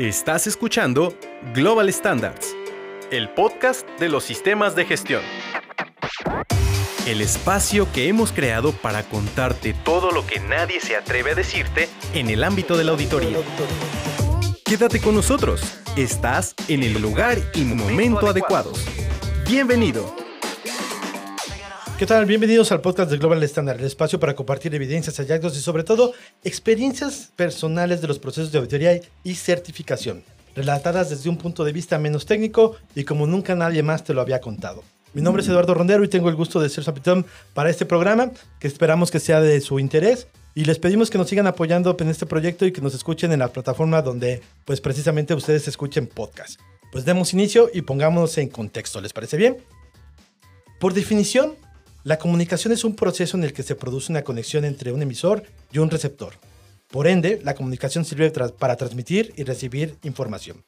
Estás 0.00 0.46
escuchando 0.46 1.14
Global 1.52 1.92
Standards, 1.92 2.56
el 3.10 3.28
podcast 3.28 3.86
de 4.00 4.08
los 4.08 4.24
sistemas 4.24 4.74
de 4.74 4.86
gestión. 4.86 5.20
El 7.06 7.20
espacio 7.20 7.86
que 7.92 8.08
hemos 8.08 8.32
creado 8.32 8.72
para 8.72 9.02
contarte 9.02 9.74
todo 9.84 10.10
lo 10.10 10.26
que 10.26 10.40
nadie 10.40 10.80
se 10.80 10.96
atreve 10.96 11.32
a 11.32 11.34
decirte 11.34 11.90
en 12.14 12.30
el 12.30 12.44
ámbito 12.44 12.78
de 12.78 12.84
la 12.84 12.92
auditoría. 12.92 13.36
Quédate 14.64 15.02
con 15.02 15.14
nosotros. 15.14 15.60
Estás 15.98 16.54
en 16.68 16.82
el 16.82 16.94
lugar 17.02 17.36
y 17.52 17.64
momento 17.64 18.26
adecuados. 18.26 18.82
Bienvenido. 19.46 20.19
¿Qué 22.00 22.06
tal? 22.06 22.24
Bienvenidos 22.24 22.72
al 22.72 22.80
podcast 22.80 23.10
de 23.10 23.18
Global 23.18 23.42
Standard, 23.42 23.78
el 23.78 23.84
espacio 23.84 24.18
para 24.18 24.34
compartir 24.34 24.74
evidencias, 24.74 25.18
hallazgos 25.18 25.54
y 25.58 25.60
sobre 25.60 25.84
todo 25.84 26.14
experiencias 26.42 27.30
personales 27.36 28.00
de 28.00 28.08
los 28.08 28.18
procesos 28.18 28.50
de 28.50 28.56
auditoría 28.56 28.98
y 29.22 29.34
certificación, 29.34 30.24
relatadas 30.56 31.10
desde 31.10 31.28
un 31.28 31.36
punto 31.36 31.62
de 31.62 31.74
vista 31.74 31.98
menos 31.98 32.24
técnico 32.24 32.76
y 32.94 33.04
como 33.04 33.26
nunca 33.26 33.54
nadie 33.54 33.82
más 33.82 34.02
te 34.02 34.14
lo 34.14 34.22
había 34.22 34.40
contado. 34.40 34.82
Mi 35.12 35.20
nombre 35.20 35.42
es 35.42 35.48
Eduardo 35.50 35.74
Rondero 35.74 36.02
y 36.02 36.08
tengo 36.08 36.30
el 36.30 36.36
gusto 36.36 36.58
de 36.58 36.70
ser 36.70 36.84
su 36.84 36.88
anfitrión 36.88 37.26
para 37.52 37.68
este 37.68 37.84
programa, 37.84 38.30
que 38.58 38.66
esperamos 38.66 39.10
que 39.10 39.20
sea 39.20 39.42
de 39.42 39.60
su 39.60 39.78
interés 39.78 40.26
y 40.54 40.64
les 40.64 40.78
pedimos 40.78 41.10
que 41.10 41.18
nos 41.18 41.28
sigan 41.28 41.48
apoyando 41.48 41.94
en 42.00 42.08
este 42.08 42.24
proyecto 42.24 42.64
y 42.64 42.72
que 42.72 42.80
nos 42.80 42.94
escuchen 42.94 43.30
en 43.32 43.40
la 43.40 43.48
plataforma 43.48 44.00
donde 44.00 44.40
pues 44.64 44.80
precisamente 44.80 45.34
ustedes 45.34 45.68
escuchen 45.68 46.06
podcast. 46.06 46.58
Pues 46.92 47.04
demos 47.04 47.34
inicio 47.34 47.70
y 47.74 47.82
pongámonos 47.82 48.38
en 48.38 48.48
contexto, 48.48 49.02
¿les 49.02 49.12
parece 49.12 49.36
bien? 49.36 49.58
Por 50.78 50.94
definición, 50.94 51.56
la 52.02 52.18
comunicación 52.18 52.72
es 52.72 52.84
un 52.84 52.96
proceso 52.96 53.36
en 53.36 53.44
el 53.44 53.52
que 53.52 53.62
se 53.62 53.74
produce 53.74 54.10
una 54.10 54.22
conexión 54.22 54.64
entre 54.64 54.92
un 54.92 55.02
emisor 55.02 55.42
y 55.70 55.78
un 55.78 55.90
receptor. 55.90 56.34
Por 56.88 57.06
ende, 57.06 57.40
la 57.44 57.54
comunicación 57.54 58.04
sirve 58.04 58.30
para 58.30 58.76
transmitir 58.76 59.32
y 59.36 59.44
recibir 59.44 59.96
información. 60.02 60.64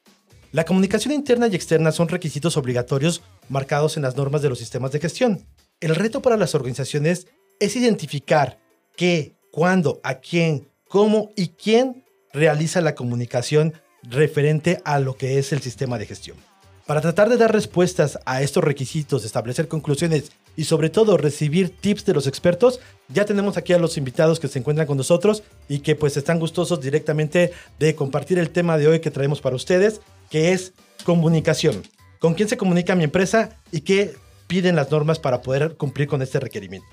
La 0.52 0.64
comunicación 0.64 1.14
interna 1.14 1.48
y 1.48 1.54
externa 1.54 1.90
son 1.90 2.08
requisitos 2.08 2.58
obligatorios 2.58 3.22
marcados 3.48 3.96
en 3.96 4.02
las 4.02 4.16
normas 4.16 4.42
de 4.42 4.50
los 4.50 4.58
sistemas 4.58 4.92
de 4.92 5.00
gestión. 5.00 5.46
El 5.80 5.94
reto 5.94 6.20
para 6.20 6.36
las 6.36 6.54
organizaciones 6.54 7.26
es 7.58 7.76
identificar 7.76 8.58
qué, 8.94 9.34
cuándo, 9.50 10.00
a 10.04 10.16
quién, 10.16 10.68
cómo 10.86 11.30
y 11.34 11.48
quién 11.48 12.04
realiza 12.34 12.82
la 12.82 12.94
comunicación 12.94 13.72
referente 14.02 14.82
a 14.84 14.98
lo 14.98 15.16
que 15.16 15.38
es 15.38 15.52
el 15.52 15.62
sistema 15.62 15.98
de 15.98 16.06
gestión. 16.06 16.36
Para 16.86 17.00
tratar 17.00 17.30
de 17.30 17.38
dar 17.38 17.52
respuestas 17.52 18.18
a 18.26 18.42
estos 18.42 18.62
requisitos, 18.62 19.24
establecer 19.24 19.68
conclusiones 19.68 20.32
y 20.56 20.64
sobre 20.64 20.90
todo 20.90 21.16
recibir 21.16 21.76
tips 21.76 22.04
de 22.04 22.14
los 22.14 22.26
expertos, 22.26 22.80
ya 23.08 23.24
tenemos 23.24 23.56
aquí 23.56 23.72
a 23.72 23.78
los 23.78 23.96
invitados 23.96 24.40
que 24.40 24.48
se 24.48 24.58
encuentran 24.58 24.86
con 24.86 24.96
nosotros 24.96 25.42
y 25.68 25.80
que 25.80 25.94
pues 25.96 26.16
están 26.16 26.38
gustosos 26.38 26.80
directamente 26.80 27.52
de 27.78 27.94
compartir 27.94 28.38
el 28.38 28.50
tema 28.50 28.78
de 28.78 28.88
hoy 28.88 29.00
que 29.00 29.10
traemos 29.10 29.40
para 29.40 29.56
ustedes, 29.56 30.00
que 30.30 30.52
es 30.52 30.72
comunicación. 31.04 31.82
¿Con 32.18 32.34
quién 32.34 32.48
se 32.48 32.56
comunica 32.56 32.94
mi 32.94 33.04
empresa 33.04 33.58
y 33.70 33.80
qué 33.80 34.14
piden 34.46 34.76
las 34.76 34.90
normas 34.90 35.18
para 35.18 35.42
poder 35.42 35.76
cumplir 35.76 36.08
con 36.08 36.22
este 36.22 36.38
requerimiento? 36.38 36.86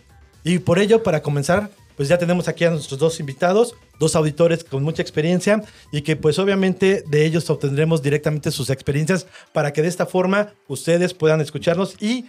Y 0.44 0.60
por 0.60 0.80
ello, 0.80 1.04
para 1.04 1.22
comenzar, 1.22 1.70
pues 2.00 2.08
ya 2.08 2.18
tenemos 2.18 2.48
aquí 2.48 2.64
a 2.64 2.72
nuestros 2.72 2.98
dos 2.98 3.20
invitados, 3.20 3.76
dos 4.00 4.16
auditores 4.16 4.64
con 4.64 4.84
mucha 4.84 5.02
experiencia 5.02 5.62
y 5.92 6.02
que 6.02 6.16
pues 6.16 6.40
obviamente 6.40 7.04
de 7.06 7.26
ellos 7.26 7.50
obtendremos 7.50 8.02
directamente 8.02 8.52
sus 8.52 8.70
experiencias 8.70 9.28
para 9.52 9.74
que 9.74 9.82
de 9.82 9.90
esta 9.90 10.06
forma 10.06 10.54
ustedes 10.70 11.14
puedan 11.14 11.42
escucharnos 11.42 12.02
y 12.02 12.28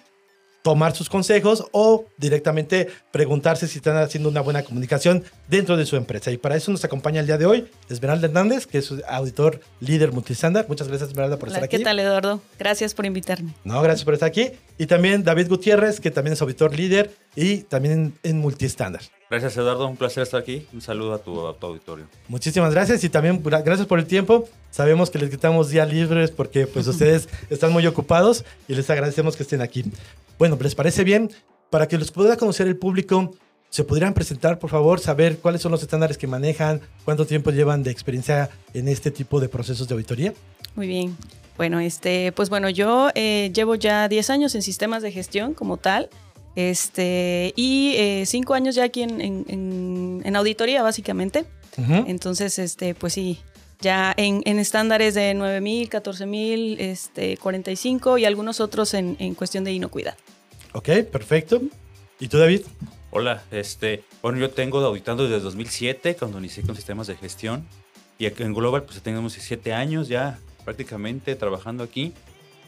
tomar 0.62 0.94
sus 0.94 1.08
consejos 1.08 1.66
o 1.72 2.06
directamente 2.18 2.88
preguntarse 3.10 3.66
si 3.66 3.78
están 3.78 3.96
haciendo 3.96 4.28
una 4.28 4.40
buena 4.40 4.62
comunicación 4.62 5.24
dentro 5.48 5.76
de 5.76 5.86
su 5.86 5.96
empresa. 5.96 6.30
Y 6.30 6.36
para 6.36 6.56
eso 6.56 6.70
nos 6.70 6.84
acompaña 6.84 7.20
el 7.20 7.26
día 7.26 7.38
de 7.38 7.46
hoy 7.46 7.70
Esmeralda 7.88 8.26
Hernández, 8.26 8.66
que 8.66 8.78
es 8.78 8.92
auditor 9.08 9.60
líder 9.80 10.12
multistándar. 10.12 10.66
Muchas 10.68 10.88
gracias, 10.88 11.10
Esmeralda, 11.10 11.38
por 11.38 11.48
estar 11.48 11.64
aquí. 11.64 11.78
¿Qué 11.78 11.84
tal, 11.84 11.98
Eduardo? 11.98 12.42
Gracias 12.58 12.94
por 12.94 13.06
invitarme. 13.06 13.54
No, 13.64 13.80
gracias 13.82 14.04
por 14.04 14.14
estar 14.14 14.28
aquí. 14.28 14.50
Y 14.78 14.86
también 14.86 15.24
David 15.24 15.48
Gutiérrez, 15.48 16.00
que 16.00 16.10
también 16.10 16.34
es 16.34 16.42
auditor 16.42 16.74
líder 16.74 17.10
y 17.34 17.58
también 17.58 18.14
en, 18.22 18.38
multistándar. 18.38 19.02
Gracias, 19.30 19.56
Eduardo. 19.56 19.86
Un 19.86 19.96
placer 19.96 20.24
estar 20.24 20.40
aquí. 20.40 20.66
Un 20.72 20.80
saludo 20.80 21.14
a 21.14 21.18
tu, 21.18 21.46
a 21.46 21.54
tu, 21.54 21.66
auditorio. 21.66 22.06
Muchísimas 22.26 22.74
gracias 22.74 23.04
y 23.04 23.08
también 23.08 23.40
gracias 23.44 23.86
por 23.86 24.00
el 24.00 24.06
tiempo. 24.06 24.48
Sabemos 24.72 25.08
que 25.08 25.20
les 25.20 25.30
quitamos 25.30 25.70
días 25.70 25.88
libres 25.88 26.32
porque 26.32 26.66
pues 26.66 26.86
ustedes 26.88 27.28
están 27.48 27.72
muy 27.72 27.86
ocupados 27.86 28.44
y 28.66 28.74
les 28.74 28.90
agradecemos 28.90 29.36
que 29.36 29.44
estén 29.44 29.62
aquí. 29.62 29.84
Bueno, 30.36 30.58
¿les 30.60 30.74
parece 30.74 31.04
bien? 31.04 31.30
Para 31.70 31.86
que 31.86 31.96
los 31.96 32.10
pueda 32.10 32.36
conocer 32.36 32.66
el 32.66 32.76
público, 32.76 33.32
¿se 33.68 33.84
podrían 33.84 34.14
presentar, 34.14 34.58
por 34.58 34.68
favor, 34.68 34.98
saber 34.98 35.38
cuáles 35.38 35.62
son 35.62 35.70
los 35.70 35.82
estándares 35.82 36.18
que 36.18 36.26
manejan, 36.26 36.80
cuánto 37.04 37.24
tiempo 37.24 37.52
llevan 37.52 37.84
de 37.84 37.92
experiencia 37.92 38.50
en 38.74 38.88
este 38.88 39.12
tipo 39.12 39.38
de 39.38 39.48
procesos 39.48 39.86
de 39.86 39.94
auditoría? 39.94 40.34
Muy 40.74 40.88
bien. 40.88 41.16
Bueno, 41.56 41.78
este, 41.78 42.32
pues 42.32 42.48
bueno, 42.48 42.68
yo 42.68 43.10
eh, 43.14 43.52
llevo 43.54 43.76
ya 43.76 44.08
10 44.08 44.30
años 44.30 44.56
en 44.56 44.62
sistemas 44.62 45.04
de 45.04 45.12
gestión 45.12 45.54
como 45.54 45.76
tal. 45.76 46.08
Este, 46.56 47.52
y 47.56 47.94
eh, 47.96 48.24
cinco 48.26 48.54
años 48.54 48.74
ya 48.74 48.84
aquí 48.84 49.02
en, 49.02 50.36
auditoría, 50.36 50.82
básicamente. 50.82 51.44
Entonces, 52.06 52.58
este, 52.58 52.94
pues 52.94 53.14
sí, 53.14 53.38
ya 53.80 54.12
en, 54.16 54.58
estándares 54.58 55.14
de 55.14 55.32
9000, 55.34 55.88
14000, 55.88 56.80
este, 56.80 57.36
45 57.36 58.18
y 58.18 58.24
algunos 58.24 58.60
otros 58.60 58.94
en, 58.94 59.34
cuestión 59.34 59.64
de 59.64 59.72
inocuidad. 59.72 60.16
Ok, 60.72 60.88
perfecto. 61.10 61.62
¿Y 62.18 62.28
tú, 62.28 62.38
David? 62.38 62.62
Hola, 63.10 63.42
este, 63.50 64.04
bueno, 64.22 64.38
yo 64.38 64.50
tengo 64.50 64.78
auditando 64.80 65.24
desde 65.24 65.40
2007, 65.40 66.16
cuando 66.16 66.38
inicié 66.38 66.62
con 66.62 66.76
sistemas 66.76 67.06
de 67.06 67.16
gestión. 67.16 67.66
Y 68.18 68.26
en 68.26 68.52
Global, 68.54 68.82
pues 68.82 69.00
tenemos 69.00 69.32
7 69.32 69.72
años 69.72 70.08
ya 70.08 70.38
prácticamente 70.64 71.34
trabajando 71.34 71.82
aquí. 71.82 72.12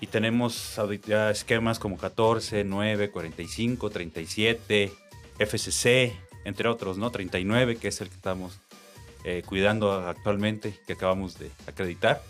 Y 0.02 0.08
tenemos 0.08 0.80
ya 1.06 1.30
esquemas 1.30 1.78
como 1.78 1.96
14, 1.96 2.64
9, 2.64 3.12
45, 3.12 3.88
37, 3.88 4.92
FCC, 5.38 6.12
entre 6.44 6.68
otros, 6.68 6.98
¿no? 6.98 7.12
39, 7.12 7.76
que 7.76 7.86
es 7.86 8.00
el 8.00 8.08
que 8.08 8.16
estamos 8.16 8.58
eh, 9.24 9.44
cuidando 9.46 9.92
actualmente, 9.92 10.74
que 10.88 10.94
acabamos 10.94 11.38
de 11.38 11.52
acreditar. 11.68 12.20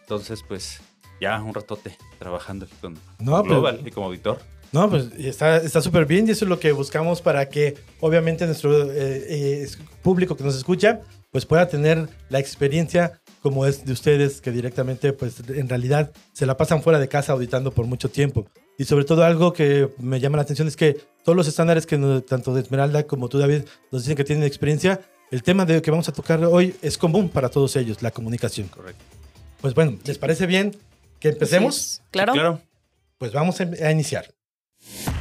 Entonces, 0.00 0.42
pues 0.42 0.80
ya 1.20 1.40
un 1.40 1.54
ratote 1.54 1.96
trabajando 2.18 2.64
aquí 2.64 2.74
con 2.80 2.98
Global 3.20 3.80
y 3.86 3.92
como 3.92 4.06
auditor. 4.06 4.40
No, 4.72 4.90
pues 4.90 5.12
está 5.16 5.80
súper 5.80 6.06
bien 6.06 6.26
y 6.26 6.32
eso 6.32 6.44
es 6.44 6.48
lo 6.48 6.58
que 6.58 6.72
buscamos 6.72 7.22
para 7.22 7.48
que 7.48 7.76
obviamente 8.00 8.44
nuestro 8.44 8.90
eh, 8.90 9.24
eh, 9.28 9.68
público 10.02 10.36
que 10.36 10.42
nos 10.42 10.56
escucha 10.56 11.02
pues 11.30 11.46
pueda 11.46 11.68
tener 11.68 12.08
la 12.28 12.40
experiencia 12.40 13.19
como 13.42 13.66
es 13.66 13.84
de 13.84 13.92
ustedes 13.92 14.40
que 14.40 14.50
directamente 14.50 15.12
pues 15.12 15.42
en 15.48 15.68
realidad 15.68 16.12
se 16.32 16.46
la 16.46 16.56
pasan 16.56 16.82
fuera 16.82 16.98
de 16.98 17.08
casa 17.08 17.32
auditando 17.32 17.72
por 17.72 17.86
mucho 17.86 18.10
tiempo. 18.10 18.46
Y 18.78 18.84
sobre 18.84 19.04
todo 19.04 19.24
algo 19.24 19.52
que 19.52 19.90
me 19.98 20.20
llama 20.20 20.36
la 20.36 20.42
atención 20.42 20.68
es 20.68 20.76
que 20.76 20.98
todos 21.24 21.36
los 21.36 21.48
estándares 21.48 21.86
que 21.86 21.98
tanto 22.26 22.54
de 22.54 22.62
Esmeralda 22.62 23.06
como 23.06 23.28
tú 23.28 23.38
David 23.38 23.62
nos 23.90 24.02
dicen 24.02 24.16
que 24.16 24.24
tienen 24.24 24.44
experiencia, 24.44 25.00
el 25.30 25.42
tema 25.42 25.64
de 25.64 25.80
que 25.82 25.90
vamos 25.90 26.08
a 26.08 26.12
tocar 26.12 26.44
hoy 26.44 26.74
es 26.82 26.98
común 26.98 27.28
para 27.28 27.48
todos 27.48 27.76
ellos, 27.76 28.02
la 28.02 28.10
comunicación. 28.10 28.68
Correcto. 28.68 29.04
Pues 29.60 29.74
bueno, 29.74 29.98
¿les 30.04 30.18
parece 30.18 30.46
bien 30.46 30.76
que 31.18 31.28
empecemos? 31.28 32.02
claro. 32.10 32.32
claro. 32.32 32.60
Pues 33.18 33.32
vamos 33.32 33.60
a 33.60 33.90
iniciar. 33.90 34.34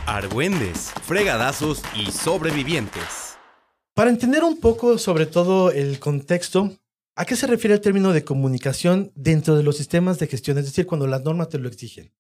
Argüendes, 0.06 0.92
fregadazos 1.04 1.82
y 1.96 2.12
sobrevivientes. 2.12 3.38
Para 3.94 4.10
entender 4.10 4.46
un 4.46 4.58
poco 4.58 4.98
sobre 4.98 5.26
todo 5.26 5.72
el 5.72 6.00
contexto, 6.00 6.72
¿a 7.20 7.26
qué 7.26 7.36
se 7.36 7.48
refiere 7.48 7.74
el 7.74 7.82
término 7.82 8.14
de 8.14 8.24
comunicación 8.24 9.12
dentro 9.14 9.58
de 9.58 9.64
los 9.64 9.76
sistemas 9.76 10.20
de 10.20 10.28
gestión? 10.28 10.58
Es 10.58 10.66
decir, 10.66 10.88
cuando 10.88 11.06
las 11.06 11.24
normas 11.24 11.50
te 11.50 11.60
lo 11.60 11.68
exigen. 11.68 12.14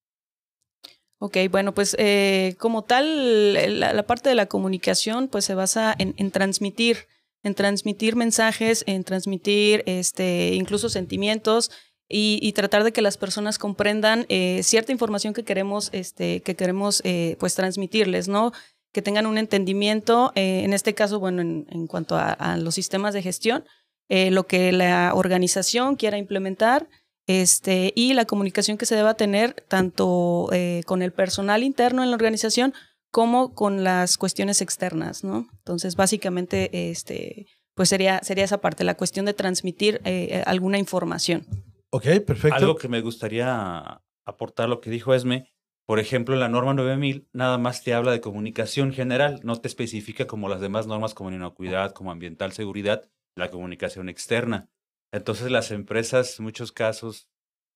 Ok, 1.19 1.37
bueno, 1.49 1.73
pues 1.73 1.95
eh, 1.97 2.55
como 2.59 2.83
tal, 2.83 3.79
la, 3.79 4.03
parte 4.05 4.29
de 4.29 4.35
la 4.35 4.47
comunicación 4.47 5.29
pues 5.29 5.45
se 5.45 5.55
basa 5.55 5.95
en, 5.97 6.31
transmitir, 6.31 7.07
en 7.43 7.55
transmitir 7.55 8.15
mensajes, 8.15 8.83
en 8.87 9.03
transmitir 9.03 9.83
este, 9.85 10.53
incluso 10.55 10.89
sentimientos, 10.89 11.71
y, 12.11 12.51
tratar 12.53 12.83
de 12.83 12.91
que 12.91 13.03
las 13.03 13.17
personas 13.17 13.59
comprendan 13.59 14.25
eh, 14.29 14.61
cierta 14.63 14.91
información 14.91 15.33
que 15.35 15.43
queremos, 15.43 15.89
este, 15.91 16.41
que 16.41 16.55
queremos 16.55 17.01
eh, 17.05 17.37
pues 17.39 17.53
transmitirles, 17.53 18.27
¿no? 18.27 18.51
Que 18.91 19.03
tengan 19.03 19.27
un 19.27 19.37
entendimiento, 19.37 20.31
eh, 20.33 20.63
en 20.63 20.73
este 20.73 20.95
caso, 20.95 21.19
bueno, 21.19 21.43
en, 21.43 21.87
cuanto 21.87 22.17
a, 22.17 22.57
los 22.57 22.73
sistemas 22.73 23.13
de 23.13 23.21
gestión, 23.21 23.63
lo 24.09 24.47
que 24.47 24.71
la 24.71 25.13
organización 25.13 25.95
quiera 25.95 26.17
implementar 26.17 26.89
este, 27.27 27.93
y 27.95 28.13
la 28.13 28.25
comunicación 28.25 28.77
que 28.77 28.87
se 28.87 28.95
deba 28.95 29.13
tener 29.13 29.53
tanto 29.67 30.49
con 30.85 31.01
el 31.01 31.11
personal 31.11 31.63
interno 31.63 32.03
en 32.03 32.09
la 32.09 32.15
organización 32.15 32.73
como 33.11 33.53
con 33.53 33.83
las 33.83 34.17
cuestiones 34.17 34.61
externas, 34.61 35.23
¿no? 35.23 35.47
Entonces, 35.59 35.95
básicamente, 35.95 36.89
este, 36.89 37.47
pues 37.75 37.89
sería, 37.89 38.19
sería 38.23 38.45
esa 38.45 38.61
parte, 38.61 38.83
la 38.83 38.97
cuestión 38.97 39.25
de 39.25 39.33
transmitir 39.33 40.01
alguna 40.45 40.79
información. 40.79 41.45
Ok, 41.91 42.05
perfecto. 42.25 42.55
Algo 42.55 42.75
que 42.75 42.87
me 42.87 43.01
gustaría 43.01 44.01
aportar 44.25 44.69
lo 44.69 44.79
que 44.79 44.89
dijo 44.89 45.13
Esme, 45.13 45.51
por 45.85 45.99
ejemplo, 45.99 46.35
la 46.35 46.49
norma 46.49 46.75
9000 46.75 47.27
nada 47.33 47.57
más 47.57 47.83
te 47.83 47.95
habla 47.95 48.11
de 48.11 48.21
comunicación 48.21 48.93
general, 48.93 49.39
no 49.43 49.55
te 49.55 49.67
especifica 49.67 50.27
como 50.27 50.47
las 50.47 50.61
demás 50.61 50.85
normas 50.85 51.15
como 51.15 51.31
inocuidad, 51.31 51.93
como 51.93 52.11
ambiental 52.11 52.51
seguridad, 52.51 53.09
la 53.35 53.49
comunicación 53.49 54.09
externa. 54.09 54.69
Entonces 55.11 55.49
las 55.51 55.71
empresas, 55.71 56.39
en 56.39 56.45
muchos 56.45 56.71
casos, 56.71 57.29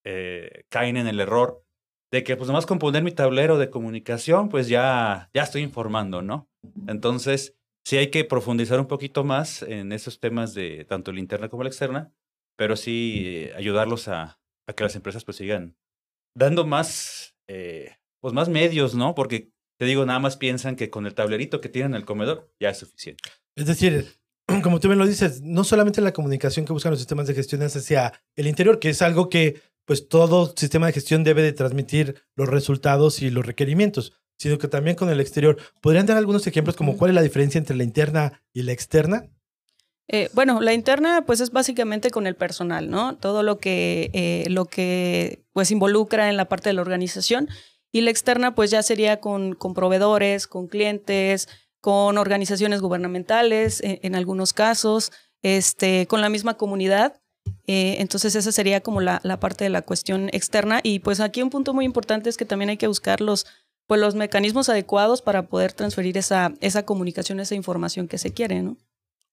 eh, 0.05 0.65
caen 0.69 0.97
en 0.97 1.07
el 1.07 1.19
error 1.19 1.63
de 2.11 2.23
que 2.23 2.37
pues 2.37 2.47
nomás 2.47 2.65
con 2.65 2.77
poner 2.77 3.03
mi 3.03 3.11
tablero 3.11 3.57
de 3.57 3.69
comunicación, 3.69 4.49
pues 4.49 4.67
ya, 4.67 5.31
ya 5.33 5.43
estoy 5.43 5.63
informando, 5.63 6.21
¿no? 6.21 6.47
Entonces, 6.87 7.57
sí 7.85 7.97
hay 7.97 8.11
que 8.11 8.23
profundizar 8.23 8.79
un 8.79 8.87
poquito 8.87 9.23
más 9.23 9.63
en 9.63 9.91
esos 9.91 10.19
temas 10.19 10.53
de 10.53 10.85
tanto 10.85 11.11
la 11.11 11.19
interna 11.19 11.49
como 11.49 11.63
la 11.63 11.69
externa, 11.69 12.13
pero 12.55 12.75
sí 12.75 13.23
eh, 13.25 13.53
ayudarlos 13.55 14.07
a, 14.09 14.39
a, 14.67 14.73
que 14.73 14.83
las 14.83 14.95
empresas 14.95 15.25
pues 15.25 15.37
sigan 15.37 15.75
dando 16.35 16.65
más, 16.65 17.35
eh, 17.47 17.95
pues 18.21 18.33
más 18.33 18.47
medios, 18.47 18.93
¿no? 18.93 19.15
Porque 19.15 19.51
te 19.79 19.85
digo, 19.85 20.05
nada 20.05 20.19
más 20.19 20.37
piensan 20.37 20.75
que 20.75 20.89
con 20.89 21.05
el 21.05 21.15
tablerito 21.15 21.61
que 21.61 21.69
tienen 21.69 21.93
en 21.93 21.97
el 21.97 22.05
comedor 22.05 22.53
ya 22.59 22.69
es 22.69 22.77
suficiente. 22.77 23.23
Es 23.55 23.65
decir, 23.65 24.19
como 24.63 24.79
tú 24.79 24.87
bien 24.87 24.99
lo 24.99 25.07
dices, 25.07 25.41
no 25.41 25.63
solamente 25.63 26.01
la 26.01 26.13
comunicación 26.13 26.65
que 26.65 26.73
buscan 26.73 26.91
los 26.91 26.99
sistemas 26.99 27.27
de 27.27 27.33
gestión 27.33 27.61
es 27.61 27.75
hacia 27.75 28.13
el 28.35 28.47
interior, 28.47 28.79
que 28.79 28.89
es 28.89 29.01
algo 29.01 29.29
que 29.29 29.61
pues 29.85 30.07
todo 30.07 30.53
sistema 30.55 30.87
de 30.87 30.93
gestión 30.93 31.23
debe 31.23 31.41
de 31.41 31.53
transmitir 31.53 32.23
los 32.35 32.47
resultados 32.47 33.21
y 33.21 33.29
los 33.29 33.45
requerimientos, 33.45 34.13
sino 34.37 34.57
que 34.57 34.67
también 34.67 34.95
con 34.95 35.09
el 35.09 35.19
exterior. 35.19 35.57
¿Podrían 35.81 36.05
dar 36.05 36.17
algunos 36.17 36.47
ejemplos 36.47 36.75
como 36.75 36.97
cuál 36.97 37.11
es 37.11 37.15
la 37.15 37.21
diferencia 37.21 37.59
entre 37.59 37.75
la 37.75 37.83
interna 37.83 38.41
y 38.53 38.63
la 38.63 38.71
externa? 38.71 39.29
Eh, 40.07 40.29
bueno, 40.33 40.59
la 40.61 40.73
interna 40.73 41.23
pues 41.25 41.39
es 41.39 41.51
básicamente 41.51 42.11
con 42.11 42.27
el 42.27 42.35
personal, 42.35 42.89
¿no? 42.89 43.17
Todo 43.17 43.41
lo 43.41 43.59
que, 43.59 44.09
eh, 44.13 44.45
lo 44.49 44.65
que 44.65 45.45
pues 45.53 45.71
involucra 45.71 46.29
en 46.29 46.37
la 46.37 46.49
parte 46.49 46.69
de 46.69 46.73
la 46.73 46.81
organización 46.81 47.47
y 47.91 48.01
la 48.01 48.11
externa 48.11 48.55
pues 48.55 48.69
ya 48.71 48.83
sería 48.83 49.19
con, 49.21 49.53
con 49.53 49.73
proveedores, 49.73 50.47
con 50.47 50.67
clientes, 50.67 51.47
con 51.83 52.17
organizaciones 52.17 52.79
gubernamentales 52.79 53.83
en, 53.83 53.99
en 54.01 54.15
algunos 54.15 54.53
casos, 54.53 55.11
este, 55.41 56.07
con 56.07 56.21
la 56.21 56.29
misma 56.29 56.53
comunidad 56.53 57.19
eh, 57.65 57.97
entonces 57.99 58.35
esa 58.35 58.51
sería 58.51 58.81
como 58.81 59.01
la, 59.01 59.19
la, 59.23 59.39
parte 59.39 59.63
de 59.63 59.69
la 59.69 59.81
cuestión 59.81 60.29
externa. 60.31 60.79
Y 60.83 60.99
pues 60.99 61.19
aquí 61.19 61.41
un 61.41 61.49
punto 61.49 61.73
muy 61.73 61.85
importante 61.85 62.29
es 62.29 62.37
que 62.37 62.45
también 62.45 62.69
hay 62.69 62.77
que 62.77 62.87
buscar 62.87 63.21
los, 63.21 63.45
pues, 63.87 63.99
los 64.01 64.15
mecanismos 64.15 64.69
adecuados 64.69 65.21
para 65.21 65.47
poder 65.47 65.73
transferir 65.73 66.17
esa, 66.17 66.53
esa 66.61 66.85
comunicación, 66.85 67.39
esa 67.39 67.55
información 67.55 68.07
que 68.07 68.17
se 68.17 68.33
quiere, 68.33 68.61
¿no? 68.61 68.77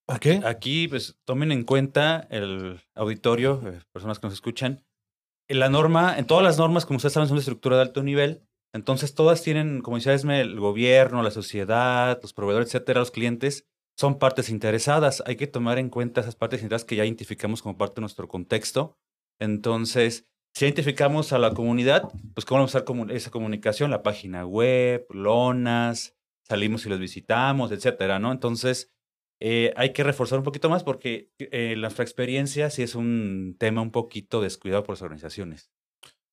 Okay. 0.07 0.41
Aquí, 0.43 0.87
pues, 0.87 1.15
tomen 1.25 1.51
en 1.51 1.63
cuenta 1.63 2.27
el 2.29 2.81
auditorio, 2.95 3.61
eh, 3.65 3.79
personas 3.93 4.19
que 4.19 4.27
nos 4.27 4.33
escuchan, 4.33 4.83
en 5.47 5.59
la 5.59 5.69
norma, 5.69 6.17
en 6.17 6.25
todas 6.25 6.43
las 6.43 6.57
normas, 6.57 6.85
como 6.85 6.97
ustedes 6.97 7.13
saben, 7.13 7.27
son 7.27 7.37
de 7.37 7.41
estructura 7.41 7.75
de 7.75 7.83
alto 7.83 8.03
nivel, 8.03 8.41
entonces 8.73 9.13
todas 9.15 9.41
tienen, 9.41 9.81
como 9.81 9.97
decía 9.97 10.13
Esme, 10.13 10.41
el 10.41 10.59
gobierno, 10.59 11.23
la 11.23 11.31
sociedad, 11.31 12.19
los 12.21 12.33
proveedores, 12.33 12.69
etcétera, 12.69 12.99
los 12.99 13.11
clientes, 13.11 13.67
son 13.97 14.17
partes 14.17 14.49
interesadas. 14.49 15.21
Hay 15.25 15.35
que 15.35 15.47
tomar 15.47 15.77
en 15.77 15.89
cuenta 15.89 16.21
esas 16.21 16.35
partes 16.35 16.61
interesadas 16.61 16.85
que 16.85 16.95
ya 16.95 17.05
identificamos 17.05 17.61
como 17.61 17.77
parte 17.77 17.95
de 17.95 18.01
nuestro 18.01 18.27
contexto. 18.27 18.97
Entonces, 19.39 20.27
si 20.53 20.65
identificamos 20.65 21.33
a 21.33 21.39
la 21.39 21.53
comunidad, 21.53 22.03
pues 22.33 22.45
cómo 22.45 22.59
vamos 22.59 22.75
a 22.75 22.83
usar 22.83 23.11
esa 23.11 23.31
comunicación, 23.31 23.91
la 23.91 24.03
página 24.03 24.45
web, 24.45 25.05
lonas, 25.09 26.15
salimos 26.47 26.85
y 26.85 26.89
los 26.89 26.99
visitamos, 26.99 27.71
etcétera, 27.71 28.19
¿no? 28.19 28.31
Entonces, 28.31 28.91
eh, 29.39 29.73
hay 29.75 29.91
que 29.93 30.03
reforzar 30.03 30.37
un 30.37 30.43
poquito 30.43 30.69
más 30.69 30.83
porque 30.83 31.31
eh, 31.39 31.75
nuestra 31.77 32.03
experiencia 32.03 32.69
sí 32.69 32.83
es 32.83 32.95
un 32.95 33.55
tema 33.57 33.81
un 33.81 33.91
poquito 33.91 34.41
descuidado 34.41 34.83
por 34.83 34.93
las 34.93 35.01
organizaciones. 35.01 35.71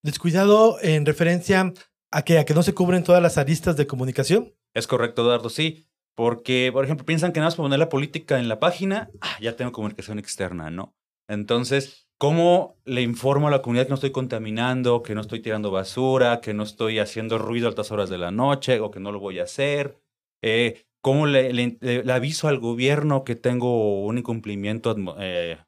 Descuidado 0.02 0.78
en 0.82 1.06
referencia 1.06 1.72
a 2.10 2.22
que, 2.22 2.38
a 2.38 2.44
que 2.44 2.54
no 2.54 2.62
se 2.62 2.74
cubren 2.74 3.04
todas 3.04 3.22
las 3.22 3.38
aristas 3.38 3.76
de 3.76 3.86
comunicación. 3.86 4.54
Es 4.74 4.86
correcto, 4.86 5.22
Eduardo, 5.22 5.50
sí. 5.50 5.86
Porque, 6.14 6.70
por 6.72 6.84
ejemplo, 6.84 7.06
piensan 7.06 7.32
que 7.32 7.40
nada 7.40 7.48
más 7.48 7.54
por 7.54 7.66
poner 7.66 7.78
la 7.78 7.88
política 7.88 8.38
en 8.38 8.48
la 8.48 8.58
página, 8.58 9.10
ah, 9.20 9.36
ya 9.40 9.54
tengo 9.54 9.70
comunicación 9.70 10.18
externa, 10.18 10.68
¿no? 10.68 10.96
Entonces, 11.28 12.08
¿cómo 12.18 12.76
le 12.84 13.02
informo 13.02 13.48
a 13.48 13.50
la 13.52 13.62
comunidad 13.62 13.84
que 13.84 13.90
no 13.90 13.94
estoy 13.94 14.10
contaminando, 14.10 15.02
que 15.02 15.14
no 15.14 15.20
estoy 15.20 15.40
tirando 15.40 15.70
basura, 15.70 16.40
que 16.40 16.54
no 16.54 16.64
estoy 16.64 16.98
haciendo 16.98 17.38
ruido 17.38 17.68
a 17.68 17.70
altas 17.70 17.92
horas 17.92 18.10
de 18.10 18.18
la 18.18 18.32
noche 18.32 18.80
o 18.80 18.90
que 18.90 18.98
no 18.98 19.12
lo 19.12 19.20
voy 19.20 19.38
a 19.38 19.44
hacer? 19.44 20.00
Eh, 20.42 20.86
¿Cómo 21.00 21.26
le, 21.26 21.52
le, 21.52 22.12
aviso 22.12 22.48
al 22.48 22.58
gobierno 22.58 23.22
que 23.22 23.36
tengo 23.36 24.04
un 24.04 24.18
incumplimiento 24.18 24.96
eh, 25.20 25.58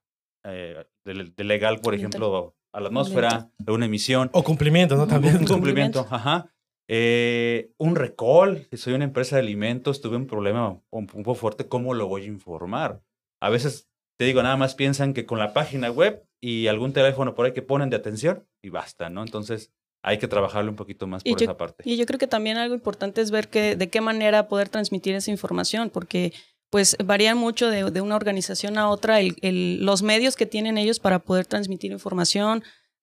eh, 0.44 0.84
de, 1.04 1.44
legal, 1.44 1.80
por 1.80 1.94
ejemplo, 1.94 2.56
a 2.72 2.80
la 2.80 2.88
atmósfera, 2.88 3.50
de 3.58 3.72
una 3.72 3.86
emisión? 3.86 4.30
O 4.32 4.42
cumplimiento, 4.42 4.96
¿no? 4.96 5.06
También. 5.06 5.36
Un 5.36 5.46
cumplimiento, 5.46 6.06
ajá. 6.10 6.50
Eh, 6.92 7.70
un 7.78 7.94
recall, 7.94 8.66
si 8.70 8.76
soy 8.76 8.94
una 8.94 9.04
empresa 9.04 9.36
de 9.36 9.42
alimentos, 9.42 10.00
tuve 10.00 10.16
un 10.16 10.26
problema 10.26 10.80
un, 10.90 11.06
poco 11.06 11.36
fuerte, 11.36 11.68
¿cómo 11.68 11.94
lo 11.94 12.08
voy 12.08 12.22
a 12.22 12.26
informar? 12.26 13.00
A 13.40 13.48
veces, 13.48 13.88
te 14.18 14.24
digo, 14.24 14.42
nada 14.42 14.56
más 14.56 14.74
piensan 14.74 15.14
que 15.14 15.24
con 15.24 15.38
la 15.38 15.52
página 15.52 15.90
web 15.90 16.26
y 16.40 16.66
algún 16.66 16.92
teléfono 16.92 17.36
por 17.36 17.46
ahí 17.46 17.52
que 17.52 17.62
ponen 17.62 17.90
de 17.90 17.96
atención 17.96 18.44
y 18.60 18.70
basta, 18.70 19.08
¿no? 19.08 19.22
Entonces, 19.22 19.72
hay 20.02 20.18
que 20.18 20.26
trabajarlo 20.26 20.70
un 20.70 20.76
poquito 20.76 21.06
más 21.06 21.22
por 21.22 21.40
esa 21.40 21.56
parte. 21.56 21.84
Y 21.86 21.96
yo 21.96 22.06
creo 22.06 22.18
que 22.18 22.26
también 22.26 22.56
algo 22.56 22.74
importante 22.74 23.20
es 23.20 23.30
ver 23.30 23.48
que, 23.48 23.76
de 23.76 23.88
qué 23.88 24.00
manera 24.00 24.48
poder 24.48 24.68
transmitir 24.68 25.14
esa 25.14 25.30
información, 25.30 25.90
porque 25.90 26.32
pues 26.70 26.96
varían 27.04 27.36
mucho 27.36 27.68
de, 27.68 28.00
una 28.00 28.16
organización 28.16 28.78
a 28.78 28.88
otra 28.88 29.20
el, 29.20 29.36
el, 29.42 29.84
los 29.84 30.02
medios 30.02 30.36
que 30.36 30.46
tienen 30.46 30.78
ellos 30.78 31.00
para 31.00 31.18
poder 31.18 31.44
transmitir 31.46 31.90
información, 31.90 32.62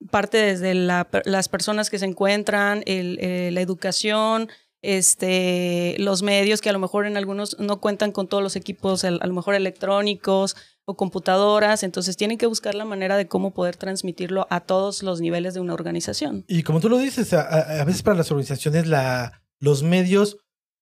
parte 0.09 0.37
desde 0.37 0.73
la, 0.73 1.07
las 1.25 1.49
personas 1.49 1.89
que 1.89 1.99
se 1.99 2.05
encuentran, 2.05 2.83
eh, 2.85 3.49
la 3.51 3.61
educación, 3.61 4.49
este, 4.81 5.95
los 5.99 6.23
medios 6.23 6.61
que 6.61 6.69
a 6.69 6.73
lo 6.73 6.79
mejor 6.79 7.05
en 7.05 7.17
algunos 7.17 7.59
no 7.59 7.81
cuentan 7.81 8.11
con 8.11 8.27
todos 8.27 8.41
los 8.41 8.55
equipos, 8.55 9.03
a 9.03 9.11
lo 9.11 9.33
mejor 9.33 9.55
electrónicos 9.55 10.55
o 10.85 10.95
computadoras, 10.95 11.83
entonces 11.83 12.15
tienen 12.15 12.37
que 12.37 12.45
buscar 12.45 12.73
la 12.73 12.85
manera 12.85 13.17
de 13.17 13.27
cómo 13.27 13.53
poder 13.53 13.75
transmitirlo 13.75 14.47
a 14.49 14.61
todos 14.61 15.03
los 15.03 15.19
niveles 15.19 15.53
de 15.53 15.59
una 15.59 15.73
organización. 15.73 16.45
Y 16.47 16.63
como 16.63 16.79
tú 16.79 16.87
lo 16.87 16.99
dices, 16.99 17.33
a, 17.33 17.81
a 17.81 17.83
veces 17.83 18.03
para 18.03 18.15
las 18.15 18.31
organizaciones 18.31 18.87
la, 18.87 19.41
los 19.59 19.83
medios 19.83 20.37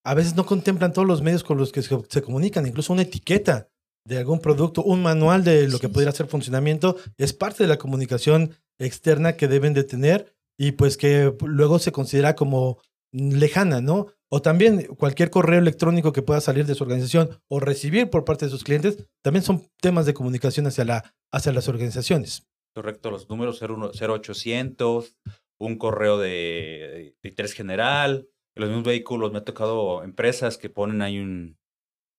a 0.06 0.14
veces 0.14 0.36
no 0.36 0.46
contemplan 0.46 0.92
todos 0.92 1.08
los 1.08 1.20
medios 1.20 1.42
con 1.42 1.58
los 1.58 1.72
que 1.72 1.82
se, 1.82 1.98
se 2.08 2.22
comunican, 2.22 2.64
incluso 2.64 2.92
una 2.92 3.02
etiqueta 3.02 3.68
de 4.06 4.18
algún 4.18 4.38
producto, 4.38 4.84
un 4.84 5.02
manual 5.02 5.42
de 5.42 5.66
lo 5.68 5.80
que 5.80 5.88
podría 5.88 6.12
ser 6.12 6.28
funcionamiento, 6.28 6.96
es 7.18 7.32
parte 7.32 7.64
de 7.64 7.68
la 7.68 7.76
comunicación 7.76 8.54
externa 8.78 9.36
que 9.36 9.48
deben 9.48 9.74
de 9.74 9.82
tener 9.82 10.32
y 10.56 10.72
pues 10.72 10.96
que 10.96 11.34
luego 11.44 11.80
se 11.80 11.90
considera 11.90 12.36
como 12.36 12.78
lejana, 13.12 13.80
¿no? 13.80 14.06
O 14.28 14.42
también 14.42 14.86
cualquier 14.96 15.30
correo 15.30 15.58
electrónico 15.58 16.12
que 16.12 16.22
pueda 16.22 16.40
salir 16.40 16.66
de 16.66 16.76
su 16.76 16.84
organización 16.84 17.30
o 17.48 17.58
recibir 17.58 18.08
por 18.08 18.24
parte 18.24 18.44
de 18.44 18.52
sus 18.52 18.62
clientes, 18.62 19.08
también 19.22 19.42
son 19.42 19.68
temas 19.80 20.06
de 20.06 20.14
comunicación 20.14 20.68
hacia, 20.68 20.84
la, 20.84 21.14
hacia 21.32 21.52
las 21.52 21.68
organizaciones. 21.68 22.46
Correcto, 22.76 23.10
los 23.10 23.28
números 23.28 23.60
0800, 23.60 25.16
un 25.58 25.78
correo 25.78 26.18
de, 26.18 27.16
de 27.20 27.28
interés 27.28 27.54
general, 27.54 28.28
los 28.56 28.68
mismos 28.68 28.86
vehículos, 28.86 29.32
me 29.32 29.38
ha 29.38 29.44
tocado 29.44 30.02
empresas 30.02 30.58
que 30.58 30.70
ponen 30.70 31.02
ahí 31.02 31.18
un, 31.18 31.58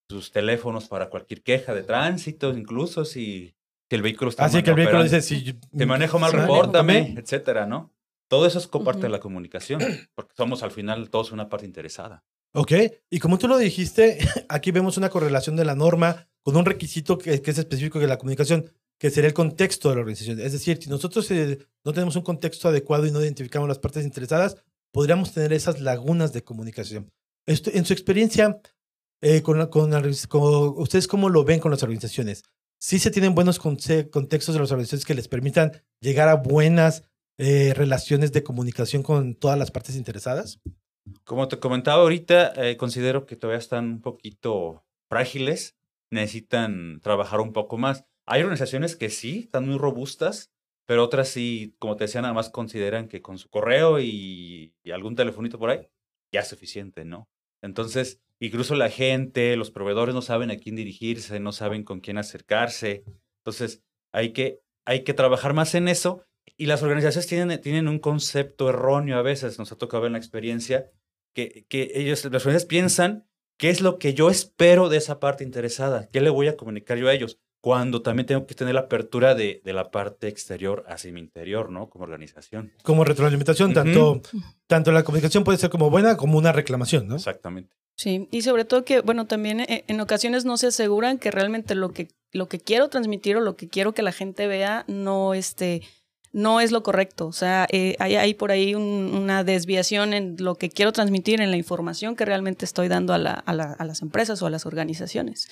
sus 0.10 0.32
teléfonos 0.32 0.88
para 0.88 1.10
cualquier 1.10 1.44
queja 1.44 1.74
de 1.74 1.84
tránsito, 1.84 2.54
incluso 2.54 3.06
si 3.06 3.56
que 3.90 3.96
el 3.96 4.02
vehículo 4.02 4.30
está 4.30 4.46
Así 4.46 4.64
que 4.64 4.72
el 4.72 4.76
vehículo 4.76 5.04
dice, 5.04 5.22
si 5.22 5.54
te 5.54 5.86
manejo 5.86 6.20
mal, 6.20 6.32
repórtame, 6.32 7.16
etcétera, 7.18 7.66
¿no? 7.66 7.94
Todo 8.30 8.46
eso 8.46 8.60
es 8.60 8.68
parte 8.68 9.04
de 9.04 9.10
la 9.10 9.20
comunicación, 9.20 9.82
porque 10.16 10.34
somos 10.36 10.62
al 10.62 10.72
final 10.72 11.10
todos 11.10 11.32
una 11.32 11.48
parte 11.48 11.66
interesada. 11.66 12.26
Ok, 12.54 12.74
y 13.10 13.20
como 13.20 13.38
tú 13.38 13.48
lo 13.48 13.58
dijiste, 13.58 14.18
aquí 14.50 14.72
vemos 14.72 14.98
una 14.98 15.10
correlación 15.10 15.56
de 15.56 15.66
la 15.66 15.76
norma 15.76 16.28
con 16.44 16.56
un 16.56 16.66
requisito 16.66 17.18
que, 17.18 17.42
es 17.44 17.58
específico 17.58 18.00
de 18.00 18.08
la 18.08 18.18
comunicación, 18.18 18.70
que 19.00 19.10
sería 19.10 19.30
el 19.30 19.34
contexto 19.34 19.90
de 19.90 19.96
la 19.96 20.02
organización. 20.02 20.40
Es 20.40 20.54
decir, 20.54 20.78
si 20.82 20.90
nosotros 20.90 21.30
eh, 21.32 21.60
no 21.86 21.94
tenemos 21.94 22.16
un 22.16 22.24
contexto 22.24 22.68
adecuado 22.68 23.06
y 23.06 23.12
no 23.12 23.22
identificamos 23.22 23.70
las 23.70 23.80
partes 23.80 24.04
interesadas, 24.04 24.58
podríamos 24.98 25.32
tener 25.32 25.54
esas 25.54 25.80
lagunas 25.80 26.34
de 26.34 26.44
comunicación. 26.44 27.12
Esto, 27.46 27.70
en 27.72 27.86
su 27.86 27.94
experiencia, 27.94 28.60
eh, 29.22 29.44
con, 29.44 29.64
con, 29.68 29.94
¿ustedes 30.76 31.08
cómo 31.08 31.30
lo 31.30 31.44
ven 31.44 31.60
con 31.60 31.70
las 31.70 31.84
organizaciones? 31.84 32.42
sí 32.80 32.98
se 32.98 33.12
tienen 33.12 33.36
buenos 33.36 33.60
contextos 33.60 34.56
de 34.56 34.60
las 34.60 34.72
organizaciones 34.72 35.06
que 35.06 35.14
les 35.14 35.28
permitan 35.28 35.84
llegar 36.02 36.30
a 36.30 36.38
buenas 36.38 37.04
eh, 37.38 37.76
relaciones 37.76 38.32
de 38.32 38.42
comunicación 38.42 39.04
con 39.04 39.36
todas 39.36 39.60
las 39.60 39.70
partes 39.70 39.96
interesadas? 39.96 40.62
Como 41.26 41.48
te 41.48 41.60
comentaba 41.60 42.02
ahorita, 42.02 42.54
eh, 42.56 42.76
considero 42.76 43.28
que 43.28 43.36
todavía 43.36 43.60
están 43.60 43.86
un 43.86 44.02
poquito 44.02 44.84
frágiles, 45.12 45.78
necesitan 46.10 47.02
trabajar 47.04 47.40
un 47.40 47.54
poco 47.54 47.78
más. 47.78 48.06
Hay 48.26 48.42
organizaciones 48.42 48.96
que 48.96 49.12
sí, 49.12 49.42
están 49.46 49.68
muy 49.68 49.78
robustas, 49.78 50.50
pero 50.88 51.04
otras 51.04 51.28
sí, 51.28 51.76
como 51.78 51.96
te 51.96 52.06
decía, 52.06 52.22
nada 52.22 52.34
más 52.34 52.50
consideran 52.50 53.08
que 53.08 53.22
con 53.22 53.38
su 53.38 53.50
correo 53.50 54.00
y, 54.00 54.74
algún 54.92 55.16
telefonito 55.16 55.60
por 55.60 55.70
ahí 55.70 55.88
ya 56.32 56.40
es 56.40 56.48
suficiente, 56.48 57.06
¿no? 57.06 57.30
Entonces, 57.62 58.22
Incluso 58.40 58.76
la 58.76 58.90
gente, 58.90 59.56
los 59.56 59.72
proveedores 59.72 60.14
no 60.14 60.22
saben 60.22 60.52
a 60.52 60.58
quién 60.58 60.76
dirigirse, 60.76 61.40
no 61.40 61.52
saben 61.52 61.84
con 61.84 62.02
quién 62.02 62.18
acercarse. 62.18 63.04
Entonces, 63.40 63.84
hay 64.12 64.32
que, 64.32 64.62
hay 64.86 65.04
que 65.04 65.14
trabajar 65.14 65.54
más 65.54 65.74
en 65.74 65.88
eso. 65.88 66.24
Y 66.56 66.68
las 66.68 66.84
organizaciones 66.84 67.28
tienen, 67.28 67.62
tienen 67.62 67.88
un 67.88 68.00
concepto 68.00 68.70
erróneo 68.70 69.18
a 69.18 69.22
veces, 69.22 69.60
nos 69.60 69.72
ha 69.72 69.78
tocado 69.78 70.02
ver 70.02 70.10
en 70.10 70.14
la 70.14 70.20
experiencia, 70.20 70.92
que, 71.34 71.66
que 71.68 71.92
ellos, 71.96 72.24
las 72.26 72.46
organizaciones 72.46 72.66
piensan 72.66 73.28
qué 73.58 73.70
es 73.70 73.82
lo 73.82 73.98
que 73.98 74.14
yo 74.14 74.30
espero 74.30 74.90
de 74.90 74.98
esa 74.98 75.20
parte 75.20 75.44
interesada, 75.44 76.10
qué 76.12 76.22
le 76.22 76.30
voy 76.30 76.48
a 76.48 76.58
comunicar 76.58 76.98
yo 76.98 77.10
a 77.10 77.14
ellos. 77.14 77.40
Cuando 77.62 78.02
también 78.02 78.26
tengo 78.28 78.46
que 78.46 78.56
tener 78.56 78.76
la 78.76 78.82
apertura 78.82 79.36
de, 79.36 79.62
de 79.66 79.74
la 79.74 79.90
parte 79.92 80.28
exterior 80.28 80.86
hacia 80.88 81.12
mi 81.12 81.20
interior, 81.20 81.70
¿no? 81.72 81.90
Como 81.90 82.04
organización. 82.06 82.72
Como 82.84 83.04
retroalimentación, 83.04 83.74
tanto, 83.74 84.22
tanto 84.68 84.92
la 84.92 85.04
comunicación 85.04 85.44
puede 85.44 85.58
ser 85.58 85.70
como 85.70 85.90
buena 85.90 86.16
como 86.18 86.38
una 86.38 86.52
reclamación, 86.52 87.08
¿no? 87.08 87.16
Exactamente. 87.16 87.76
Sí, 87.96 88.28
y 88.32 88.44
sobre 88.44 88.64
todo 88.64 88.86
que, 88.86 89.02
bueno, 89.02 89.26
también 89.26 89.60
eh, 89.62 89.84
en 89.88 90.00
ocasiones 90.02 90.46
no 90.46 90.56
se 90.58 90.68
aseguran 90.68 91.18
que 91.18 91.32
realmente 91.32 91.74
lo 91.74 91.90
que, 91.94 92.10
lo 92.32 92.48
que 92.48 92.60
quiero 92.60 92.90
transmitir 92.90 93.38
o 93.38 93.42
lo 93.42 93.56
que 93.56 93.68
quiero 93.68 93.94
que 93.94 94.04
la 94.04 94.12
gente 94.12 94.46
vea 94.46 94.86
no, 94.88 95.34
este, 95.34 95.82
no 96.32 96.62
es 96.62 96.72
lo 96.72 96.84
correcto. 96.84 97.26
O 97.26 97.34
sea, 97.34 97.66
eh, 97.72 97.96
hay, 97.98 98.16
hay 98.18 98.36
por 98.36 98.52
ahí 98.52 98.76
un- 98.76 99.12
una 99.16 99.44
desviación 99.44 100.14
en 100.14 100.36
lo 100.38 100.56
que 100.56 100.70
quiero 100.70 100.92
transmitir, 100.92 101.42
en 101.42 101.50
la 101.50 101.58
información 101.58 102.16
que 102.16 102.24
realmente 102.26 102.66
estoy 102.66 102.88
dando 102.88 103.14
a, 103.14 103.18
la- 103.18 103.34
a 103.34 103.54
la- 103.54 103.74
a 103.74 103.84
las 103.84 104.04
empresas 104.04 104.44
o 104.44 104.46
a 104.46 104.52
las 104.52 104.68
organizaciones. 104.68 105.48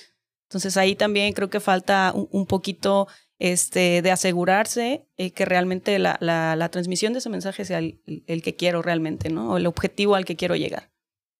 Entonces 0.48 0.76
ahí 0.76 0.94
también 0.94 1.32
creo 1.32 1.50
que 1.50 1.60
falta 1.60 2.12
un, 2.14 2.28
un 2.30 2.46
poquito 2.46 3.08
este, 3.38 4.00
de 4.02 4.10
asegurarse 4.10 5.06
eh, 5.16 5.30
que 5.32 5.44
realmente 5.44 5.98
la, 5.98 6.16
la- 6.20 6.56
la 6.56 6.68
transmisión 6.70 7.12
de 7.12 7.18
ese 7.18 7.28
mensaje 7.28 7.64
sea 7.64 7.78
el, 7.78 8.00
el 8.26 8.42
que 8.42 8.56
quiero 8.56 8.80
realmente, 8.82 9.28
¿no? 9.28 9.52
O 9.52 9.56
el 9.58 9.66
objetivo 9.66 10.14
al 10.14 10.24
que 10.24 10.36
quiero 10.36 10.56
llegar. 10.56 10.90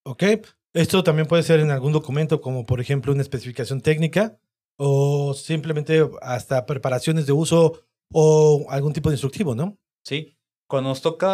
Ok. 0.04 0.24
Esto 0.74 1.02
también 1.02 1.26
puede 1.26 1.42
ser 1.42 1.60
en 1.60 1.70
algún 1.70 1.92
documento, 1.92 2.40
como 2.42 2.66
por 2.66 2.80
ejemplo 2.80 3.12
una 3.12 3.22
especificación 3.22 3.80
técnica 3.80 4.38
o 4.76 5.32
simplemente 5.32 6.06
hasta 6.20 6.66
preparaciones 6.66 7.24
de 7.26 7.32
uso 7.32 7.80
o 8.12 8.66
algún 8.68 8.92
tipo 8.92 9.08
de 9.08 9.14
instructivo, 9.14 9.54
¿no? 9.54 9.78
Sí, 10.04 10.36
cuando 10.68 10.90
nos 10.90 11.00
toca 11.00 11.28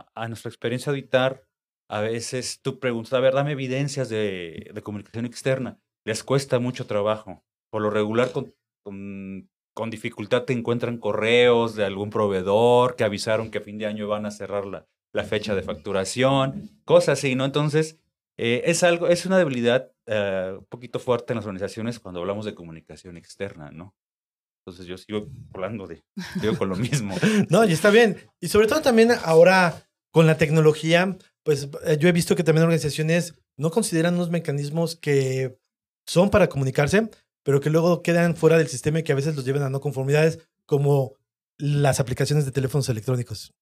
a, 0.00 0.06
a 0.14 0.28
nuestra 0.28 0.50
experiencia 0.50 0.90
auditar, 0.90 1.46
a 1.88 2.00
veces 2.00 2.60
tú 2.60 2.78
preguntas, 2.80 3.14
a 3.14 3.20
ver, 3.20 3.32
dame 3.32 3.52
evidencias 3.52 4.10
de, 4.10 4.70
de 4.74 4.82
comunicación 4.82 5.24
externa. 5.24 5.80
Les 6.04 6.24
cuesta 6.24 6.58
mucho 6.58 6.86
trabajo. 6.86 7.44
Por 7.70 7.82
lo 7.82 7.90
regular, 7.90 8.32
con, 8.32 8.54
con, 8.82 9.90
dificultad 9.90 10.44
te 10.44 10.52
encuentran 10.52 10.98
correos 10.98 11.74
de 11.74 11.84
algún 11.84 12.10
proveedor 12.10 12.96
que 12.96 13.04
avisaron 13.04 13.50
que 13.50 13.58
a 13.58 13.62
fin 13.62 13.78
de 13.78 13.86
año 13.86 14.08
van 14.08 14.26
a 14.26 14.30
cerrar 14.30 14.66
la, 14.66 14.86
la 15.12 15.24
fecha 15.24 15.54
de 15.54 15.62
facturación, 15.62 16.70
cosas 16.84 17.18
así, 17.18 17.34
¿no? 17.34 17.44
Entonces, 17.44 17.98
eh, 18.38 18.62
es 18.66 18.82
algo, 18.82 19.08
es 19.08 19.26
una 19.26 19.38
debilidad 19.38 19.92
eh, 20.06 20.56
un 20.58 20.64
poquito 20.66 20.98
fuerte 20.98 21.32
en 21.32 21.36
las 21.36 21.46
organizaciones 21.46 22.00
cuando 22.00 22.20
hablamos 22.20 22.44
de 22.44 22.54
comunicación 22.54 23.16
externa, 23.16 23.70
¿no? 23.70 23.94
Entonces 24.64 24.86
yo 24.86 24.96
sigo 24.96 25.28
hablando 25.52 25.86
de, 25.86 26.02
sigo 26.40 26.56
con 26.56 26.68
lo 26.68 26.76
mismo. 26.76 27.14
No, 27.50 27.64
y 27.64 27.72
está 27.72 27.90
bien. 27.90 28.16
Y 28.40 28.48
sobre 28.48 28.68
todo 28.68 28.80
también 28.80 29.10
ahora 29.24 29.88
con 30.12 30.26
la 30.26 30.38
tecnología, 30.38 31.16
pues 31.42 31.68
eh, 31.84 31.96
yo 31.98 32.08
he 32.08 32.12
visto 32.12 32.36
que 32.36 32.44
también 32.44 32.64
organizaciones 32.64 33.34
no 33.56 33.70
consideran 33.70 34.14
unos 34.14 34.30
mecanismos 34.30 34.96
que 34.96 35.58
son 36.06 36.30
para 36.30 36.48
comunicarse, 36.48 37.10
pero 37.42 37.60
que 37.60 37.70
luego 37.70 38.02
quedan 38.02 38.36
fuera 38.36 38.58
del 38.58 38.68
sistema 38.68 39.00
y 39.00 39.02
que 39.02 39.12
a 39.12 39.16
veces 39.16 39.36
los 39.36 39.44
llevan 39.44 39.62
a 39.62 39.70
no 39.70 39.80
conformidades, 39.80 40.38
como 40.66 41.16
las 41.58 42.00
aplicaciones 42.00 42.44
de 42.44 42.52
teléfonos 42.52 42.88
electrónicos. 42.88 43.54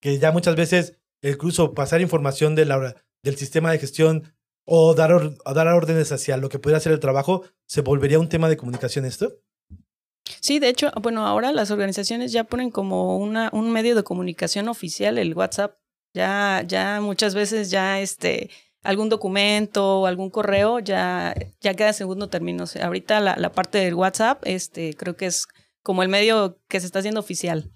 Que 0.00 0.18
ya 0.18 0.32
muchas 0.32 0.56
veces 0.56 0.98
incluso 1.22 1.74
pasar 1.74 2.00
información 2.00 2.54
del 2.54 3.36
sistema 3.36 3.72
de 3.72 3.78
gestión 3.78 4.34
o 4.66 4.94
dar, 4.94 5.10
dar 5.54 5.68
órdenes 5.68 6.12
hacia 6.12 6.36
lo 6.36 6.48
que 6.48 6.58
pudiera 6.58 6.80
ser 6.80 6.92
el 6.92 7.00
trabajo, 7.00 7.44
se 7.66 7.80
volvería 7.80 8.18
un 8.18 8.28
tema 8.28 8.48
de 8.48 8.56
comunicación 8.56 9.04
esto. 9.04 9.40
Sí, 10.40 10.58
de 10.58 10.68
hecho, 10.68 10.90
bueno, 11.02 11.26
ahora 11.26 11.52
las 11.52 11.70
organizaciones 11.70 12.32
ya 12.32 12.44
ponen 12.44 12.70
como 12.70 13.18
una, 13.18 13.50
un 13.52 13.70
medio 13.72 13.94
de 13.94 14.04
comunicación 14.04 14.68
oficial 14.68 15.18
el 15.18 15.34
WhatsApp. 15.34 15.76
Ya, 16.14 16.62
ya 16.66 17.00
muchas 17.00 17.34
veces 17.34 17.70
ya 17.70 18.00
este 18.00 18.50
algún 18.84 19.08
documento 19.08 20.00
o 20.00 20.06
algún 20.06 20.30
correo 20.30 20.78
ya, 20.78 21.34
ya 21.60 21.74
queda 21.74 21.88
en 21.88 21.94
segundo 21.94 22.28
término. 22.28 22.64
O 22.64 22.66
sea, 22.66 22.86
ahorita 22.86 23.20
la, 23.20 23.36
la 23.36 23.50
parte 23.52 23.78
del 23.78 23.94
WhatsApp, 23.94 24.42
este, 24.44 24.94
creo 24.94 25.16
que 25.16 25.26
es 25.26 25.46
como 25.82 26.02
el 26.02 26.08
medio 26.08 26.58
que 26.68 26.80
se 26.80 26.86
está 26.86 27.00
haciendo 27.00 27.20
oficial. 27.20 27.70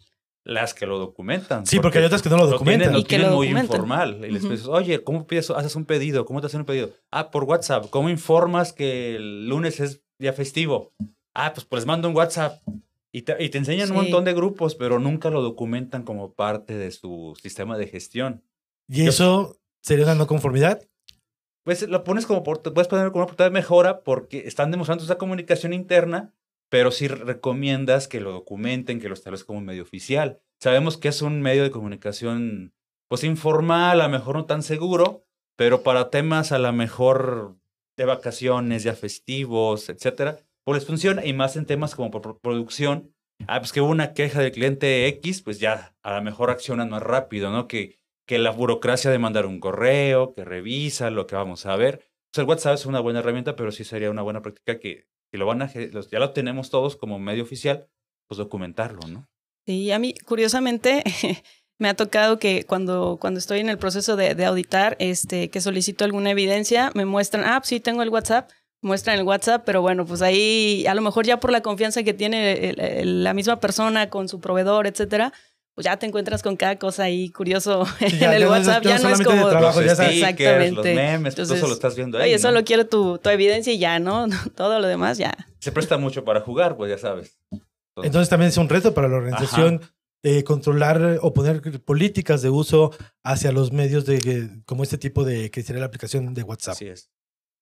Las 0.44 0.72
que 0.72 0.86
lo 0.86 0.98
documentan. 0.98 1.66
Sí, 1.66 1.78
porque 1.78 1.98
hay 1.98 2.04
otras 2.04 2.22
que 2.22 2.30
no 2.30 2.36
lo 2.38 2.44
Lo 2.46 2.58
tienen, 2.58 2.78
documentan. 2.88 2.92
lo 2.94 2.98
Y 3.00 3.02
que 3.02 3.08
tienen 3.08 3.30
lo 3.30 3.36
muy 3.36 3.46
documentan. 3.48 3.74
informal. 3.76 4.24
Y 4.24 4.30
les 4.30 4.44
Ujú. 4.44 4.52
dices, 4.52 4.66
oye, 4.68 5.02
¿cómo 5.04 5.26
pides, 5.26 5.50
haces 5.50 5.76
un 5.76 5.84
pedido? 5.84 6.24
¿Cómo 6.24 6.40
te 6.40 6.46
hacen 6.46 6.60
un 6.60 6.66
pedido? 6.66 6.90
Ah, 7.10 7.30
por 7.30 7.44
WhatsApp. 7.44 7.90
¿Cómo 7.90 8.08
informas 8.08 8.72
que 8.72 9.16
el 9.16 9.46
lunes 9.48 9.78
es 9.80 10.02
día 10.18 10.32
festivo? 10.32 10.94
Ah, 11.34 11.52
pues, 11.54 11.66
pues 11.66 11.82
les 11.82 11.86
mando 11.86 12.08
un 12.08 12.16
WhatsApp. 12.16 12.62
Y 13.12 13.22
te, 13.22 13.42
y 13.42 13.48
te 13.50 13.58
enseñan 13.58 13.90
un 13.90 13.96
montón 13.96 14.24
de 14.24 14.32
grupos, 14.34 14.74
pero 14.74 14.98
nunca 14.98 15.28
lo 15.28 15.42
documentan 15.42 16.02
como 16.02 16.32
parte 16.34 16.76
de 16.78 16.90
su 16.92 17.34
sistema 17.42 17.76
de 17.76 17.86
gestión. 17.88 18.42
Y 18.86 19.06
eso 19.06 19.58
sería 19.82 20.04
una 20.04 20.14
no 20.14 20.26
conformidad. 20.26 20.80
Pues 21.68 21.86
lo 21.86 22.02
pones 22.02 22.24
como, 22.24 22.42
puedes 22.42 22.88
poner 22.88 22.88
como 22.88 23.18
una 23.18 23.24
oportunidad 23.24 23.50
de 23.50 23.50
mejora 23.50 24.02
porque 24.02 24.44
están 24.46 24.70
demostrando 24.70 25.04
esa 25.04 25.18
comunicación 25.18 25.74
interna, 25.74 26.32
pero 26.70 26.90
sí 26.90 27.08
recomiendas 27.08 28.08
que 28.08 28.20
lo 28.20 28.32
documenten, 28.32 29.02
que 29.02 29.08
lo 29.08 29.12
establezcan 29.12 29.48
como 29.48 29.58
un 29.58 29.66
medio 29.66 29.82
oficial. 29.82 30.40
Sabemos 30.62 30.96
que 30.96 31.08
es 31.08 31.20
un 31.20 31.42
medio 31.42 31.64
de 31.64 31.70
comunicación, 31.70 32.72
pues 33.06 33.22
informal, 33.22 34.00
a 34.00 34.04
lo 34.04 34.08
mejor 34.08 34.36
no 34.36 34.46
tan 34.46 34.62
seguro, 34.62 35.26
pero 35.56 35.82
para 35.82 36.08
temas 36.08 36.52
a 36.52 36.58
lo 36.58 36.72
mejor 36.72 37.58
de 37.98 38.06
vacaciones, 38.06 38.82
ya 38.82 38.94
festivos, 38.94 39.90
etcétera, 39.90 40.38
pues 40.64 40.78
les 40.78 40.86
funciona 40.86 41.26
y 41.26 41.34
más 41.34 41.56
en 41.56 41.66
temas 41.66 41.94
como 41.94 42.10
por 42.10 42.40
producción. 42.40 43.14
Ah, 43.46 43.60
pues 43.60 43.74
que 43.74 43.82
hubo 43.82 43.90
una 43.90 44.14
queja 44.14 44.40
del 44.40 44.52
cliente 44.52 45.06
X, 45.06 45.42
pues 45.42 45.60
ya 45.60 45.94
a 46.02 46.14
lo 46.14 46.22
mejor 46.22 46.48
accionan 46.48 46.88
más 46.88 47.02
rápido, 47.02 47.50
¿no? 47.50 47.68
Que, 47.68 47.97
que 48.28 48.38
la 48.38 48.50
burocracia 48.50 49.10
de 49.10 49.18
mandar 49.18 49.46
un 49.46 49.58
correo, 49.58 50.34
que 50.34 50.44
revisa 50.44 51.10
lo 51.10 51.26
que 51.26 51.34
vamos 51.34 51.64
a 51.64 51.74
ver. 51.76 52.04
Pues 52.30 52.42
el 52.42 52.44
WhatsApp 52.44 52.74
es 52.74 52.84
una 52.84 53.00
buena 53.00 53.20
herramienta, 53.20 53.56
pero 53.56 53.72
sí 53.72 53.84
sería 53.84 54.10
una 54.10 54.20
buena 54.20 54.42
práctica 54.42 54.78
que, 54.78 55.08
lo 55.32 55.46
van 55.46 55.62
a, 55.62 55.72
ya 55.72 56.18
lo 56.18 56.32
tenemos 56.32 56.68
todos 56.68 56.96
como 56.96 57.18
medio 57.18 57.42
oficial, 57.42 57.88
pues 58.28 58.36
documentarlo, 58.36 59.00
¿no? 59.08 59.26
Sí, 59.66 59.90
a 59.92 59.98
mí, 59.98 60.12
curiosamente, 60.26 61.02
me 61.78 61.88
ha 61.88 61.94
tocado 61.94 62.38
que 62.38 62.64
cuando, 62.64 63.16
cuando 63.18 63.38
estoy 63.38 63.60
en 63.60 63.70
el 63.70 63.78
proceso 63.78 64.14
de, 64.14 64.44
auditar, 64.44 64.96
este, 65.00 65.48
que 65.48 65.62
solicito 65.62 66.04
alguna 66.04 66.30
evidencia, 66.30 66.92
me 66.94 67.06
muestran, 67.06 67.44
ah, 67.46 67.62
sí, 67.64 67.80
tengo 67.80 68.02
el 68.02 68.10
WhatsApp, 68.10 68.50
muestran 68.82 69.18
el 69.18 69.24
WhatsApp, 69.24 69.62
pero 69.64 69.80
bueno, 69.80 70.04
pues 70.04 70.20
ahí 70.20 70.84
a 70.86 70.94
lo 70.94 71.00
mejor 71.00 71.24
ya 71.24 71.40
por 71.40 71.50
la 71.50 71.62
confianza 71.62 72.02
que 72.02 72.12
tiene 72.12 72.74
la 73.04 73.32
misma 73.32 73.58
persona 73.58 74.10
con 74.10 74.28
su 74.28 74.38
proveedor, 74.38 74.86
etcétera, 74.86 75.32
pues 75.78 75.84
ya 75.84 75.96
te 75.96 76.06
encuentras 76.06 76.42
con 76.42 76.56
cada 76.56 76.76
cosa 76.76 77.04
ahí 77.04 77.28
curioso 77.28 77.86
en 78.00 78.18
ya- 78.18 78.34
el 78.34 78.40
ya 78.42 78.46
no 78.48 78.56
es- 78.56 78.66
WhatsApp, 78.66 78.82
ya 78.82 78.90
ya, 78.90 78.96
no 78.98 79.02
no 79.04 79.10
es 79.10 79.18
solamente 79.18 79.32
de 79.32 79.38
como... 79.38 79.48
trabajo, 79.48 79.80
los 79.80 79.88
ya 79.88 79.94
sabes. 79.94 80.10
stickers, 80.16 80.36
los 80.58 80.66
Exactamente. 80.66 80.94
memes, 80.96 81.20
pues 81.20 81.34
Entonces, 81.34 81.56
eso 81.58 81.66
lo 81.68 81.72
estás 81.74 81.94
viendo 81.94 82.18
ahí. 82.18 82.24
Oye, 82.24 82.32
¿no? 82.32 82.38
solo 82.40 82.64
quiero 82.64 82.86
tu, 82.88 83.18
tu 83.18 83.30
evidencia 83.30 83.72
y 83.72 83.78
ya, 83.78 84.00
¿no? 84.00 84.26
Todo 84.56 84.80
lo 84.80 84.88
demás 84.88 85.18
ya. 85.18 85.36
Se 85.60 85.70
presta 85.70 85.96
mucho 85.96 86.24
para 86.24 86.40
jugar, 86.40 86.76
pues 86.76 86.90
ya 86.90 86.98
sabes. 86.98 87.38
Entonces 88.02 88.28
también 88.28 88.48
es 88.48 88.56
un 88.56 88.68
reto 88.68 88.92
para 88.92 89.06
la 89.06 89.16
organización 89.18 89.80
eh, 90.24 90.42
controlar 90.42 91.18
o 91.22 91.32
poner 91.32 91.80
políticas 91.84 92.42
de 92.42 92.50
uso 92.50 92.92
hacia 93.24 93.52
los 93.52 93.70
medios 93.72 94.04
de 94.04 94.60
como 94.66 94.82
este 94.82 94.98
tipo 94.98 95.22
de 95.24 95.52
que 95.52 95.62
sería 95.62 95.78
la 95.80 95.86
aplicación 95.86 96.34
de 96.34 96.42
WhatsApp. 96.42 96.72
Así 96.72 96.86
es. 96.88 97.08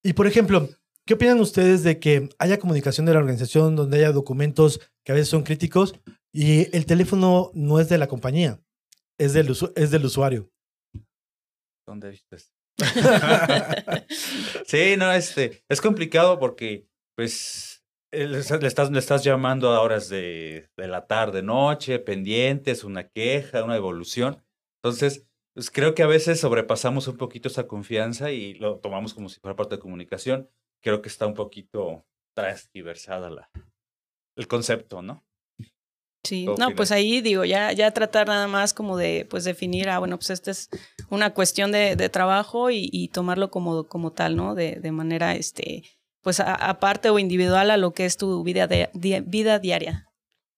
Y 0.02 0.14
por 0.14 0.26
ejemplo, 0.26 0.70
¿qué 1.04 1.14
opinan 1.14 1.38
ustedes 1.40 1.82
de 1.82 1.98
que 1.98 2.30
haya 2.38 2.58
comunicación 2.58 3.04
de 3.04 3.12
la 3.12 3.18
organización 3.18 3.76
donde 3.76 3.98
haya 3.98 4.12
documentos 4.12 4.80
que 5.04 5.12
a 5.12 5.14
veces 5.14 5.28
son 5.28 5.42
críticos 5.42 5.94
y 6.36 6.76
el 6.76 6.84
teléfono 6.84 7.50
no 7.54 7.80
es 7.80 7.88
de 7.88 7.96
la 7.96 8.08
compañía, 8.08 8.60
es 9.18 9.32
del, 9.32 9.50
es 9.74 9.90
del 9.90 10.04
usuario? 10.04 10.50
¿Dónde 11.86 12.10
viste? 12.10 12.36
Sí, 14.66 14.96
no, 14.98 15.10
este, 15.12 15.64
es 15.70 15.80
complicado 15.80 16.38
porque, 16.38 16.86
pues, 17.16 17.82
le 18.12 18.38
estás, 18.38 18.90
le 18.90 18.98
estás, 18.98 19.24
llamando 19.24 19.70
a 19.70 19.80
horas 19.80 20.10
de, 20.10 20.68
de 20.76 20.88
la 20.88 21.06
tarde, 21.06 21.42
noche, 21.42 21.98
pendientes, 22.00 22.84
una 22.84 23.08
queja, 23.08 23.64
una 23.64 23.76
evolución. 23.76 24.42
Entonces, 24.82 25.26
pues 25.54 25.70
creo 25.70 25.94
que 25.94 26.02
a 26.02 26.06
veces 26.06 26.40
sobrepasamos 26.40 27.08
un 27.08 27.16
poquito 27.16 27.48
esa 27.48 27.66
confianza 27.66 28.30
y 28.30 28.54
lo 28.54 28.78
tomamos 28.80 29.14
como 29.14 29.30
si 29.30 29.40
fuera 29.40 29.56
parte 29.56 29.76
de 29.76 29.80
comunicación. 29.80 30.50
Creo 30.82 31.00
que 31.00 31.08
está 31.08 31.26
un 31.26 31.34
poquito 31.34 32.04
transgiversada 32.34 33.30
la, 33.30 33.50
el 34.36 34.48
concepto, 34.48 35.00
¿no? 35.00 35.24
Sí, 36.26 36.46
¿Qué 36.46 36.54
no, 36.58 36.74
pues 36.74 36.90
ahí 36.92 37.20
digo, 37.20 37.44
ya, 37.44 37.72
ya 37.72 37.90
tratar 37.92 38.26
nada 38.26 38.46
más 38.48 38.74
como 38.74 38.96
de 38.96 39.26
pues 39.30 39.44
definir, 39.44 39.88
ah, 39.88 39.98
bueno, 39.98 40.16
pues 40.18 40.30
esta 40.30 40.50
es 40.50 40.68
una 41.10 41.32
cuestión 41.34 41.72
de, 41.72 41.96
de 41.96 42.08
trabajo 42.08 42.70
y, 42.70 42.88
y 42.92 43.08
tomarlo 43.08 43.50
como, 43.50 43.84
como 43.88 44.12
tal, 44.12 44.36
¿no? 44.36 44.54
De, 44.54 44.76
de 44.80 44.92
manera, 44.92 45.34
este, 45.34 45.84
pues 46.22 46.40
aparte 46.40 47.10
o 47.10 47.18
individual 47.18 47.70
a 47.70 47.76
lo 47.76 47.92
que 47.92 48.04
es 48.04 48.16
tu 48.16 48.42
vida, 48.42 48.66
de, 48.66 48.90
di- 48.94 49.20
vida 49.20 49.58
diaria. 49.58 50.05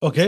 Ok. 0.01 0.19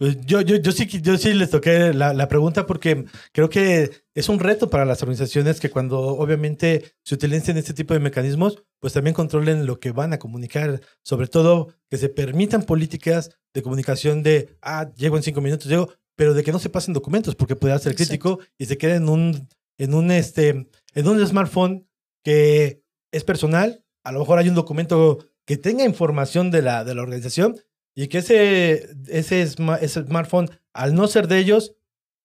Pues 0.00 0.16
yo, 0.24 0.40
yo, 0.40 0.56
yo, 0.56 0.72
sí, 0.72 0.86
yo 1.02 1.18
sí 1.18 1.34
les 1.34 1.50
toqué 1.50 1.92
la, 1.92 2.14
la 2.14 2.26
pregunta 2.26 2.64
porque 2.64 3.04
creo 3.32 3.50
que 3.50 3.90
es 4.14 4.30
un 4.30 4.38
reto 4.38 4.70
para 4.70 4.86
las 4.86 5.02
organizaciones 5.02 5.60
que 5.60 5.68
cuando 5.68 6.00
obviamente 6.00 6.94
se 7.04 7.16
utilicen 7.16 7.58
este 7.58 7.74
tipo 7.74 7.92
de 7.92 8.00
mecanismos, 8.00 8.64
pues 8.78 8.94
también 8.94 9.12
controlen 9.12 9.66
lo 9.66 9.78
que 9.78 9.92
van 9.92 10.14
a 10.14 10.18
comunicar, 10.18 10.80
sobre 11.02 11.26
todo 11.26 11.74
que 11.90 11.98
se 11.98 12.08
permitan 12.08 12.62
políticas 12.62 13.36
de 13.52 13.60
comunicación 13.60 14.22
de, 14.22 14.56
ah, 14.62 14.90
llego 14.96 15.18
en 15.18 15.22
cinco 15.22 15.42
minutos, 15.42 15.66
llego, 15.66 15.92
pero 16.16 16.32
de 16.32 16.44
que 16.44 16.52
no 16.52 16.58
se 16.58 16.70
pasen 16.70 16.94
documentos 16.94 17.34
porque 17.34 17.54
puede 17.54 17.78
ser 17.78 17.94
crítico 17.94 18.38
y 18.56 18.64
se 18.64 18.78
quede 18.78 18.94
en 18.94 19.10
un, 19.10 19.48
en 19.76 19.92
un, 19.92 20.10
este, 20.10 20.70
en 20.94 21.08
un 21.08 21.26
smartphone 21.26 21.86
que 22.24 22.82
es 23.12 23.24
personal, 23.24 23.84
a 24.02 24.12
lo 24.12 24.20
mejor 24.20 24.38
hay 24.38 24.48
un 24.48 24.54
documento 24.54 25.18
que 25.44 25.58
tenga 25.58 25.84
información 25.84 26.50
de 26.50 26.62
la, 26.62 26.84
de 26.84 26.94
la 26.94 27.02
organización 27.02 27.56
y 27.94 28.08
que 28.08 28.18
ese, 28.18 28.88
ese, 29.08 29.42
ese 29.42 30.02
smartphone, 30.04 30.50
al 30.72 30.94
no 30.94 31.06
ser 31.06 31.28
de 31.28 31.38
ellos, 31.38 31.74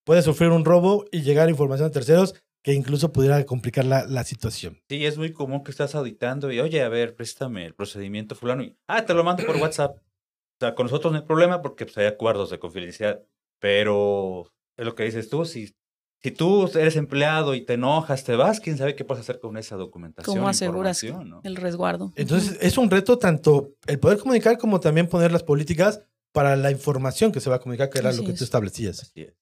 puede 0.03 0.22
sufrir 0.22 0.50
un 0.50 0.65
robo 0.65 1.05
y 1.12 1.22
llegar 1.22 1.50
información 1.50 1.88
a 1.88 1.91
terceros 1.91 2.36
que 2.63 2.74
incluso 2.74 3.12
pudiera 3.12 3.43
complicar 3.45 3.86
la, 3.86 4.05
la 4.07 4.24
situación. 4.24 4.81
Sí, 4.89 5.05
es 5.05 5.17
muy 5.17 5.31
común 5.31 5.63
que 5.63 5.72
estás 5.72 5.93
auditando 5.93 6.51
y, 6.51 6.60
oye, 6.60 6.81
a 6.81 6.89
ver, 6.89 7.15
préstame 7.15 7.65
el 7.65 7.75
procedimiento 7.75 8.34
fulano. 8.34 8.63
Ah, 8.88 9.05
te 9.05 9.13
lo 9.13 9.24
mando 9.24 9.45
por 9.45 9.57
WhatsApp. 9.57 9.98
O 9.98 10.57
sea, 10.60 10.74
con 10.74 10.86
nosotros 10.86 11.12
no 11.13 11.19
hay 11.19 11.25
problema 11.25 11.62
porque 11.62 11.86
pues, 11.86 11.98
hay 11.98 12.07
acuerdos 12.07 12.50
de 12.50 12.57
confidencialidad. 12.57 13.22
Pero 13.60 14.51
es 14.77 14.86
lo 14.86 14.95
que 14.95 15.03
dices 15.03 15.29
tú, 15.29 15.45
si, 15.45 15.75
si 16.22 16.31
tú 16.31 16.67
eres 16.74 16.95
empleado 16.95 17.53
y 17.53 17.62
te 17.62 17.74
enojas, 17.74 18.24
te 18.24 18.36
vas, 18.36 18.60
quién 18.60 18.77
sabe 18.77 18.95
qué 18.95 19.05
puedes 19.05 19.22
hacer 19.22 19.39
con 19.39 19.57
esa 19.57 19.75
documentación. 19.75 20.36
¿Cómo 20.36 20.48
aseguras 20.50 21.03
el 21.43 21.55
resguardo? 21.55 22.13
Entonces, 22.15 22.57
es 22.62 22.77
un 22.77 22.89
reto 22.89 23.19
tanto 23.19 23.74
el 23.86 24.00
poder 24.00 24.17
comunicar 24.17 24.57
como 24.57 24.79
también 24.79 25.07
poner 25.07 25.31
las 25.31 25.43
políticas 25.43 26.01
para 26.31 26.55
la 26.55 26.72
información 26.72 27.31
que 27.31 27.39
se 27.39 27.50
va 27.50 27.57
a 27.57 27.60
comunicar, 27.60 27.89
que 27.89 28.00
era 28.00 28.10
Así 28.10 28.19
lo 28.19 28.25
que 28.25 28.31
es. 28.34 28.39
tú 28.39 28.43
establecías. 28.43 29.01
Así 29.01 29.22
es. 29.22 29.34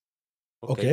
Ok. 0.59 0.83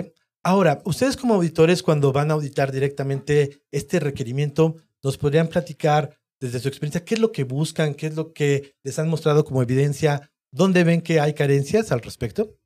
Ahora, 0.43 0.81
ustedes 0.85 1.17
como 1.17 1.35
auditores, 1.35 1.83
cuando 1.83 2.13
van 2.13 2.31
a 2.31 2.35
auditar 2.35 2.73
directamente 2.73 3.63
este 3.71 4.01
requerimiento, 4.01 4.77
nos 5.03 5.19
podrían 5.19 5.49
platicar 5.49 6.19
desde 6.41 6.61
su 6.61 6.69
experiencia 6.69 7.05
qué 7.05 7.15
es 7.15 7.21
lo 7.21 7.33
que 7.33 7.45
buscan, 7.45 7.95
qué 7.95 8.07
es 8.07 8.17
lo 8.17 8.33
que 8.33 8.75
les 8.83 8.99
han 8.99 9.09
mostrado 9.09 9.45
como 9.45 9.63
evidencia, 9.63 10.31
dónde 10.51 10.85
ven 10.85 11.03
que 11.03 11.21
hay 11.21 11.35
carencias 11.35 11.93
al 11.93 12.01
respecto. 12.01 12.57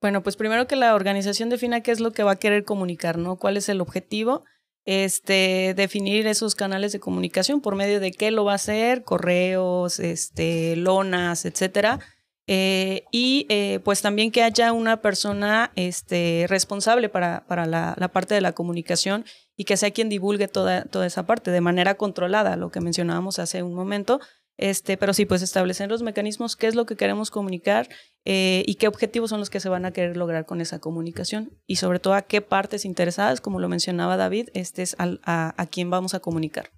Bueno, 0.00 0.22
pues 0.22 0.36
primero 0.36 0.66
que 0.66 0.76
la 0.76 0.94
organización 0.94 1.48
defina 1.48 1.80
qué 1.80 1.90
es 1.90 2.00
lo 2.00 2.12
que 2.12 2.22
va 2.22 2.32
a 2.32 2.36
querer 2.36 2.64
comunicar, 2.64 3.18
¿no? 3.18 3.36
¿Cuál 3.36 3.56
es 3.56 3.68
el 3.68 3.80
objetivo? 3.80 4.44
Este, 4.84 5.74
definir 5.76 6.26
esos 6.26 6.54
canales 6.54 6.92
de 6.92 7.00
comunicación 7.00 7.60
por 7.60 7.74
medio 7.74 8.00
de 8.00 8.12
qué 8.12 8.30
lo 8.30 8.44
va 8.44 8.52
a 8.52 8.54
hacer, 8.54 9.02
correos, 9.04 9.98
este, 9.98 10.76
lonas, 10.76 11.44
etcétera. 11.44 11.98
Eh, 12.46 13.04
y 13.10 13.44
eh, 13.50 13.80
pues 13.84 14.00
también 14.00 14.30
que 14.30 14.42
haya 14.42 14.72
una 14.72 15.02
persona 15.02 15.70
este, 15.74 16.46
responsable 16.48 17.10
para, 17.10 17.44
para 17.46 17.66
la, 17.66 17.94
la 17.98 18.08
parte 18.08 18.34
de 18.34 18.40
la 18.40 18.52
comunicación 18.52 19.26
y 19.54 19.64
que 19.64 19.76
sea 19.76 19.90
quien 19.90 20.08
divulgue 20.08 20.48
toda, 20.48 20.84
toda 20.84 21.06
esa 21.06 21.26
parte 21.26 21.50
de 21.50 21.60
manera 21.60 21.96
controlada, 21.96 22.56
lo 22.56 22.70
que 22.70 22.80
mencionábamos 22.80 23.38
hace 23.38 23.62
un 23.62 23.74
momento. 23.74 24.20
Este, 24.58 24.96
pero 24.96 25.14
sí, 25.14 25.24
pues 25.24 25.40
establecer 25.40 25.88
los 25.88 26.02
mecanismos, 26.02 26.56
qué 26.56 26.66
es 26.66 26.74
lo 26.74 26.84
que 26.84 26.96
queremos 26.96 27.30
comunicar 27.30 27.88
eh, 28.24 28.64
y 28.66 28.74
qué 28.74 28.88
objetivos 28.88 29.30
son 29.30 29.38
los 29.40 29.50
que 29.50 29.60
se 29.60 29.68
van 29.68 29.84
a 29.84 29.92
querer 29.92 30.16
lograr 30.16 30.44
con 30.46 30.60
esa 30.60 30.80
comunicación 30.80 31.52
y 31.66 31.76
sobre 31.76 32.00
todo 32.00 32.14
a 32.14 32.22
qué 32.22 32.40
partes 32.42 32.84
interesadas, 32.84 33.40
como 33.40 33.60
lo 33.60 33.68
mencionaba 33.68 34.16
David, 34.16 34.48
este 34.54 34.82
es 34.82 34.96
al- 34.98 35.20
a, 35.24 35.54
a 35.56 35.66
quién 35.66 35.88
vamos 35.90 36.12
a 36.14 36.20
comunicar. 36.20 36.70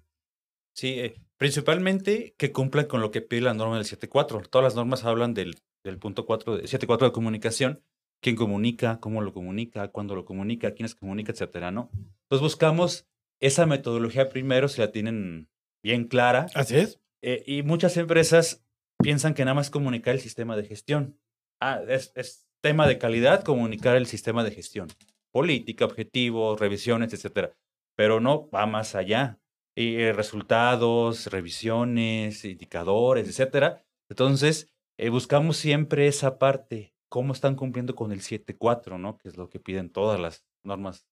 Sí, 0.73 0.99
eh, 0.99 1.15
principalmente 1.37 2.33
que 2.37 2.51
cumplan 2.51 2.85
con 2.85 3.01
lo 3.01 3.11
que 3.11 3.21
pide 3.21 3.41
la 3.41 3.53
norma 3.53 3.75
del 3.75 3.85
7.4. 3.85 4.47
Todas 4.47 4.63
las 4.63 4.75
normas 4.75 5.03
hablan 5.03 5.33
del, 5.33 5.55
del 5.83 5.97
punto 5.97 6.25
4, 6.25 6.57
de 6.57 6.63
7.4 6.67 7.07
de 7.07 7.11
comunicación. 7.11 7.83
Quién 8.21 8.35
comunica, 8.35 8.99
cómo 8.99 9.21
lo 9.21 9.33
comunica, 9.33 9.87
cuándo 9.87 10.15
lo 10.15 10.23
comunica, 10.25 10.73
quiénes 10.75 10.93
comunica, 10.93 11.31
etcétera, 11.31 11.71
¿no? 11.71 11.89
Entonces 11.93 12.41
buscamos 12.41 13.07
esa 13.41 13.65
metodología 13.65 14.29
primero, 14.29 14.67
si 14.67 14.79
la 14.79 14.91
tienen 14.91 15.49
bien 15.83 16.07
clara. 16.07 16.45
Así 16.53 16.77
es. 16.77 16.99
Eh, 17.21 17.43
y 17.45 17.63
muchas 17.63 17.97
empresas 17.97 18.65
piensan 19.01 19.33
que 19.33 19.45
nada 19.45 19.55
más 19.55 19.69
comunicar 19.69 20.15
el 20.15 20.21
sistema 20.21 20.55
de 20.55 20.65
gestión. 20.65 21.19
Ah, 21.59 21.81
es, 21.87 22.11
es 22.15 22.47
tema 22.61 22.87
de 22.87 22.97
calidad 22.97 23.43
comunicar 23.43 23.95
el 23.95 24.07
sistema 24.07 24.43
de 24.43 24.51
gestión. 24.51 24.87
Política, 25.31 25.85
objetivos, 25.85 26.59
revisiones, 26.59 27.13
etcétera. 27.13 27.53
Pero 27.95 28.19
no 28.19 28.49
va 28.49 28.65
más 28.65 28.95
allá. 28.95 29.39
Y, 29.75 29.95
eh, 29.95 30.13
resultados, 30.13 31.27
revisiones, 31.27 32.43
indicadores, 32.45 33.27
etcétera. 33.27 33.83
Entonces, 34.09 34.69
eh, 34.97 35.09
buscamos 35.09 35.57
siempre 35.57 36.07
esa 36.07 36.37
parte. 36.37 36.93
¿Cómo 37.09 37.33
están 37.33 37.55
cumpliendo 37.55 37.95
con 37.95 38.11
el 38.11 38.21
7.4, 38.21 38.97
no? 38.97 39.17
Que 39.17 39.29
es 39.29 39.37
lo 39.37 39.49
que 39.49 39.59
piden 39.59 39.89
todas 39.89 40.19
las 40.19 40.45
normas 40.63 41.05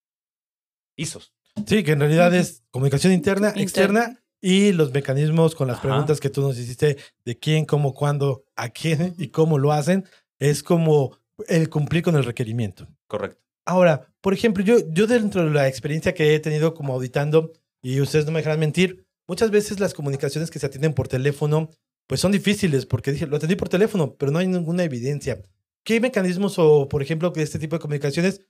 ISOs. 0.97 1.33
Sí, 1.65 1.83
que 1.83 1.91
en 1.91 1.99
realidad 1.99 2.33
es 2.33 2.63
comunicación 2.71 3.13
interna, 3.13 3.49
Interna. 3.49 3.63
externa 3.63 4.23
y 4.41 4.71
los 4.71 4.93
mecanismos 4.93 5.55
con 5.55 5.67
las 5.67 5.77
Ajá. 5.77 5.87
preguntas 5.87 6.19
que 6.19 6.29
tú 6.29 6.41
nos 6.41 6.57
hiciste 6.57 6.97
de 7.25 7.37
quién, 7.37 7.65
cómo, 7.65 7.93
cuándo, 7.93 8.45
a 8.55 8.69
quién 8.69 9.15
y 9.17 9.29
cómo 9.29 9.57
lo 9.57 9.71
hacen, 9.71 10.05
es 10.39 10.63
como 10.63 11.17
el 11.47 11.69
cumplir 11.69 12.03
con 12.03 12.15
el 12.15 12.23
requerimiento. 12.23 12.87
Correcto. 13.07 13.41
Ahora, 13.65 14.07
por 14.21 14.33
ejemplo, 14.33 14.63
yo, 14.63 14.77
yo 14.91 15.07
dentro 15.07 15.43
de 15.43 15.51
la 15.51 15.67
experiencia 15.67 16.13
que 16.13 16.33
he 16.33 16.39
tenido 16.39 16.73
como 16.73 16.93
auditando, 16.93 17.53
y 17.81 18.01
ustedes 18.01 18.25
no 18.25 18.31
me 18.31 18.39
dejarán 18.39 18.59
mentir, 18.59 19.05
muchas 19.27 19.51
veces 19.51 19.79
las 19.79 19.93
comunicaciones 19.93 20.49
que 20.49 20.59
se 20.59 20.65
atienden 20.65 20.93
por 20.93 21.07
teléfono, 21.07 21.69
pues 22.07 22.19
son 22.19 22.31
difíciles, 22.31 22.85
porque 22.85 23.11
dije, 23.11 23.27
lo 23.27 23.37
atendí 23.37 23.55
por 23.55 23.69
teléfono, 23.69 24.15
pero 24.15 24.31
no 24.31 24.39
hay 24.39 24.47
ninguna 24.47 24.83
evidencia. 24.83 25.41
¿Qué 25.83 25.99
mecanismos 25.99 26.57
o, 26.57 26.89
por 26.89 27.01
ejemplo, 27.01 27.31
que 27.31 27.41
este 27.41 27.59
tipo 27.59 27.75
de 27.75 27.81
comunicaciones, 27.81 28.41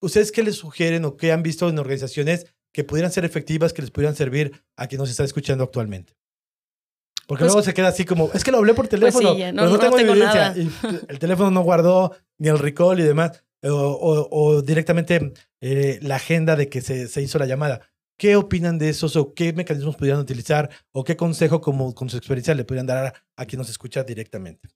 ustedes 0.00 0.30
qué 0.30 0.42
les 0.42 0.56
sugieren 0.56 1.04
o 1.04 1.16
qué 1.16 1.32
han 1.32 1.42
visto 1.42 1.68
en 1.68 1.78
organizaciones 1.78 2.46
que 2.76 2.84
pudieran 2.84 3.10
ser 3.10 3.24
efectivas, 3.24 3.72
que 3.72 3.80
les 3.80 3.90
pudieran 3.90 4.14
servir 4.14 4.52
a 4.76 4.86
quien 4.86 4.98
nos 4.98 5.08
está 5.08 5.24
escuchando 5.24 5.64
actualmente? 5.64 6.12
Porque 7.26 7.40
Pues- 7.44 7.52
luego 7.54 7.64
se 7.64 7.72
queda 7.72 7.88
así 7.88 8.04
como, 8.04 8.30
es 8.34 8.44
que 8.44 8.50
lo 8.50 8.58
hablé 8.58 8.74
por 8.74 8.86
teléfono, 8.86 9.32
sí, 9.32 9.38
ya, 9.38 9.50
no- 9.50 9.62
pero 9.62 9.70
no, 9.70 9.82
no 9.90 9.96
tengo, 9.96 10.12
evidencia. 10.12 10.50
nada. 10.50 10.58
Y 10.58 10.70
el 11.08 11.18
teléfono 11.18 11.50
no 11.50 11.62
guardó 11.62 12.14
ni 12.36 12.48
el 12.48 12.58
recall 12.58 13.00
y 13.00 13.02
demás 13.02 13.42
o, 13.62 13.70
o- 13.70 14.28
o 14.30 14.60
directamente 14.60 15.32
eh, 15.62 15.98
la 16.02 16.16
agenda 16.16 16.54
de 16.54 16.68
que 16.68 16.82
se, 16.82 17.08
se 17.08 17.22
hizo 17.22 17.38
la 17.38 17.46
llamada. 17.46 17.80
¿Qué 18.18 18.36
opinan 18.36 18.76
de 18.78 18.90
esos 18.90 19.16
o 19.16 19.32
qué 19.32 19.54
mecanismos 19.54 19.96
pudieran 19.96 20.20
utilizar 20.20 20.68
o 20.92 21.02
qué 21.02 21.16
consejo 21.16 21.62
como 21.62 21.94
con 21.94 22.10
su 22.10 22.18
experiencia 22.18 22.54
le 22.54 22.64
podrían 22.64 22.86
dar 22.86 23.06
a, 23.06 23.14
a 23.36 23.46
quien 23.46 23.58
nos 23.58 23.70
escucha 23.70 24.04
directamente? 24.04 24.68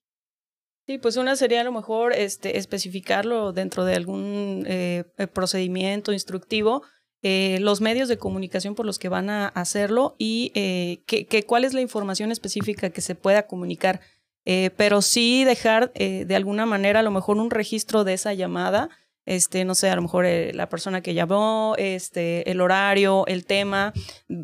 Sí, 0.87 0.97
pues 0.97 1.19
una 1.19 1.37
sería 1.37 1.61
a 1.61 1.65
lo 1.65 1.73
mejor 1.73 2.15
este, 2.15 2.57
especificarlo 2.57 3.53
dentro 3.53 3.85
de 3.85 3.95
algún 3.95 4.65
eh, 4.67 5.05
procedimiento 5.35 6.13
instructivo, 6.15 6.83
eh, 7.23 7.59
los 7.61 7.81
medios 7.81 8.09
de 8.09 8.17
comunicación 8.17 8.75
por 8.75 8.87
los 8.87 8.99
que 8.99 9.09
van 9.09 9.29
a 9.29 9.49
hacerlo 9.49 10.15
y 10.19 10.53
eh, 10.55 11.03
que, 11.07 11.45
cuál 11.45 11.65
es 11.65 11.75
la 11.75 11.83
información 11.83 12.33
específica 12.33 12.91
que 12.91 13.01
se 13.01 13.15
pueda 13.15 13.47
comunicar. 13.47 14.01
Eh, 14.47 14.71
pero 14.77 15.03
sí 15.03 15.45
dejar 15.45 15.93
eh, 15.95 16.25
de 16.25 16.35
alguna 16.35 16.65
manera 16.65 17.01
a 17.01 17.03
lo 17.03 17.11
mejor 17.11 17.37
un 17.37 17.51
registro 17.51 18.05
de 18.05 18.15
esa 18.15 18.33
llamada, 18.33 18.89
este, 19.31 19.65
no 19.65 19.75
sé, 19.75 19.89
a 19.91 19.97
lo 19.97 20.03
mejor 20.03 20.25
eh, 20.27 20.53
la 20.53 20.69
persona 20.69 21.01
que 21.03 21.15
llamó, 21.15 21.75
este, 21.79 22.51
el 22.51 22.61
horario, 22.61 23.25
el 23.27 23.45
tema, 23.47 23.93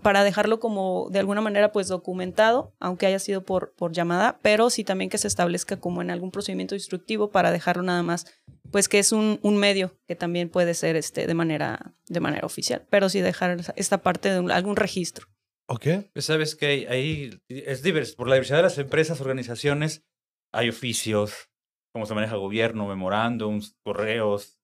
para 0.03 0.23
dejarlo 0.25 0.61
como 0.61 1.09
de 1.11 1.19
alguna 1.19 1.41
manera 1.41 1.73
pues 1.73 1.89
documentado, 1.89 2.73
aunque 2.79 3.07
haya 3.07 3.19
sido 3.19 3.43
por, 3.45 3.73
por 3.75 3.93
llamada, 3.93 4.39
pero 4.43 4.71
sí 4.71 4.85
también 4.85 5.11
que 5.11 5.19
se 5.19 5.29
establezca 5.29 5.79
como 5.79 6.03
en 6.03 6.11
algún 6.11 6.31
procedimiento 6.31 6.75
instructivo 6.75 7.31
para 7.31 7.51
dejarlo 7.51 7.83
nada 7.83 8.03
más, 8.03 8.27
pues 8.71 8.89
que 8.89 8.99
es 8.99 9.13
un, 9.13 9.39
un 9.43 9.57
medio 9.57 9.97
que 10.07 10.15
también 10.17 10.49
puede 10.49 10.75
ser 10.75 10.97
este, 10.97 11.27
de, 11.27 11.35
manera, 11.35 11.95
de 12.09 12.21
manera 12.21 12.47
oficial, 12.47 12.87
pero 12.89 13.09
sí 13.09 13.21
dejar 13.21 13.59
esta 13.77 13.99
parte 14.03 14.31
de 14.31 14.41
un- 14.41 14.51
algún 14.51 14.77
registro. 14.77 15.27
¿Ok? 15.69 15.87
Pues 16.13 16.25
sabes 16.27 16.55
que 16.55 16.87
ahí 16.89 17.31
es 17.49 17.83
diverso. 17.83 18.15
Por 18.17 18.29
la 18.29 18.37
diversidad 18.37 18.59
de 18.59 18.63
las 18.63 18.79
empresas, 18.79 19.21
organizaciones, 19.21 20.05
hay 20.53 20.69
oficios, 20.69 21.51
cómo 21.93 22.07
se 22.07 22.15
maneja 22.15 22.37
gobierno, 22.37 22.87
memorándums, 22.87 23.75
correos, 23.85 24.56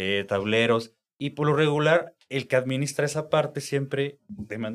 eh, 0.00 0.24
tableros. 0.24 0.92
Y 1.18 1.30
por 1.30 1.46
lo 1.46 1.54
regular, 1.54 2.14
el 2.30 2.48
que 2.48 2.56
administra 2.56 3.04
esa 3.04 3.28
parte 3.28 3.60
siempre, 3.60 4.18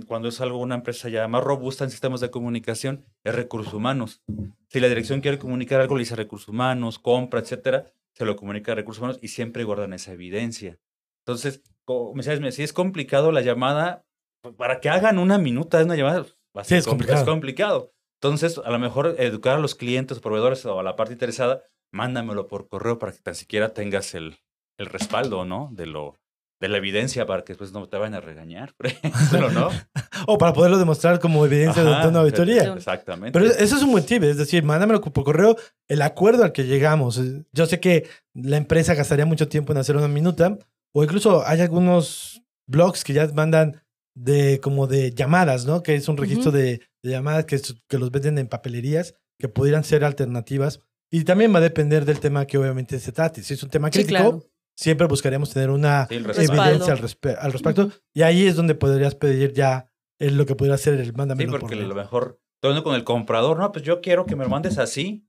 cuando 0.08 0.28
es 0.28 0.40
algo 0.42 0.60
una 0.60 0.76
empresa 0.76 1.10
ya 1.10 1.28
más 1.28 1.44
robusta 1.44 1.84
en 1.84 1.90
sistemas 1.90 2.20
de 2.22 2.30
comunicación, 2.30 3.04
es 3.24 3.34
recursos 3.34 3.74
humanos. 3.74 4.22
Si 4.70 4.80
la 4.80 4.88
dirección 4.88 5.22
quiere 5.22 5.40
comunicar 5.40 5.82
algo, 5.82 5.96
le 5.96 6.02
dice 6.02 6.16
recursos 6.16 6.50
humanos, 6.50 7.00
compra, 7.00 7.40
etcétera, 7.40 7.86
se 8.14 8.26
lo 8.26 8.36
comunica 8.36 8.74
a 8.74 8.76
recursos 8.76 9.02
humanos 9.02 9.20
y 9.24 9.30
siempre 9.30 9.64
guardan 9.64 9.94
esa 9.94 10.12
evidencia. 10.14 10.78
Entonces, 11.26 11.64
como 11.86 12.14
me 12.14 12.24
decías, 12.24 12.54
si 12.56 12.62
es 12.64 12.74
complicado 12.74 13.32
la 13.32 13.42
llamada, 13.42 14.06
pues, 14.42 14.54
para 14.54 14.80
que 14.80 14.90
hagan 14.90 15.18
una 15.18 15.40
minuta 15.40 15.80
de 15.80 15.86
una 15.86 15.96
llamada, 15.96 16.26
va 16.56 16.62
a 16.62 16.64
Sí, 16.64 16.76
es 16.76 16.86
compl- 16.86 16.90
complicado. 16.90 17.20
Es 17.20 17.26
complicado. 17.26 17.94
Entonces, 18.22 18.62
a 18.64 18.70
lo 18.70 18.78
mejor 18.78 19.16
educar 19.18 19.56
a 19.56 19.60
los 19.60 19.74
clientes, 19.74 20.20
proveedores 20.20 20.64
o 20.68 20.80
a 20.80 20.84
la 20.84 20.96
parte 20.96 21.14
interesada, 21.14 21.64
mándamelo 21.92 22.48
por 22.48 22.68
correo 22.68 23.00
para 23.00 23.12
que 23.12 23.20
tan 23.20 23.34
siquiera 23.36 23.74
tengas 23.74 24.14
el, 24.14 24.38
el 24.78 24.88
respaldo, 24.88 25.46
¿no? 25.46 25.70
De 25.72 25.86
lo 25.86 26.16
de 26.62 26.70
la 26.70 26.78
evidencia 26.78 27.26
para 27.26 27.44
que 27.44 27.52
después 27.52 27.74
no 27.74 27.86
te 27.88 27.98
vayan 27.98 28.14
a 28.14 28.22
regañar, 28.22 28.74
ejemplo, 28.80 29.52
¿no? 29.52 29.70
O 30.28 30.38
para 30.38 30.54
poderlo 30.54 30.78
demostrar 30.78 31.20
como 31.20 31.46
evidencia 31.46 31.84
Ajá, 31.84 32.04
de 32.04 32.08
una 32.08 32.22
auditoría. 32.22 32.74
Exactamente. 32.74 33.38
Pero 33.38 33.54
eso 33.54 33.76
es 33.76 33.84
un 33.84 33.92
buen 33.92 34.06
tip, 34.06 34.24
es 34.24 34.38
decir, 34.38 34.64
mándamelo 34.64 35.02
por 35.02 35.24
correo 35.24 35.56
el 35.88 36.02
acuerdo 36.02 36.44
al 36.44 36.52
que 36.54 36.64
llegamos. 36.64 37.22
Yo 37.52 37.66
sé 37.66 37.80
que 37.80 38.08
la 38.34 38.58
empresa 38.58 38.96
gastaría 38.96 39.26
mucho 39.26 39.50
tiempo 39.50 39.74
en 39.74 39.78
hacer 39.78 39.98
una 39.98 40.08
minuta, 40.08 40.58
o 40.94 41.04
incluso 41.04 41.46
hay 41.46 41.62
algunos 41.62 42.42
blogs 42.68 43.04
que 43.04 43.14
ya 43.14 43.28
mandan 43.28 43.84
de 44.16 44.60
como 44.62 44.88
de 44.88 45.12
llamadas, 45.12 45.66
¿no? 45.66 45.84
Que 45.84 45.96
es 45.96 46.08
un 46.08 46.18
registro 46.18 46.52
de, 46.52 46.82
de 47.04 47.12
llamadas 47.12 47.46
que, 47.46 47.62
que 47.88 47.98
los 48.00 48.10
venden 48.10 48.38
en 48.38 48.48
papelerías, 48.48 49.14
que 49.38 49.50
pudieran 49.50 49.84
ser 49.84 50.06
alternativas. 50.06 50.80
Y 51.12 51.24
también 51.26 51.54
va 51.54 51.60
a 51.60 51.62
depender 51.62 52.06
del 52.06 52.20
tema 52.20 52.48
que 52.48 52.58
obviamente 52.58 53.00
se 53.00 53.12
trate. 53.12 53.44
Si 53.44 53.54
es 53.54 53.62
un 53.62 53.70
tema 53.70 53.90
Sí, 53.90 54.00
crítico, 54.00 54.18
claro. 54.18 54.44
Siempre 54.76 55.08
buscaremos 55.08 55.52
tener 55.54 55.70
una 55.70 56.08
Sí, 56.08 56.16
evidencia 56.16 56.94
al, 56.94 57.00
respe- 57.00 57.38
al 57.40 57.52
respecto. 57.54 57.90
Y 58.14 58.22
ahí 58.22 58.46
es 58.48 58.56
donde 58.56 58.76
podrías 58.76 59.16
pedir 59.16 59.54
ya 59.54 59.92
eh, 60.20 60.32
lo 60.32 60.46
que 60.46 60.56
pudiera 60.56 60.78
ser 60.78 60.96
el 60.96 61.06
Sí, 61.08 61.12
mándamelo 61.14 61.52
por 61.52 61.62
porque 61.62 61.76
a 61.76 61.80
lo 61.80 61.96
mejor, 61.96 62.40
todo 62.62 62.84
con 62.84 62.96
el 62.96 63.04
comprador, 63.04 63.58
no, 63.60 63.72
pues 63.72 63.84
yo 63.84 64.02
quiero 64.02 64.26
que 64.26 64.36
me 64.36 64.44
lo 64.44 64.50
mandes 64.50 64.78
así. 64.78 65.28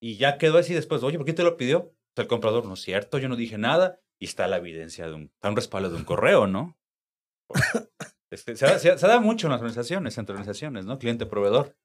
Y 0.00 0.16
ya 0.16 0.38
quedó 0.38 0.58
así 0.58 0.74
después, 0.74 1.02
oye, 1.02 1.16
¿por 1.18 1.26
qué 1.26 1.32
te 1.32 1.42
lo 1.42 1.56
pidió? 1.56 1.94
El 2.16 2.26
comprador, 2.26 2.66
no 2.66 2.74
es 2.74 2.80
cierto, 2.82 3.18
yo 3.18 3.28
no 3.28 3.36
dije 3.36 3.58
nada. 3.58 4.00
Y 4.20 4.24
está 4.24 4.48
la 4.48 4.56
evidencia 4.56 5.06
de 5.06 5.14
un, 5.14 5.22
está 5.34 5.48
un 5.50 5.56
respaldo 5.56 5.88
de 5.90 5.96
un 5.96 6.04
correo, 6.04 6.46
¿no? 6.46 6.78
Este, 8.30 8.56
se, 8.56 8.66
da, 8.66 8.78
se, 8.78 8.94
da 8.94 9.20
mucho 9.20 9.46
en 9.46 9.52
las 9.52 9.60
organizaciones, 9.62 10.18
entre 10.18 10.34
organizaciones, 10.34 10.84
¿no? 10.84 10.98
Cliente-proveedor. 10.98 11.78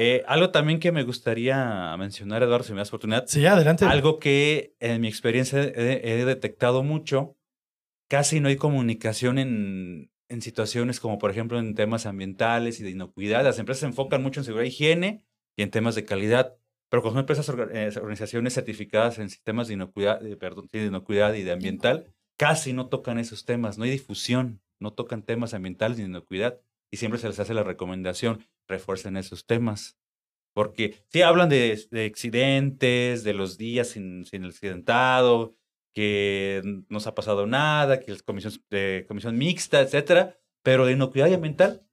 Eh, 0.00 0.22
algo 0.28 0.50
también 0.50 0.78
que 0.78 0.92
me 0.92 1.02
gustaría 1.02 1.92
mencionar, 1.98 2.44
Eduardo, 2.44 2.62
si 2.62 2.72
me 2.72 2.78
das 2.78 2.86
oportunidad. 2.90 3.26
Sí, 3.26 3.44
adelante. 3.44 3.84
Algo 3.84 4.20
que 4.20 4.76
en 4.78 5.00
mi 5.00 5.08
experiencia 5.08 5.60
he, 5.60 6.20
he 6.20 6.24
detectado 6.24 6.84
mucho, 6.84 7.36
casi 8.06 8.38
no 8.38 8.46
hay 8.46 8.54
comunicación 8.54 9.38
en, 9.38 10.12
en, 10.28 10.40
situaciones 10.40 11.00
como, 11.00 11.18
por 11.18 11.32
ejemplo, 11.32 11.58
en 11.58 11.74
temas 11.74 12.06
ambientales 12.06 12.78
y 12.78 12.84
de 12.84 12.90
inocuidad. 12.90 13.42
Las 13.42 13.58
empresas 13.58 13.80
se 13.80 13.86
enfocan 13.86 14.22
mucho 14.22 14.38
en 14.38 14.44
seguridad 14.44 14.66
e 14.66 14.68
higiene 14.68 15.24
y 15.56 15.62
en 15.62 15.72
temas 15.72 15.96
de 15.96 16.04
calidad, 16.04 16.54
pero 16.90 17.02
con 17.02 17.18
empresas, 17.18 17.48
eh, 17.48 17.90
organizaciones 17.96 18.54
certificadas 18.54 19.18
en 19.18 19.28
sistemas 19.28 19.66
de 19.66 19.74
inocuidad, 19.74 20.20
de, 20.20 20.36
perdón, 20.36 20.68
de 20.70 20.84
inocuidad 20.84 21.34
y 21.34 21.42
de 21.42 21.50
ambiental, 21.50 22.14
casi 22.36 22.72
no 22.72 22.86
tocan 22.86 23.18
esos 23.18 23.44
temas, 23.44 23.78
no 23.78 23.82
hay 23.82 23.90
difusión, 23.90 24.62
no 24.78 24.92
tocan 24.92 25.24
temas 25.24 25.54
ambientales 25.54 25.98
ni 25.98 26.04
de 26.04 26.10
inocuidad 26.10 26.60
y 26.90 26.96
siempre 26.96 27.20
se 27.20 27.28
les 27.28 27.38
hace 27.38 27.54
la 27.54 27.62
recomendación, 27.62 28.46
refuercen 28.66 29.16
esos 29.16 29.46
temas. 29.46 29.98
Porque 30.54 31.04
sí 31.08 31.22
hablan 31.22 31.48
de, 31.48 31.86
de 31.90 32.06
accidentes, 32.06 33.22
de 33.22 33.34
los 33.34 33.58
días 33.58 33.88
sin, 33.88 34.24
accidentado, 34.44 35.56
que 35.94 36.62
no 36.88 37.00
se 37.00 37.08
ha 37.08 37.14
pasado 37.14 37.46
nada, 37.46 38.00
que 38.00 38.12
es 38.12 38.22
comisión, 38.22 38.52
comisión 39.06 39.38
mixta, 39.38 39.80
etcétera, 39.80 40.38
pero 40.62 40.86
de 40.86 40.92
inocuidad 40.92 41.28
y 41.28 41.34
ambiental 41.34 41.86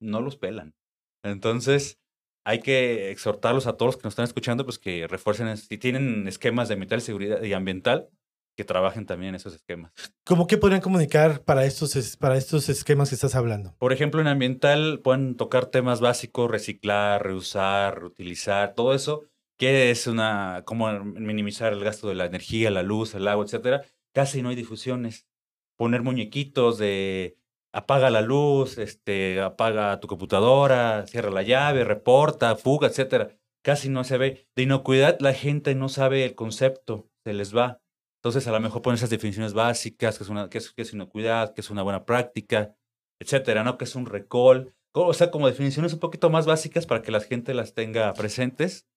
no 0.00 0.20
los 0.20 0.36
pelan. 0.36 0.74
Entonces, 1.22 2.00
hay 2.44 2.60
que 2.60 3.10
exhortarlos 3.10 3.66
a 3.66 3.76
todos 3.76 3.94
los 3.94 3.96
que 3.96 4.04
nos 4.04 4.12
están 4.12 4.24
escuchando, 4.24 4.64
pues 4.64 4.78
que 4.78 5.06
refuercen, 5.08 5.56
si 5.56 5.78
tienen 5.78 6.28
esquemas 6.28 6.68
de 6.68 6.74
ambiental, 6.74 7.00
seguridad 7.00 7.42
y 7.42 7.52
ambiental, 7.52 8.08
que 8.56 8.64
trabajen 8.64 9.06
también 9.06 9.34
esos 9.34 9.54
esquemas. 9.54 9.92
¿Cómo 10.24 10.46
que 10.46 10.56
podrían 10.56 10.80
comunicar 10.80 11.42
para 11.42 11.64
estos, 11.66 12.16
para 12.16 12.36
estos 12.36 12.68
esquemas 12.68 13.10
que 13.10 13.14
estás 13.14 13.34
hablando? 13.34 13.74
Por 13.78 13.92
ejemplo, 13.92 14.20
en 14.20 14.26
ambiental 14.26 15.00
pueden 15.04 15.36
tocar 15.36 15.66
temas 15.66 16.00
básicos, 16.00 16.50
reciclar, 16.50 17.22
reusar, 17.22 18.00
reutilizar, 18.00 18.74
todo 18.74 18.94
eso, 18.94 19.24
que 19.58 19.90
es 19.90 20.06
una, 20.06 20.62
cómo 20.64 20.90
minimizar 21.04 21.72
el 21.72 21.84
gasto 21.84 22.08
de 22.08 22.14
la 22.14 22.24
energía, 22.24 22.70
la 22.70 22.82
luz, 22.82 23.14
el 23.14 23.28
agua, 23.28 23.44
etcétera. 23.44 23.84
Casi 24.12 24.42
no 24.42 24.48
hay 24.48 24.56
difusiones. 24.56 25.28
Poner 25.76 26.02
muñequitos 26.02 26.78
de 26.78 27.36
apaga 27.72 28.08
la 28.08 28.22
luz, 28.22 28.78
este, 28.78 29.38
apaga 29.42 30.00
tu 30.00 30.08
computadora, 30.08 31.06
cierra 31.06 31.30
la 31.30 31.42
llave, 31.42 31.84
reporta, 31.84 32.56
fuga, 32.56 32.88
etcétera. 32.88 33.36
Casi 33.62 33.90
no 33.90 34.02
se 34.04 34.16
ve. 34.16 34.48
De 34.56 34.62
inocuidad 34.62 35.18
la 35.20 35.34
gente 35.34 35.74
no 35.74 35.90
sabe 35.90 36.24
el 36.24 36.34
concepto, 36.34 37.10
se 37.22 37.34
les 37.34 37.54
va. 37.54 37.82
Entonces, 38.26 38.48
a 38.48 38.50
lo 38.50 38.58
mejor 38.58 38.82
ponen 38.82 38.96
esas 38.96 39.10
definiciones 39.10 39.52
básicas, 39.52 40.18
que 40.18 40.24
es, 40.24 40.30
una, 40.30 40.50
que 40.50 40.58
es, 40.58 40.72
que 40.72 40.82
es 40.82 40.92
inocuidad, 40.92 41.54
que 41.54 41.60
es 41.60 41.70
una 41.70 41.84
buena 41.84 42.04
práctica, 42.04 42.74
etcétera, 43.20 43.62
¿no? 43.62 43.78
Que 43.78 43.84
es 43.84 43.94
un 43.94 44.04
recall. 44.04 44.74
O 44.94 45.14
sea, 45.14 45.30
como 45.30 45.46
definiciones 45.46 45.92
un 45.92 46.00
poquito 46.00 46.28
más 46.28 46.44
básicas 46.44 46.86
para 46.86 47.02
que 47.02 47.12
la 47.12 47.20
gente 47.20 47.54
las 47.54 47.72
tenga 47.72 48.12
presentes. 48.14 48.88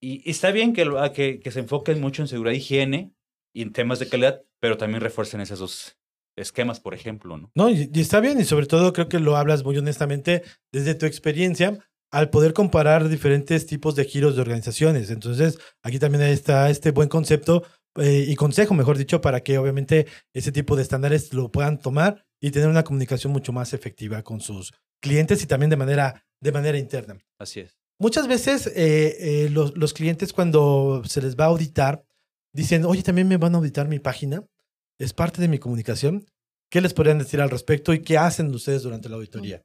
Y, 0.00 0.26
y 0.26 0.30
está 0.30 0.50
bien 0.50 0.72
que, 0.72 0.90
que, 1.14 1.40
que, 1.40 1.50
se 1.50 1.60
enfoquen 1.60 2.00
mucho 2.00 2.22
en 2.22 2.28
seguridad 2.28 2.54
e 2.54 2.56
higiene 2.56 3.12
y 3.54 3.60
en 3.60 3.74
temas 3.74 3.98
de 3.98 4.08
calidad, 4.08 4.42
pero 4.60 4.78
también 4.78 5.02
refuercen 5.02 5.42
esos 5.42 5.58
dos 5.58 5.98
esquemas, 6.34 6.80
por 6.80 6.94
ejemplo, 6.94 7.36
¿no? 7.36 7.50
No, 7.54 7.68
y, 7.68 7.90
y 7.92 8.00
está 8.00 8.20
bien, 8.20 8.40
y 8.40 8.44
sobre 8.44 8.64
todo 8.64 8.94
creo 8.94 9.10
que 9.10 9.20
lo 9.20 9.36
hablas 9.36 9.62
muy 9.62 9.76
honestamente 9.76 10.42
desde 10.72 10.94
tu 10.94 11.04
experiencia 11.04 11.78
al 12.10 12.30
poder 12.30 12.54
comparar 12.54 13.10
diferentes 13.10 13.66
tipos 13.66 13.94
de 13.94 14.06
giros 14.06 14.36
de 14.36 14.40
organizaciones. 14.40 15.10
Entonces, 15.10 15.58
aquí 15.82 15.98
también 15.98 16.22
está 16.24 16.70
este 16.70 16.92
buen 16.92 17.10
concepto 17.10 17.64
eh, 17.96 18.24
y 18.28 18.34
consejo, 18.34 18.74
mejor 18.74 18.98
dicho, 18.98 19.20
para 19.20 19.42
que 19.42 19.58
obviamente 19.58 20.06
ese 20.32 20.52
tipo 20.52 20.76
de 20.76 20.82
estándares 20.82 21.32
lo 21.32 21.50
puedan 21.50 21.78
tomar 21.78 22.24
y 22.40 22.50
tener 22.50 22.68
una 22.68 22.84
comunicación 22.84 23.32
mucho 23.32 23.52
más 23.52 23.72
efectiva 23.72 24.22
con 24.22 24.40
sus 24.40 24.72
clientes 25.00 25.42
y 25.42 25.46
también 25.46 25.70
de 25.70 25.76
manera, 25.76 26.24
de 26.40 26.52
manera 26.52 26.78
interna. 26.78 27.18
Así 27.38 27.60
es. 27.60 27.76
Muchas 27.98 28.26
veces 28.26 28.66
eh, 28.66 29.44
eh, 29.44 29.50
los, 29.50 29.76
los, 29.76 29.92
clientes 29.92 30.32
cuando 30.32 31.02
se 31.06 31.22
les 31.22 31.36
va 31.36 31.44
a 31.44 31.48
auditar 31.48 32.04
dicen, 32.52 32.84
oye, 32.84 33.02
también 33.02 33.28
me 33.28 33.36
van 33.36 33.54
a 33.54 33.58
auditar 33.58 33.86
mi 33.86 34.00
página, 34.00 34.44
es 34.98 35.12
parte 35.12 35.40
de 35.40 35.48
mi 35.48 35.58
comunicación. 35.58 36.26
¿Qué 36.70 36.80
les 36.80 36.92
podrían 36.92 37.18
decir 37.18 37.40
al 37.40 37.50
respecto 37.50 37.92
y 37.92 38.02
qué 38.02 38.18
hacen 38.18 38.52
ustedes 38.52 38.82
durante 38.82 39.08
la 39.08 39.16
auditoría? 39.16 39.62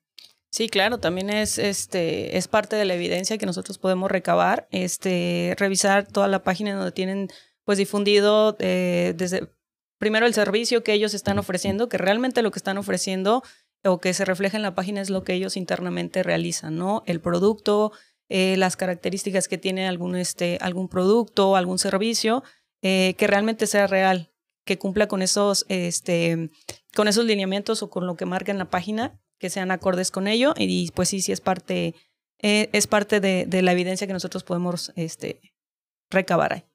Sí, 0.52 0.68
claro, 0.68 0.98
también 0.98 1.30
es, 1.30 1.60
este, 1.60 2.38
es 2.38 2.48
parte 2.48 2.76
de 2.76 2.86
la 2.86 2.96
evidencia 2.96 3.38
que 3.38 3.46
nosotros 3.46 3.78
podemos 3.78 4.10
recabar, 4.10 4.68
este, 4.72 5.56
revisar 5.58 6.08
toda 6.08 6.28
la 6.28 6.44
página 6.44 6.74
donde 6.74 6.92
tienen 6.92 7.30
pues 7.69 7.77
difundido 7.77 8.58
eh, 8.58 9.13
desde 9.15 9.47
primero 9.99 10.25
el 10.25 10.34
servicio 10.34 10.84
que 10.84 10.93
ellos 10.93 11.13
están 11.13 11.38
ofreciendo, 11.38 11.88
que 11.88 11.99
realmente 11.99 12.41
lo 12.41 12.49
que 12.49 12.58
están 12.58 12.79
ofreciendo 12.79 13.43
o 13.86 13.99
que 13.99 14.15
se 14.15 14.25
refleja 14.25 14.58
en 14.58 14.63
la 14.63 14.73
página 14.73 15.01
es 15.01 15.12
lo 15.12 15.23
que 15.23 15.36
ellos 15.36 15.55
internamente 15.55 16.23
realizan, 16.23 16.77
¿no? 16.77 17.03
El 17.05 17.21
producto, 17.21 17.91
eh, 18.27 18.58
las 18.58 18.75
características 18.75 19.47
que 19.47 19.60
tiene 19.60 19.88
algún, 19.88 20.15
este, 20.15 20.58
algún 20.62 20.88
producto, 20.89 21.55
algún 21.55 21.77
servicio, 21.77 22.43
eh, 22.82 23.13
que 23.19 23.27
realmente 23.27 23.67
sea 23.67 23.86
real, 23.86 24.32
que 24.65 24.79
cumpla 24.79 25.08
con 25.08 25.21
esos, 25.21 25.67
este, 25.69 26.49
con 26.95 27.08
esos 27.08 27.25
lineamientos 27.25 27.84
o 27.84 27.91
con 27.91 28.08
lo 28.08 28.15
que 28.15 28.25
marca 28.25 28.51
en 28.51 28.58
la 28.58 28.71
página, 28.71 29.21
que 29.38 29.51
sean 29.51 29.69
acordes 29.69 30.10
con 30.10 30.27
ello. 30.27 30.55
Y 30.58 30.89
pues 30.95 31.10
sí, 31.10 31.21
sí 31.21 31.32
es 31.32 31.39
parte, 31.39 31.93
es 32.39 32.88
parte 32.88 33.19
de, 33.19 33.45
de, 33.45 33.62
la 33.62 33.73
evidencia 33.73 34.08
que 34.08 34.13
nosotros 34.13 34.43
podemos 34.43 34.91
este, 34.95 35.39
recabar 36.10 36.53
ahí. 36.53 36.68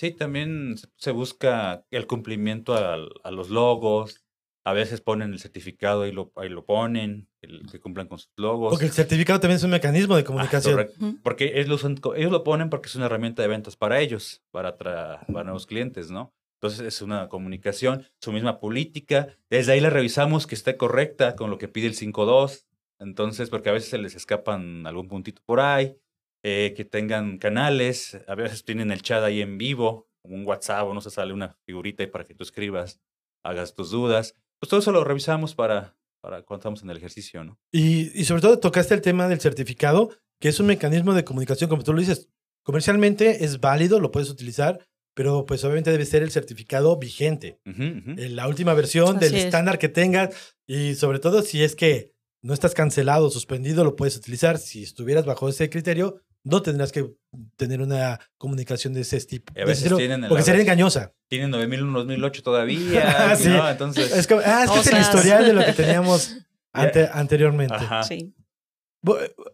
Sí, 0.00 0.12
también 0.12 0.76
se 0.96 1.10
busca 1.10 1.84
el 1.90 2.06
cumplimiento 2.06 2.74
a, 2.74 2.94
a, 3.22 3.30
los 3.30 3.50
logos. 3.50 4.24
A 4.64 4.72
veces 4.72 5.02
ponen 5.02 5.34
el 5.34 5.40
certificado 5.40 6.06
y 6.06 6.12
lo, 6.12 6.32
ahí 6.36 6.48
lo 6.48 6.64
ponen, 6.64 7.28
el, 7.42 7.70
que 7.70 7.80
cumplan 7.80 8.08
con 8.08 8.18
sus 8.18 8.32
logos. 8.38 8.70
Porque 8.70 8.86
el 8.86 8.92
certificado 8.92 9.40
también 9.40 9.56
es 9.56 9.62
un 9.62 9.72
mecanismo 9.72 10.16
de 10.16 10.24
comunicación. 10.24 10.88
Ah, 11.02 11.12
porque 11.22 11.52
ellos 11.60 11.84
lo, 11.84 12.14
ellos 12.14 12.32
lo 12.32 12.44
ponen 12.44 12.70
porque 12.70 12.88
es 12.88 12.94
una 12.94 13.06
herramienta 13.06 13.42
de 13.42 13.48
ventas 13.48 13.76
para 13.76 14.00
ellos, 14.00 14.42
para, 14.50 14.78
para 14.78 15.26
nuevos 15.28 15.66
clientes, 15.66 16.10
¿no? 16.10 16.32
Entonces 16.54 16.80
es 16.80 17.02
una 17.02 17.28
comunicación, 17.28 18.06
su 18.22 18.32
misma 18.32 18.58
política. 18.58 19.36
Desde 19.50 19.72
ahí 19.72 19.80
la 19.80 19.90
revisamos 19.90 20.46
que 20.46 20.54
esté 20.54 20.78
correcta 20.78 21.36
con 21.36 21.50
lo 21.50 21.58
que 21.58 21.68
pide 21.68 21.88
el 21.88 21.94
5.2. 21.94 22.64
Entonces, 23.00 23.50
porque 23.50 23.68
a 23.68 23.72
veces 23.72 23.90
se 23.90 23.98
les 23.98 24.14
escapan 24.14 24.86
algún 24.86 25.08
puntito 25.08 25.42
por 25.44 25.60
ahí 25.60 25.94
eh, 26.42 26.74
que 26.76 26.84
tengan 26.84 27.38
canales, 27.38 28.18
a 28.26 28.34
veces 28.34 28.64
tienen 28.64 28.90
el 28.90 29.02
chat 29.02 29.22
ahí 29.22 29.42
en 29.42 29.58
vivo, 29.58 30.08
como 30.22 30.34
un 30.36 30.46
WhatsApp 30.46 30.86
o 30.86 30.94
no 30.94 31.00
se 31.00 31.10
sale 31.10 31.32
una 31.32 31.56
figurita 31.66 32.02
ahí 32.02 32.08
para 32.08 32.24
que 32.24 32.34
tú 32.34 32.44
escribas, 32.44 33.00
hagas 33.44 33.74
tus 33.74 33.90
dudas. 33.90 34.34
Pues 34.58 34.68
todo 34.68 34.80
eso 34.80 34.92
lo 34.92 35.04
revisamos 35.04 35.54
para, 35.54 35.96
para 36.20 36.42
cuando 36.42 36.60
estamos 36.60 36.82
en 36.82 36.90
el 36.90 36.96
ejercicio, 36.98 37.42
¿no? 37.44 37.58
Y, 37.72 38.18
y 38.18 38.24
sobre 38.24 38.42
todo 38.42 38.58
tocaste 38.58 38.94
el 38.94 39.00
tema 39.00 39.28
del 39.28 39.40
certificado, 39.40 40.10
que 40.40 40.48
es 40.48 40.60
un 40.60 40.66
mecanismo 40.66 41.14
de 41.14 41.24
comunicación, 41.24 41.70
como 41.70 41.82
tú 41.82 41.92
lo 41.92 42.00
dices, 42.00 42.28
comercialmente 42.62 43.44
es 43.44 43.60
válido, 43.60 44.00
lo 44.00 44.10
puedes 44.10 44.30
utilizar, 44.30 44.86
pero 45.14 45.44
pues 45.44 45.64
obviamente 45.64 45.90
debe 45.90 46.04
ser 46.04 46.22
el 46.22 46.30
certificado 46.30 46.96
vigente, 46.98 47.58
uh 47.66 47.70
-huh, 47.70 47.96
uh 47.96 48.16
-huh. 48.16 48.28
la 48.28 48.48
última 48.48 48.74
versión 48.74 49.16
Así 49.16 49.26
del 49.26 49.34
es. 49.36 49.44
estándar 49.46 49.78
que 49.78 49.88
tengas 49.88 50.56
y 50.66 50.94
sobre 50.94 51.18
todo 51.18 51.42
si 51.42 51.62
es 51.62 51.74
que 51.74 52.12
no 52.42 52.54
estás 52.54 52.74
cancelado 52.74 53.26
o 53.26 53.30
suspendido, 53.30 53.84
lo 53.84 53.96
puedes 53.96 54.16
utilizar. 54.16 54.58
Si 54.58 54.82
estuvieras 54.82 55.26
bajo 55.26 55.48
ese 55.48 55.68
criterio, 55.68 56.22
no 56.44 56.62
tendrás 56.62 56.92
que 56.92 57.10
tener 57.56 57.80
una 57.80 58.18
comunicación 58.38 58.92
de 58.94 59.02
ese 59.02 59.20
tipo. 59.20 59.52
Y 59.56 59.60
a 59.60 59.64
veces 59.64 59.84
estilo, 59.84 59.98
tienen 59.98 60.26
porque 60.28 60.42
sería 60.42 60.62
engañosa. 60.62 61.12
Tienen 61.28 61.50
9001, 61.50 61.98
2008 61.98 62.42
todavía. 62.42 63.36
sí. 63.36 63.48
¿no? 63.48 63.68
Entonces. 63.68 64.12
Es, 64.12 64.26
como, 64.26 64.40
ah, 64.44 64.64
es 64.64 64.70
que 64.70 64.80
es 64.80 64.86
el 64.86 65.00
historial 65.00 65.44
de 65.44 65.52
lo 65.52 65.64
que 65.64 65.72
teníamos 65.72 66.36
ante, 66.72 67.08
anteriormente. 67.12 67.74
Ajá. 67.74 68.02
Sí. 68.02 68.34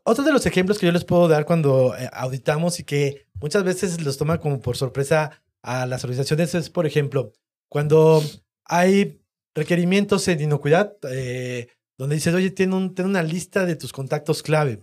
Otro 0.02 0.24
de 0.24 0.32
los 0.32 0.44
ejemplos 0.46 0.78
que 0.78 0.86
yo 0.86 0.92
les 0.92 1.04
puedo 1.04 1.28
dar 1.28 1.44
cuando 1.44 1.96
eh, 1.96 2.08
auditamos 2.12 2.80
y 2.80 2.84
que 2.84 3.26
muchas 3.34 3.62
veces 3.62 4.00
los 4.00 4.16
toma 4.16 4.38
como 4.38 4.60
por 4.60 4.76
sorpresa 4.76 5.42
a 5.62 5.86
las 5.86 6.02
organizaciones 6.02 6.54
es, 6.54 6.68
por 6.68 6.86
ejemplo, 6.86 7.32
cuando 7.68 8.22
hay 8.64 9.20
requerimientos 9.54 10.26
en 10.28 10.40
inocuidad, 10.40 10.96
eh, 11.10 11.68
donde 11.96 12.16
dices, 12.16 12.34
oye, 12.34 12.50
tiene, 12.50 12.74
un, 12.74 12.94
tiene 12.94 13.10
una 13.10 13.22
lista 13.22 13.64
de 13.66 13.76
tus 13.76 13.92
contactos 13.92 14.42
clave 14.42 14.80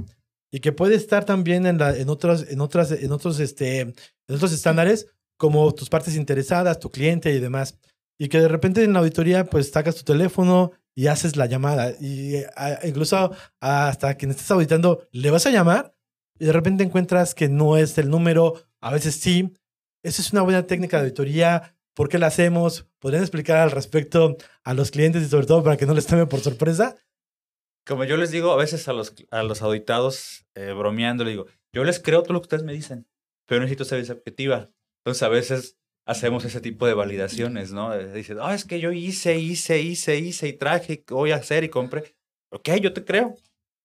y 0.54 0.60
que 0.60 0.72
puede 0.72 0.94
estar 0.94 1.26
también 1.26 1.66
en, 1.66 1.80
la, 1.80 1.98
en, 1.98 2.10
otros, 2.10 2.46
en, 2.48 2.62
otras, 2.62 2.92
en, 2.92 3.12
otros, 3.12 3.40
este, 3.40 3.80
en 3.80 3.96
otros 4.30 4.54
estándares, 4.54 5.08
como 5.36 5.74
tus 5.74 5.90
partes 5.90 6.16
interesadas, 6.16 6.80
tu 6.80 6.92
cliente 6.92 7.34
y 7.34 7.40
demás. 7.40 7.80
Y 8.20 8.28
que 8.28 8.40
de 8.40 8.48
repente 8.48 8.84
en 8.84 8.94
la 8.94 9.00
auditoría, 9.00 9.46
pues 9.46 9.72
sacas 9.72 9.96
tu 9.96 10.04
teléfono 10.04 10.72
y 10.94 11.08
haces 11.08 11.38
la 11.38 11.48
llamada. 11.48 11.94
Y 12.00 12.36
a, 12.56 12.86
incluso 12.86 13.32
hasta 13.60 14.14
quien 14.14 14.30
estés 14.30 14.52
auditando, 14.52 15.08
le 15.12 15.32
vas 15.32 15.48
a 15.48 15.50
llamar 15.50 15.96
y 16.38 16.46
de 16.46 16.54
repente 16.54 16.84
encuentras 16.84 17.34
que 17.34 17.50
no 17.50 17.76
es 17.76 17.98
el 17.98 18.12
número, 18.12 18.62
a 18.80 18.92
veces 18.92 19.16
sí. 19.16 19.56
Esa 20.04 20.22
es 20.22 20.34
una 20.34 20.44
buena 20.44 20.68
técnica 20.68 20.98
de 20.98 21.06
auditoría. 21.06 21.76
¿Por 21.96 22.10
qué 22.10 22.20
la 22.20 22.28
hacemos? 22.28 22.86
¿Podrían 23.00 23.24
explicar 23.24 23.58
al 23.58 23.72
respecto 23.72 24.38
a 24.64 24.76
los 24.76 24.92
clientes 24.92 25.24
y 25.24 25.30
sobre 25.30 25.48
todo 25.48 25.64
para 25.64 25.78
que 25.78 25.88
no 25.88 25.96
les 25.96 26.06
tome 26.06 26.28
por 26.28 26.42
sorpresa? 26.42 26.96
Como 27.86 28.06
yo 28.06 28.18
les 28.18 28.32
digo 28.32 28.52
a 28.52 28.56
veces 28.56 28.88
a 28.88 28.94
los, 28.94 29.14
a 29.32 29.44
los 29.44 29.62
auditados, 29.62 30.46
eh, 30.56 30.72
bromeando, 30.72 31.24
les 31.24 31.34
digo, 31.34 31.48
yo 31.74 31.84
les 31.84 32.00
creo 32.00 32.24
todo 32.24 32.34
lo 32.34 32.40
que 32.40 32.46
ustedes 32.46 32.64
me 32.64 32.74
dicen. 32.74 33.08
pero 33.46 33.62
necesito 33.62 33.84
ser 33.86 34.10
objetiva. 34.12 34.72
Entonces 35.00 35.24
a 35.24 35.30
veces 35.30 35.78
hacemos 36.06 36.46
ese 36.46 36.62
tipo 36.62 36.88
de 36.88 36.94
validaciones, 36.94 37.74
¿no? 37.74 37.98
Dices, 37.98 38.38
ah, 38.40 38.54
es 38.54 38.66
que 38.66 38.80
yo 38.80 38.92
hice, 38.92 39.38
hice, 39.38 39.82
hice, 39.82 40.18
hice 40.18 40.48
y 40.48 40.54
traje, 40.54 41.04
voy 41.10 41.32
a 41.32 41.38
hacer 41.38 41.64
y 41.64 41.70
compré. 41.70 42.16
Ok, 42.52 42.70
yo 42.82 42.94
te 42.94 43.04
creo. 43.04 43.36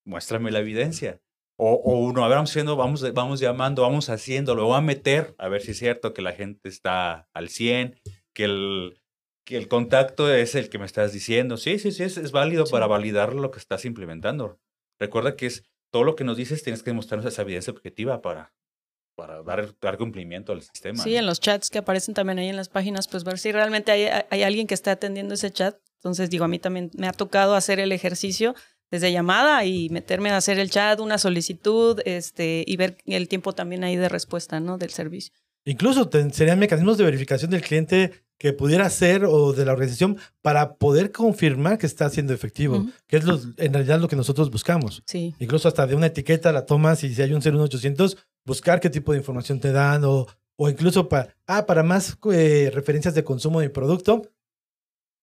Muéstrame 0.04 0.50
la 0.50 0.60
evidencia. 0.60 1.20
O, 1.56 1.72
o 1.72 1.98
uno, 1.98 2.24
a 2.24 2.28
ver, 2.28 2.36
vamos 2.36 2.50
haciendo, 2.50 2.76
vamos, 2.76 3.12
vamos 3.14 3.40
llamando, 3.40 3.82
vamos 3.82 4.10
haciendo, 4.10 4.54
lo 4.54 4.66
voy 4.66 4.78
a 4.78 4.80
meter, 4.80 5.34
a 5.38 5.48
ver 5.48 5.60
si 5.60 5.72
es 5.72 5.78
cierto 5.78 6.14
que 6.14 6.22
la 6.22 6.32
gente 6.32 6.68
está 6.68 7.28
al 7.32 7.48
100, 7.48 8.00
que 8.32 8.44
el, 8.44 9.00
que 9.48 9.56
el 9.56 9.66
contacto 9.66 10.30
es 10.30 10.54
el 10.54 10.68
que 10.68 10.78
me 10.78 10.84
estás 10.84 11.14
diciendo. 11.14 11.56
Sí, 11.56 11.78
sí, 11.78 11.90
sí, 11.90 12.02
es, 12.02 12.18
es 12.18 12.32
válido 12.32 12.66
para 12.66 12.86
validar 12.86 13.32
lo 13.32 13.50
que 13.50 13.58
estás 13.58 13.86
implementando. 13.86 14.60
Recuerda 15.00 15.36
que 15.36 15.46
es 15.46 15.64
todo 15.90 16.04
lo 16.04 16.16
que 16.16 16.24
nos 16.24 16.36
dices, 16.36 16.62
tienes 16.62 16.82
que 16.82 16.92
mostrarnos 16.92 17.32
esa 17.32 17.40
evidencia 17.40 17.72
objetiva 17.72 18.20
para, 18.20 18.52
para 19.16 19.42
dar, 19.42 19.74
dar 19.80 19.96
cumplimiento 19.96 20.52
al 20.52 20.60
sistema. 20.60 21.02
Sí, 21.02 21.16
en 21.16 21.24
los 21.24 21.40
chats 21.40 21.70
que 21.70 21.78
aparecen 21.78 22.12
también 22.12 22.38
ahí 22.38 22.48
en 22.50 22.56
las 22.56 22.68
páginas, 22.68 23.08
pues 23.08 23.24
ver 23.24 23.38
si 23.38 23.50
realmente 23.50 23.90
hay, 23.90 24.10
hay 24.28 24.42
alguien 24.42 24.66
que 24.66 24.74
está 24.74 24.90
atendiendo 24.90 25.32
ese 25.32 25.50
chat. 25.50 25.78
Entonces, 25.94 26.28
digo, 26.28 26.44
a 26.44 26.48
mí 26.48 26.58
también 26.58 26.90
me 26.98 27.08
ha 27.08 27.12
tocado 27.14 27.54
hacer 27.54 27.80
el 27.80 27.92
ejercicio 27.92 28.54
desde 28.90 29.12
llamada 29.12 29.64
y 29.64 29.88
meterme 29.88 30.28
a 30.28 30.36
hacer 30.36 30.58
el 30.58 30.70
chat, 30.70 31.00
una 31.00 31.16
solicitud, 31.16 32.02
este, 32.04 32.64
y 32.66 32.76
ver 32.76 32.98
el 33.06 33.28
tiempo 33.28 33.54
también 33.54 33.82
ahí 33.82 33.96
de 33.96 34.10
respuesta, 34.10 34.60
¿no? 34.60 34.76
Del 34.76 34.90
servicio. 34.90 35.32
Incluso 35.68 36.08
serían 36.32 36.58
mecanismos 36.58 36.96
de 36.96 37.04
verificación 37.04 37.50
del 37.50 37.60
cliente 37.60 38.12
que 38.38 38.54
pudiera 38.54 38.86
hacer 38.86 39.26
o 39.26 39.52
de 39.52 39.66
la 39.66 39.72
organización 39.72 40.16
para 40.40 40.76
poder 40.76 41.12
confirmar 41.12 41.76
que 41.76 41.84
está 41.84 42.08
siendo 42.08 42.32
efectivo, 42.32 42.86
que 43.06 43.18
es 43.18 43.24
en 43.58 43.74
realidad 43.74 44.00
lo 44.00 44.08
que 44.08 44.16
nosotros 44.16 44.50
buscamos. 44.50 45.02
Sí. 45.04 45.34
Incluso 45.38 45.68
hasta 45.68 45.86
de 45.86 45.94
una 45.94 46.06
etiqueta 46.06 46.52
la 46.52 46.64
tomas 46.64 47.04
y 47.04 47.14
si 47.14 47.20
hay 47.20 47.34
un 47.34 47.42
01800, 47.42 48.16
buscar 48.46 48.80
qué 48.80 48.88
tipo 48.88 49.12
de 49.12 49.18
información 49.18 49.60
te 49.60 49.70
dan 49.70 50.04
o, 50.04 50.26
o 50.56 50.70
incluso 50.70 51.06
para, 51.06 51.36
ah, 51.46 51.66
para 51.66 51.82
más 51.82 52.16
eh, 52.32 52.70
referencias 52.72 53.14
de 53.14 53.24
consumo 53.24 53.60
de 53.60 53.68
producto, 53.68 54.22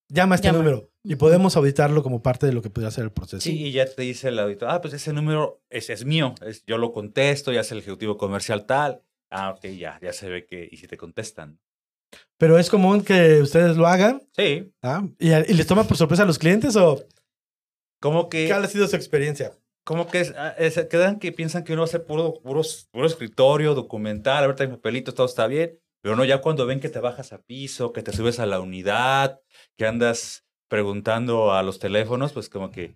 llama 0.09 0.35
a 0.35 0.37
este 0.37 0.51
número 0.51 0.91
y 1.03 1.15
podemos 1.15 1.57
auditarlo 1.57 2.03
como 2.03 2.21
parte 2.21 2.45
de 2.45 2.53
lo 2.53 2.61
que 2.61 2.69
puede 2.69 2.85
hacer 2.85 3.05
el 3.05 3.11
proceso. 3.11 3.41
Sí, 3.41 3.63
y 3.63 3.71
ya 3.71 3.87
te 3.87 4.03
dice 4.03 4.27
el 4.27 4.37
auditor, 4.37 4.69
ah, 4.69 4.79
pues 4.79 4.93
ese 4.93 5.11
número 5.11 5.63
es, 5.71 5.89
es 5.89 6.05
mío, 6.05 6.35
es, 6.45 6.63
yo 6.67 6.77
lo 6.77 6.91
contesto, 6.91 7.51
ya 7.51 7.61
es 7.61 7.71
el 7.71 7.79
ejecutivo 7.79 8.17
comercial 8.17 8.67
tal. 8.67 9.01
Ah, 9.37 9.49
ok, 9.49 9.65
ya, 9.65 9.99
ya 10.01 10.13
se 10.13 10.29
ve 10.29 10.45
que, 10.45 10.69
y 10.71 10.77
si 10.77 10.87
te 10.87 10.95
contestan. 10.95 11.59
Pero 12.37 12.57
es 12.57 12.69
común 12.69 13.03
que 13.03 13.41
ustedes 13.41 13.75
lo 13.75 13.85
hagan. 13.85 14.21
Sí. 14.31 14.71
¿Ah? 14.81 15.05
¿Y, 15.19 15.27
les 15.29 15.67
toma 15.67 15.83
por 15.83 15.97
sorpresa 15.97 16.23
a 16.23 16.25
los 16.25 16.39
clientes 16.39 16.77
o? 16.77 17.05
¿Cómo 17.99 18.29
que? 18.29 18.47
¿Qué 18.47 18.53
ha 18.53 18.65
sido 18.67 18.87
su 18.87 18.95
experiencia? 18.95 19.51
Como 19.83 20.07
que 20.07 20.33
ah, 20.37 20.55
quedan 20.89 21.19
que 21.19 21.33
piensan 21.33 21.65
que 21.65 21.73
uno 21.73 21.83
hace 21.83 21.99
puro, 21.99 22.35
puro, 22.41 22.61
puro 22.91 23.07
escritorio, 23.07 23.75
documental, 23.75 24.45
a 24.45 24.47
ver, 24.47 24.55
trae 24.55 24.69
papelito, 24.69 25.13
todo 25.13 25.25
está 25.25 25.47
bien. 25.47 25.81
Pero 26.01 26.15
no, 26.15 26.23
ya 26.23 26.39
cuando 26.39 26.65
ven 26.65 26.79
que 26.79 26.87
te 26.87 27.01
bajas 27.01 27.33
a 27.33 27.41
piso, 27.41 27.91
que 27.91 28.03
te 28.03 28.13
subes 28.13 28.39
a 28.39 28.45
la 28.45 28.61
unidad, 28.61 29.41
que 29.77 29.85
andas 29.85 30.45
preguntando 30.69 31.51
a 31.51 31.61
los 31.61 31.79
teléfonos, 31.79 32.31
pues 32.31 32.47
como 32.47 32.71
que, 32.71 32.95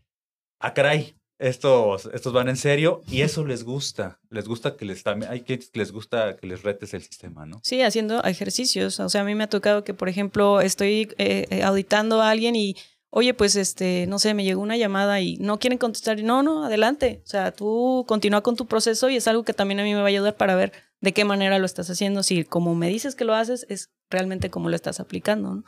ah, 0.61 0.73
caray, 0.73 1.18
estos, 1.39 2.09
estos 2.13 2.33
van 2.33 2.49
en 2.49 2.57
serio 2.57 3.01
y 3.09 3.21
eso 3.21 3.45
les 3.45 3.63
gusta. 3.63 4.19
Les 4.29 4.45
gusta 4.45 4.75
que 4.75 4.83
les 4.83 5.03
también, 5.03 5.31
hay 5.31 5.41
que 5.41 5.59
les 5.73 5.91
gusta 5.91 6.35
que 6.35 6.45
les 6.45 6.63
retes 6.63 6.93
el 6.93 7.01
sistema, 7.01 7.45
¿no? 7.45 7.61
Sí, 7.63 7.81
haciendo 7.81 8.21
ejercicios. 8.23 8.99
O 8.99 9.07
sea, 9.07 9.21
a 9.21 9.23
mí 9.23 9.35
me 9.35 9.45
ha 9.45 9.49
tocado 9.49 9.85
que, 9.85 9.93
por 9.93 10.09
ejemplo, 10.09 10.59
estoy 10.59 11.13
eh, 11.17 11.47
eh, 11.49 11.63
auditando 11.63 12.21
a 12.21 12.29
alguien 12.29 12.57
y, 12.57 12.75
oye, 13.09 13.33
pues 13.33 13.55
este, 13.55 14.05
no 14.07 14.19
sé, 14.19 14.33
me 14.33 14.43
llegó 14.43 14.61
una 14.61 14.75
llamada 14.75 15.21
y 15.21 15.37
no 15.37 15.59
quieren 15.59 15.79
contestar. 15.79 16.21
No, 16.21 16.43
no, 16.43 16.65
adelante. 16.65 17.21
O 17.23 17.27
sea, 17.27 17.53
tú 17.53 18.03
continúa 18.05 18.41
con 18.41 18.57
tu 18.57 18.67
proceso 18.67 19.09
y 19.09 19.15
es 19.15 19.27
algo 19.27 19.43
que 19.43 19.53
también 19.53 19.79
a 19.79 19.83
mí 19.83 19.93
me 19.93 20.01
va 20.01 20.05
a 20.05 20.09
ayudar 20.09 20.35
para 20.35 20.55
ver 20.55 20.73
de 20.99 21.13
qué 21.13 21.23
manera 21.23 21.57
lo 21.57 21.65
estás 21.65 21.89
haciendo. 21.89 22.21
Si 22.21 22.43
como 22.43 22.75
me 22.75 22.89
dices 22.89 23.15
que 23.15 23.23
lo 23.23 23.33
haces, 23.33 23.65
es 23.69 23.91
realmente 24.09 24.49
como 24.49 24.69
lo 24.69 24.75
estás 24.75 24.99
aplicando, 24.99 25.55
¿no? 25.55 25.63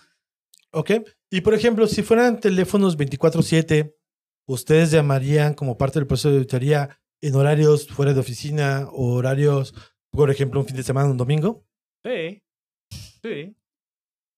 Ok. 0.73 0.91
Y 1.29 1.41
por 1.41 1.53
ejemplo, 1.53 1.88
si 1.88 2.01
fueran 2.01 2.41
teléfonos 2.41 2.97
24/7, 2.97 3.93
¿ustedes 4.47 4.91
llamarían 4.91 5.54
como 5.54 5.77
parte 5.77 5.99
del 5.99 6.08
proceso 6.08 6.30
de 6.30 6.38
auditoría 6.38 6.99
en 7.21 7.36
horarios 7.36 7.88
fuera 7.88 8.13
de 8.13 8.19
oficina 8.19 8.88
o 8.91 9.13
horarios, 9.13 9.73
por 10.12 10.30
ejemplo, 10.30 10.60
un 10.60 10.65
fin 10.65 10.75
de 10.75 10.84
semana, 10.84 11.10
un 11.10 11.17
domingo? 11.17 11.65
Sí. 12.04 12.41
Sí. 13.21 13.56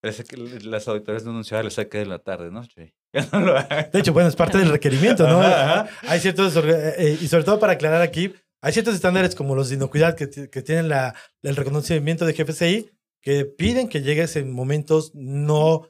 Parece 0.02 0.26
que 0.26 0.36
las 0.38 0.88
auditorías 0.88 1.24
denunciadas 1.24 1.64
les 1.64 1.74
sacan 1.76 2.02
de 2.02 2.08
la 2.08 2.20
tarde, 2.20 2.52
¿no? 2.52 2.62
De 3.94 4.00
hecho, 4.00 4.12
bueno, 4.12 4.28
es 4.28 4.36
parte 4.36 4.58
del 4.58 4.70
requerimiento, 4.70 5.28
¿no? 5.28 5.42
Hay 6.02 6.20
ciertos, 6.20 6.56
eh, 6.58 6.96
eh, 6.98 7.18
y 7.22 7.28
sobre 7.28 7.46
todo 7.46 7.60
para 7.60 7.74
aclarar 7.74 8.02
aquí, 8.02 8.34
hay 8.62 8.74
ciertos 8.74 8.96
estándares 8.96 9.36
como 9.36 9.56
los 9.56 9.70
de 9.70 9.76
inocuidad 9.76 10.16
que, 10.16 10.30
que 10.50 10.62
tienen 10.62 10.90
la, 10.90 11.16
el 11.42 11.56
reconocimiento 11.56 12.26
de 12.26 12.34
GFCI 12.34 12.92
que 13.22 13.46
piden 13.46 13.88
que 13.88 14.02
llegues 14.02 14.36
en 14.36 14.52
momentos 14.52 15.12
no 15.16 15.90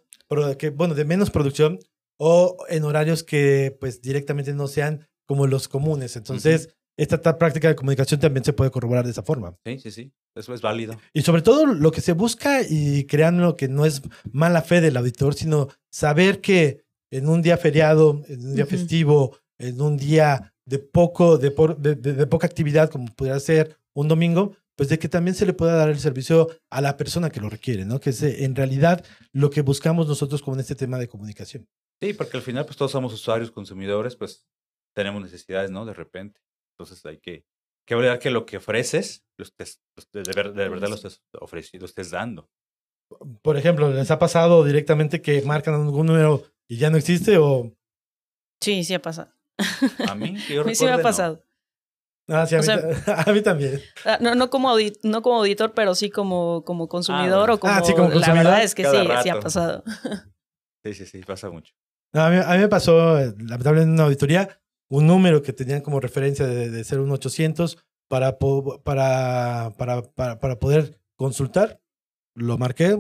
que, 0.58 0.70
bueno, 0.70 0.96
de 0.96 1.06
menos 1.06 1.30
producción 1.30 1.80
o 2.18 2.58
en 2.70 2.84
horarios 2.84 3.24
que 3.24 3.76
pues 3.80 4.02
directamente 4.02 4.54
no 4.54 4.68
sean 4.68 5.08
como 5.26 5.48
los 5.48 5.68
comunes. 5.68 6.16
Entonces, 6.16 6.76
esta 6.98 7.38
práctica 7.38 7.68
de 7.68 7.76
comunicación 7.76 8.20
también 8.20 8.44
se 8.44 8.54
puede 8.54 8.72
corroborar 8.72 9.06
de 9.06 9.12
esa 9.12 9.24
forma. 9.24 9.56
Sí, 9.66 9.80
sí, 9.80 9.92
sí. 9.92 10.12
Eso 10.36 10.54
es 10.54 10.62
válido. 10.62 11.00
Y 11.14 11.22
sobre 11.22 11.42
todo 11.42 11.66
lo 11.66 11.92
que 11.92 12.02
se 12.02 12.14
busca, 12.14 12.62
y 12.62 13.08
lo 13.08 13.56
que 13.56 13.68
no 13.68 13.86
es 13.86 14.02
mala 14.32 14.62
fe 14.62 14.82
del 14.82 14.98
auditor, 14.98 15.36
sino 15.36 15.70
saber 15.92 16.42
que 16.42 16.84
en 17.12 17.30
un 17.30 17.42
día 17.42 17.58
feriado, 17.58 18.24
en 18.28 18.48
un 18.48 18.56
día 18.56 18.66
festivo, 18.66 19.38
en 19.60 19.80
un 19.82 19.98
día 19.98 20.54
de 20.66 20.80
poco, 20.80 21.38
de, 21.38 21.54
de, 21.78 21.96
de, 21.96 22.28
poca 22.28 22.48
actividad, 22.48 22.90
como 22.90 23.14
pudiera 23.14 23.40
ser 23.40 23.78
un 23.94 24.08
domingo, 24.08 24.56
pues 24.76 24.90
de 24.90 24.98
que 24.98 25.10
también 25.10 25.36
se 25.36 25.46
le 25.46 25.54
pueda 25.54 25.76
dar 25.76 25.90
el 25.90 26.00
servicio 26.00 26.50
a 26.72 26.82
la 26.82 26.98
persona 26.98 27.30
que 27.30 27.40
lo 27.40 27.50
requiere, 27.50 27.86
¿no? 27.86 28.00
Que 28.00 28.10
es 28.10 28.24
en 28.24 28.56
realidad 28.56 29.06
lo 29.32 29.52
que 29.52 29.62
buscamos 29.62 30.08
nosotros 30.08 30.42
con 30.42 30.60
este 30.60 30.74
tema 30.74 30.98
de 30.98 31.08
comunicación. 31.08 31.68
Sí, 32.04 32.14
porque 32.14 32.36
al 32.36 32.44
final 32.44 32.66
pues 32.66 32.76
todos 32.76 32.92
somos 32.92 33.14
usuarios, 33.14 33.50
consumidores, 33.50 34.18
pues 34.18 34.46
tenemos 34.94 35.22
necesidades, 35.22 35.72
¿no? 35.72 35.86
De 35.86 35.94
repente. 35.94 36.42
Entonces 36.74 37.06
hay 37.06 37.18
que, 37.18 37.46
que 37.88 37.96
validar 37.96 38.20
que 38.20 38.30
lo 38.30 38.46
que 38.46 38.58
ofreces, 38.58 39.26
de, 39.38 40.24
verdad 40.36 40.90
lo 40.90 40.96
estés 40.96 41.24
ofreciendo, 41.40 41.84
lo 41.84 41.88
estés 41.88 42.12
dando. 42.12 42.50
Por 43.42 43.56
ejemplo, 43.56 43.90
¿les 43.90 44.12
ha 44.12 44.20
pasado 44.20 44.66
directamente 44.66 45.22
que 45.22 45.42
marcan 45.44 45.76
algún 45.76 46.08
número 46.08 46.44
y 46.68 46.78
ya 46.78 46.90
no 46.90 46.98
existe 46.98 47.38
o...? 47.38 47.74
Sí, 48.60 48.84
sí 48.84 48.94
ha 48.94 49.02
pasado. 49.02 49.32
A 50.06 50.16
mí, 50.16 50.36
que 50.46 50.56
yo 50.56 50.66
sí 50.74 50.84
me 50.84 50.92
ha 50.92 51.02
pasado. 51.02 51.46
Ah, 52.28 52.46
sí, 52.46 52.56
a, 53.08 53.32
mí, 53.32 53.42
también. 53.42 53.82
Ah, 54.04 54.18
no, 54.20 54.36
no, 54.36 54.50
como 54.50 54.76
no 55.04 55.22
como 55.22 55.38
auditor, 55.38 55.74
pero 55.74 55.96
sí 55.96 56.10
como, 56.10 56.66
como 56.66 56.90
consumidor 56.90 57.50
ah, 57.50 57.54
o 57.54 57.60
como, 57.60 57.86
sí, 57.86 57.94
como 57.94 58.12
consumidor. 58.12 58.44
La 58.44 58.44
verdad 58.44 58.64
es 58.64 58.76
que 58.76 58.84
sí, 58.84 58.98
sí 59.24 59.30
ha 59.30 59.40
pasado. 59.40 59.84
Sí, 60.86 60.94
sí, 60.94 61.06
sí, 61.06 61.22
pasa 61.22 61.50
mucho. 61.50 61.74
A, 62.14 62.30
mí, 62.30 62.38
a, 62.38 62.52
mí, 62.54 62.58
me 62.60 62.68
pasó, 62.68 63.18
lamentablemente, 63.20 63.84
en 63.84 63.92
una 63.92 64.04
auditoría, 64.04 64.62
un 64.90 65.08
número 65.08 65.42
que 65.42 65.54
tenían 65.54 65.82
como 65.82 66.00
referencia 66.00 66.46
de, 66.46 66.70
de 66.70 66.84
ser 66.84 67.00
un 67.00 67.12
800 67.12 67.78
para, 68.08 68.38
para, 68.84 69.72
para, 69.76 70.02
para, 70.04 70.40
para 70.40 70.60
poder 70.60 71.00
consultar. 71.16 71.82
Lo 72.36 72.58
marqué, 72.58 72.98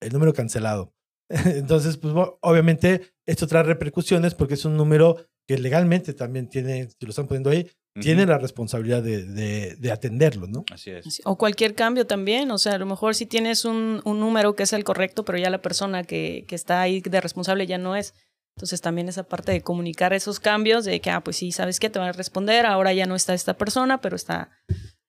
el 0.00 0.12
número 0.12 0.34
cancelado. 0.34 0.94
Entonces, 1.28 1.96
pues 1.96 2.14
obviamente 2.40 3.12
esto 3.26 3.46
trae 3.46 3.62
repercusiones 3.62 4.34
porque 4.34 4.54
es 4.54 4.64
un 4.64 4.76
número 4.76 5.16
que 5.46 5.58
legalmente 5.58 6.14
también 6.14 6.48
tiene, 6.48 6.88
si 6.88 7.06
lo 7.06 7.10
están 7.10 7.26
poniendo 7.26 7.50
ahí, 7.50 7.68
tiene 8.00 8.24
la 8.24 8.38
responsabilidad 8.38 9.02
de, 9.02 9.74
de, 9.74 9.92
atenderlo, 9.92 10.46
¿no? 10.46 10.64
Así 10.72 10.90
es. 10.90 11.20
O 11.24 11.36
cualquier 11.36 11.74
cambio 11.74 12.06
también, 12.06 12.50
o 12.52 12.58
sea, 12.58 12.74
a 12.74 12.78
lo 12.78 12.86
mejor 12.86 13.16
si 13.16 13.26
tienes 13.26 13.64
un, 13.64 14.00
un 14.04 14.20
número 14.20 14.54
que 14.54 14.62
es 14.62 14.72
el 14.72 14.84
correcto, 14.84 15.24
pero 15.24 15.38
ya 15.38 15.50
la 15.50 15.60
persona 15.60 16.04
que, 16.04 16.44
que, 16.46 16.54
está 16.54 16.80
ahí 16.80 17.00
de 17.00 17.20
responsable 17.20 17.66
ya 17.66 17.78
no 17.78 17.96
es. 17.96 18.14
Entonces 18.60 18.82
también 18.82 19.08
esa 19.08 19.22
parte 19.22 19.52
de 19.52 19.62
comunicar 19.62 20.12
esos 20.12 20.38
cambios, 20.38 20.84
de 20.84 21.00
que, 21.00 21.08
ah, 21.08 21.24
pues 21.24 21.38
sí, 21.38 21.50
¿sabes 21.50 21.80
qué? 21.80 21.88
Te 21.88 21.98
van 21.98 22.08
a 22.08 22.12
responder, 22.12 22.66
ahora 22.66 22.92
ya 22.92 23.06
no 23.06 23.16
está 23.16 23.32
esta 23.32 23.54
persona, 23.54 24.02
pero 24.02 24.16
está 24.16 24.50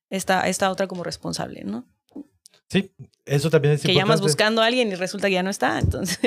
esta, 0.09 0.47
esta 0.47 0.71
otra 0.71 0.87
como 0.87 1.03
responsable, 1.03 1.65
¿no? 1.65 1.85
Sí, 2.69 2.93
eso 3.25 3.49
también 3.49 3.73
es 3.73 3.81
que 3.81 3.89
importante. 3.89 3.93
Que 3.93 3.99
llamas 3.99 4.21
buscando 4.21 4.61
a 4.61 4.67
alguien 4.67 4.89
y 4.89 4.95
resulta 4.95 5.27
que 5.27 5.33
ya 5.33 5.43
no 5.43 5.49
está, 5.49 5.79
entonces... 5.79 6.17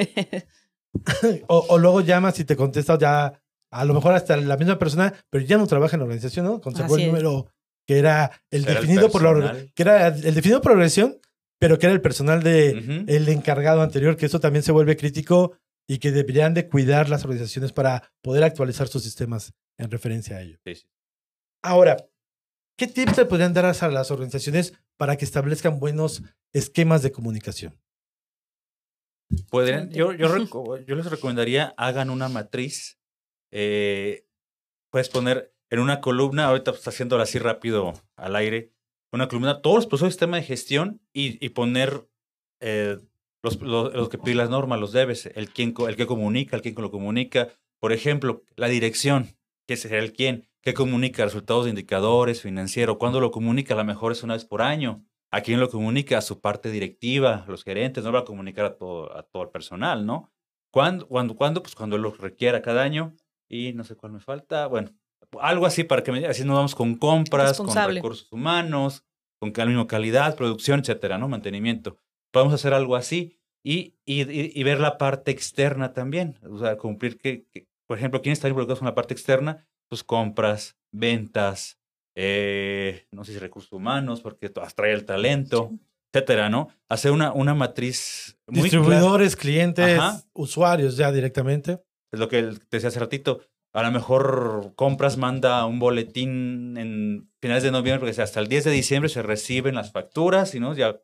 o, 1.46 1.64
o 1.70 1.78
luego 1.78 2.02
llamas 2.02 2.38
y 2.40 2.44
te 2.44 2.56
contesta 2.56 2.98
ya 2.98 3.40
a 3.70 3.84
lo 3.86 3.94
mejor 3.94 4.12
hasta 4.12 4.36
la 4.36 4.58
misma 4.58 4.78
persona, 4.78 5.14
pero 5.30 5.46
ya 5.46 5.56
no 5.56 5.66
trabaja 5.66 5.96
en 5.96 6.00
la 6.00 6.04
organización, 6.04 6.44
¿no? 6.44 6.60
Conservó 6.60 6.98
el 6.98 7.06
número 7.06 7.48
que 7.86 7.98
era 7.98 8.32
el 8.50 8.66
definido 8.66 9.10
por 9.10 9.22
la 9.22 9.56
que 9.74 9.82
era 9.82 10.08
el 10.08 10.34
definido 10.34 10.60
por 10.60 10.72
organización, 10.72 11.18
pero 11.58 11.78
que 11.78 11.86
era 11.86 11.94
el 11.94 12.02
personal 12.02 12.42
de 12.42 13.04
el 13.08 13.28
encargado 13.30 13.80
anterior, 13.80 14.16
que 14.18 14.26
eso 14.26 14.40
también 14.40 14.62
se 14.62 14.72
vuelve 14.72 14.98
crítico 14.98 15.56
y 15.86 15.98
que 15.98 16.12
deberían 16.12 16.54
de 16.54 16.68
cuidar 16.68 17.08
las 17.08 17.24
organizaciones 17.24 17.72
para 17.72 18.12
poder 18.22 18.44
actualizar 18.44 18.88
sus 18.88 19.02
sistemas 19.02 19.52
en 19.78 19.90
referencia 19.90 20.36
a 20.36 20.42
ello. 20.42 20.58
Ahora, 21.62 21.96
¿qué 22.76 22.86
tips 22.86 23.18
le 23.18 23.26
podrían 23.26 23.52
dar 23.52 23.66
a 23.66 23.88
las 23.88 24.10
organizaciones 24.10 24.74
para 24.96 25.16
que 25.16 25.24
establezcan 25.24 25.78
buenos 25.78 26.22
esquemas 26.52 27.02
de 27.02 27.12
comunicación? 27.12 27.78
Podrían, 29.50 29.90
yo, 29.90 30.12
yo, 30.12 30.28
yo 30.86 30.94
les 30.94 31.06
recomendaría 31.06 31.74
hagan 31.76 32.10
una 32.10 32.28
matriz 32.28 32.98
eh, 33.56 34.26
puedes 34.90 35.08
poner 35.08 35.54
en 35.70 35.78
una 35.78 36.00
columna, 36.00 36.46
ahorita 36.46 36.72
está 36.72 36.90
haciéndolo 36.90 37.22
así 37.22 37.38
rápido 37.38 37.94
al 38.16 38.34
aire, 38.34 38.72
una 39.12 39.28
columna, 39.28 39.62
todos 39.62 39.76
los 39.76 39.86
procesos 39.86 40.08
de 40.08 40.12
sistema 40.12 40.36
de 40.38 40.42
gestión 40.42 41.00
y, 41.12 41.44
y 41.44 41.50
poner 41.50 42.08
eh, 42.60 42.98
los, 43.44 43.60
los, 43.60 44.08
que 44.08 44.18
piden 44.18 44.38
las 44.38 44.50
normas, 44.50 44.80
los 44.80 44.92
debes, 44.92 45.26
el, 45.34 45.50
quien, 45.50 45.74
el 45.86 45.96
que 45.96 46.06
comunica, 46.06 46.56
el 46.56 46.62
quien 46.62 46.74
lo 46.76 46.90
comunica. 46.90 47.48
Por 47.78 47.92
ejemplo, 47.92 48.42
la 48.56 48.68
dirección, 48.68 49.36
que 49.66 49.76
sería 49.76 49.98
el 49.98 50.12
quién, 50.12 50.48
que 50.62 50.74
comunica 50.74 51.24
resultados 51.24 51.64
de 51.64 51.70
indicadores, 51.70 52.40
financiero, 52.40 52.98
cuándo 52.98 53.20
lo 53.20 53.30
comunica, 53.30 53.74
a 53.74 53.76
lo 53.76 53.84
mejor 53.84 54.12
es 54.12 54.22
una 54.22 54.34
vez 54.34 54.44
por 54.44 54.62
año. 54.62 55.04
¿A 55.30 55.42
quién 55.42 55.60
lo 55.60 55.68
comunica? 55.68 56.18
A 56.18 56.22
su 56.22 56.40
parte 56.40 56.70
directiva, 56.70 57.44
los 57.48 57.64
gerentes, 57.64 58.02
no 58.02 58.12
va 58.12 58.20
a 58.20 58.24
comunicar 58.24 58.64
a 58.64 58.76
todo, 58.76 59.14
a 59.16 59.24
todo 59.24 59.42
el 59.42 59.50
personal, 59.50 60.06
¿no? 60.06 60.32
¿Cuándo? 60.70 61.06
¿Cuándo? 61.06 61.36
¿Cuándo? 61.36 61.62
Pues 61.62 61.74
cuando 61.74 61.98
lo 61.98 62.12
requiera 62.12 62.62
cada 62.62 62.82
año. 62.82 63.14
Y 63.48 63.72
no 63.74 63.84
sé 63.84 63.94
cuál 63.94 64.12
me 64.12 64.20
falta. 64.20 64.66
Bueno, 64.66 64.90
algo 65.40 65.66
así 65.66 65.84
para 65.84 66.02
que 66.02 66.12
me 66.12 66.26
así 66.26 66.44
nos 66.44 66.56
vamos 66.56 66.74
con 66.74 66.94
compras, 66.94 67.58
con 67.58 67.68
recursos 67.74 68.32
humanos, 68.32 69.04
con 69.38 69.52
la 69.54 69.66
misma 69.66 69.86
calidad, 69.86 70.36
producción, 70.36 70.80
etcétera, 70.80 71.18
¿no? 71.18 71.28
Mantenimiento. 71.28 71.98
Podemos 72.34 72.54
hacer 72.54 72.74
algo 72.74 72.96
así 72.96 73.38
y, 73.62 73.94
y, 74.04 74.24
y, 74.60 74.62
ver 74.64 74.80
la 74.80 74.98
parte 74.98 75.30
externa 75.30 75.92
también. 75.92 76.36
O 76.50 76.58
sea, 76.58 76.76
cumplir 76.76 77.16
que, 77.16 77.46
por 77.86 77.96
ejemplo, 77.96 78.22
¿quién 78.22 78.32
está 78.32 78.48
involucrado 78.48 78.80
con 78.80 78.86
la 78.86 78.94
parte 78.96 79.14
externa? 79.14 79.68
Pues 79.88 80.02
compras, 80.02 80.76
ventas, 80.90 81.78
eh, 82.16 83.06
no 83.12 83.24
sé 83.24 83.34
si 83.34 83.38
recursos 83.38 83.72
humanos, 83.72 84.20
porque 84.20 84.50
atrae 84.60 84.94
el 84.94 85.04
talento, 85.04 85.70
etcétera, 86.12 86.50
¿no? 86.50 86.70
Hacer 86.88 87.12
una, 87.12 87.32
una 87.32 87.54
matriz. 87.54 88.36
Distribuidores, 88.48 89.36
clientes, 89.36 90.00
usuarios 90.32 90.96
ya 90.96 91.12
directamente. 91.12 91.84
Es 92.12 92.18
lo 92.18 92.28
que 92.28 92.42
te 92.42 92.76
decía 92.78 92.88
hace 92.88 92.98
ratito. 92.98 93.42
A 93.72 93.84
lo 93.84 93.92
mejor 93.92 94.72
compras 94.74 95.18
manda 95.18 95.64
un 95.66 95.78
boletín 95.78 96.76
en 96.78 97.30
finales 97.40 97.62
de 97.62 97.70
noviembre, 97.70 98.00
porque 98.00 98.20
hasta 98.20 98.40
el 98.40 98.48
10 98.48 98.64
de 98.64 98.70
diciembre 98.72 99.08
se 99.08 99.22
reciben 99.22 99.76
las 99.76 99.92
facturas 99.92 100.56
y 100.56 100.60
no 100.60 100.74
ya 100.74 101.00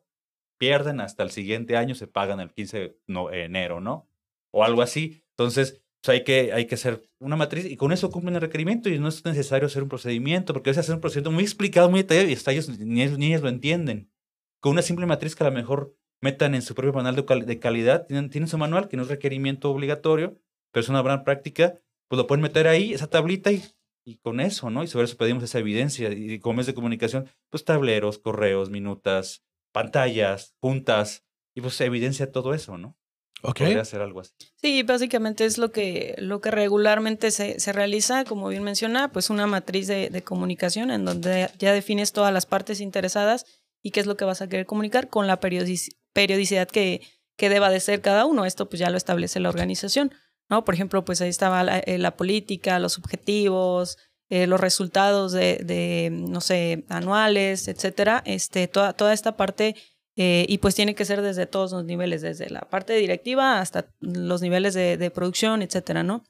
pierden 0.61 1.01
hasta 1.01 1.23
el 1.23 1.31
siguiente 1.31 1.75
año, 1.75 1.95
se 1.95 2.05
pagan 2.05 2.39
el 2.39 2.51
15 2.51 2.77
de 2.77 3.43
enero, 3.43 3.81
¿no? 3.81 4.07
O 4.51 4.63
algo 4.63 4.83
así. 4.83 5.23
Entonces, 5.31 5.81
pues 6.03 6.19
hay 6.19 6.23
que, 6.23 6.53
hay 6.53 6.67
que 6.67 6.75
hacer 6.75 7.01
una 7.17 7.35
matriz 7.35 7.65
y 7.65 7.77
con 7.77 7.91
eso 7.91 8.11
cumplen 8.11 8.35
el 8.35 8.41
requerimiento 8.41 8.87
y 8.87 8.99
no 8.99 9.07
es 9.07 9.25
necesario 9.25 9.65
hacer 9.65 9.81
un 9.81 9.89
procedimiento, 9.89 10.53
porque 10.53 10.69
a 10.69 10.71
veces 10.71 10.85
hacer 10.85 10.93
un 10.93 11.01
procedimiento 11.01 11.31
muy 11.31 11.43
explicado, 11.45 11.89
muy 11.89 12.03
detallado 12.03 12.29
y 12.29 12.33
hasta 12.33 12.51
ellos 12.51 12.69
ni, 12.77 13.01
ellos 13.01 13.41
lo 13.41 13.49
entienden. 13.49 14.11
Con 14.59 14.73
una 14.73 14.83
simple 14.83 15.07
matriz 15.07 15.35
que 15.35 15.43
a 15.43 15.49
lo 15.49 15.55
mejor 15.55 15.95
metan 16.21 16.53
en 16.53 16.61
su 16.61 16.75
propio 16.75 16.93
manual 16.93 17.15
de, 17.15 17.59
calidad, 17.59 18.05
tienen, 18.05 18.29
tienen 18.29 18.47
su 18.47 18.59
manual 18.59 18.87
que 18.87 18.97
no 18.97 19.01
es 19.01 19.09
requerimiento 19.09 19.71
obligatorio, 19.71 20.39
pero 20.71 20.81
es 20.81 20.89
una 20.89 21.01
buena 21.01 21.23
práctica, 21.23 21.79
pues 22.07 22.17
lo 22.17 22.27
pueden 22.27 22.43
meter 22.43 22.67
ahí, 22.67 22.93
esa 22.93 23.07
tablita 23.07 23.51
y, 23.51 23.63
y 24.05 24.17
con 24.17 24.39
eso, 24.39 24.69
¿no? 24.69 24.83
Y 24.83 24.87
sobre 24.87 25.05
eso 25.05 25.17
pedimos 25.17 25.41
esa 25.41 25.57
evidencia. 25.57 26.11
Y 26.11 26.37
como 26.37 26.61
es 26.61 26.67
de 26.67 26.75
comunicación, 26.75 27.25
pues 27.49 27.65
tableros, 27.65 28.19
correos, 28.19 28.69
minutas, 28.69 29.43
pantallas, 29.71 30.55
puntas, 30.59 31.25
y 31.53 31.61
pues 31.61 31.79
evidencia 31.81 32.31
todo 32.31 32.53
eso, 32.53 32.77
¿no? 32.77 32.97
Podría 33.41 33.81
hacer 33.81 34.01
algo 34.01 34.19
así. 34.19 34.33
Sí, 34.55 34.83
básicamente 34.83 35.45
es 35.45 35.57
lo 35.57 35.71
que, 35.71 36.13
lo 36.19 36.41
que 36.41 36.51
regularmente 36.51 37.31
se, 37.31 37.59
se 37.59 37.73
realiza, 37.73 38.23
como 38.23 38.49
bien 38.49 38.63
menciona, 38.63 39.11
pues 39.11 39.31
una 39.31 39.47
matriz 39.47 39.87
de, 39.87 40.09
de, 40.09 40.21
comunicación 40.21 40.91
en 40.91 41.05
donde 41.05 41.49
ya 41.57 41.73
defines 41.73 42.11
todas 42.11 42.31
las 42.31 42.45
partes 42.45 42.81
interesadas 42.81 43.45
y 43.81 43.91
qué 43.91 43.99
es 43.99 44.05
lo 44.05 44.15
que 44.15 44.25
vas 44.25 44.43
a 44.43 44.47
querer 44.47 44.67
comunicar 44.67 45.09
con 45.09 45.25
la 45.25 45.39
periodicidad 45.39 46.67
que, 46.67 47.01
que 47.35 47.49
deba 47.49 47.71
de 47.71 47.79
ser 47.79 48.01
cada 48.01 48.25
uno. 48.25 48.45
Esto 48.45 48.69
pues 48.69 48.79
ya 48.79 48.91
lo 48.91 48.97
establece 48.97 49.39
la 49.39 49.49
organización, 49.49 50.13
¿no? 50.47 50.63
Por 50.63 50.75
ejemplo, 50.75 51.03
pues 51.03 51.19
ahí 51.21 51.29
estaba 51.29 51.63
la, 51.63 51.79
eh, 51.79 51.97
la 51.97 52.15
política, 52.15 52.77
los 52.77 52.99
objetivos, 52.99 53.97
eh, 54.31 54.47
los 54.47 54.59
resultados 54.59 55.33
de, 55.33 55.61
de, 55.63 56.09
no 56.09 56.41
sé, 56.41 56.85
anuales, 56.87 57.67
etcétera, 57.67 58.23
este, 58.25 58.67
toda, 58.67 58.93
toda 58.93 59.11
esta 59.13 59.35
parte 59.35 59.75
eh, 60.15 60.45
y 60.47 60.59
pues 60.59 60.73
tiene 60.73 60.95
que 60.95 61.03
ser 61.03 61.21
desde 61.21 61.47
todos 61.47 61.73
los 61.73 61.83
niveles, 61.83 62.21
desde 62.21 62.49
la 62.49 62.61
parte 62.61 62.93
directiva 62.93 63.59
hasta 63.59 63.93
los 63.99 64.41
niveles 64.41 64.73
de, 64.73 64.95
de 64.95 65.11
producción, 65.11 65.61
etcétera, 65.61 66.03
¿no? 66.03 66.23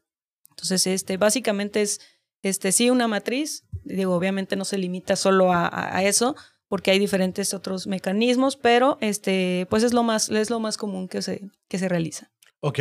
Entonces, 0.50 0.88
este, 0.88 1.18
básicamente 1.18 1.84
es, 1.84 2.02
este, 2.42 2.72
sí, 2.72 2.90
una 2.90 3.08
matriz, 3.08 3.68
digo, 3.84 4.16
obviamente 4.16 4.56
no 4.56 4.66
se 4.66 4.80
limita 4.80 5.16
solo 5.16 5.54
a, 5.54 5.70
a, 5.72 6.04
eso, 6.04 6.36
porque 6.68 6.90
hay 6.90 6.98
diferentes 6.98 7.54
otros 7.54 7.86
mecanismos, 7.86 8.58
pero 8.58 8.98
este, 9.00 9.68
pues 9.70 9.84
es 9.84 9.94
lo 9.94 10.02
más, 10.02 10.30
es 10.30 10.50
lo 10.50 10.60
más 10.60 10.78
común 10.78 11.08
que 11.08 11.22
se, 11.22 11.50
que 11.68 11.78
se 11.78 11.88
realiza. 11.88 12.32
Ok, 12.62 12.80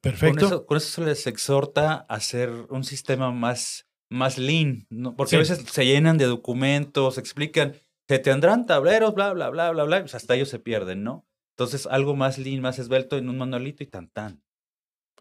perfecto. 0.00 0.34
Con 0.34 0.38
eso, 0.38 0.66
con 0.66 0.76
eso 0.76 0.88
se 0.88 1.00
les 1.02 1.26
exhorta 1.26 2.06
a 2.08 2.14
hacer 2.14 2.50
un 2.68 2.84
sistema 2.84 3.32
más, 3.32 3.86
más 4.10 4.36
lean, 4.38 4.86
¿no? 4.90 5.16
porque 5.16 5.30
sí. 5.30 5.36
a 5.36 5.38
veces 5.38 5.64
se 5.70 5.86
llenan 5.86 6.18
de 6.18 6.26
documentos, 6.26 7.16
explican 7.16 7.74
se 8.10 8.18
tendrán 8.18 8.66
tableros, 8.66 9.14
bla, 9.14 9.32
bla, 9.32 9.50
bla, 9.50 9.70
bla, 9.70 9.84
bla, 9.84 10.00
pues 10.00 10.16
hasta 10.16 10.34
ellos 10.34 10.48
se 10.48 10.58
pierden, 10.58 11.04
¿no? 11.04 11.28
Entonces, 11.56 11.86
algo 11.86 12.16
más 12.16 12.38
lean, 12.38 12.60
más 12.60 12.80
esbelto 12.80 13.16
en 13.16 13.28
un 13.28 13.38
manualito 13.38 13.84
y 13.84 13.86
tan 13.86 14.08
tan. 14.08 14.42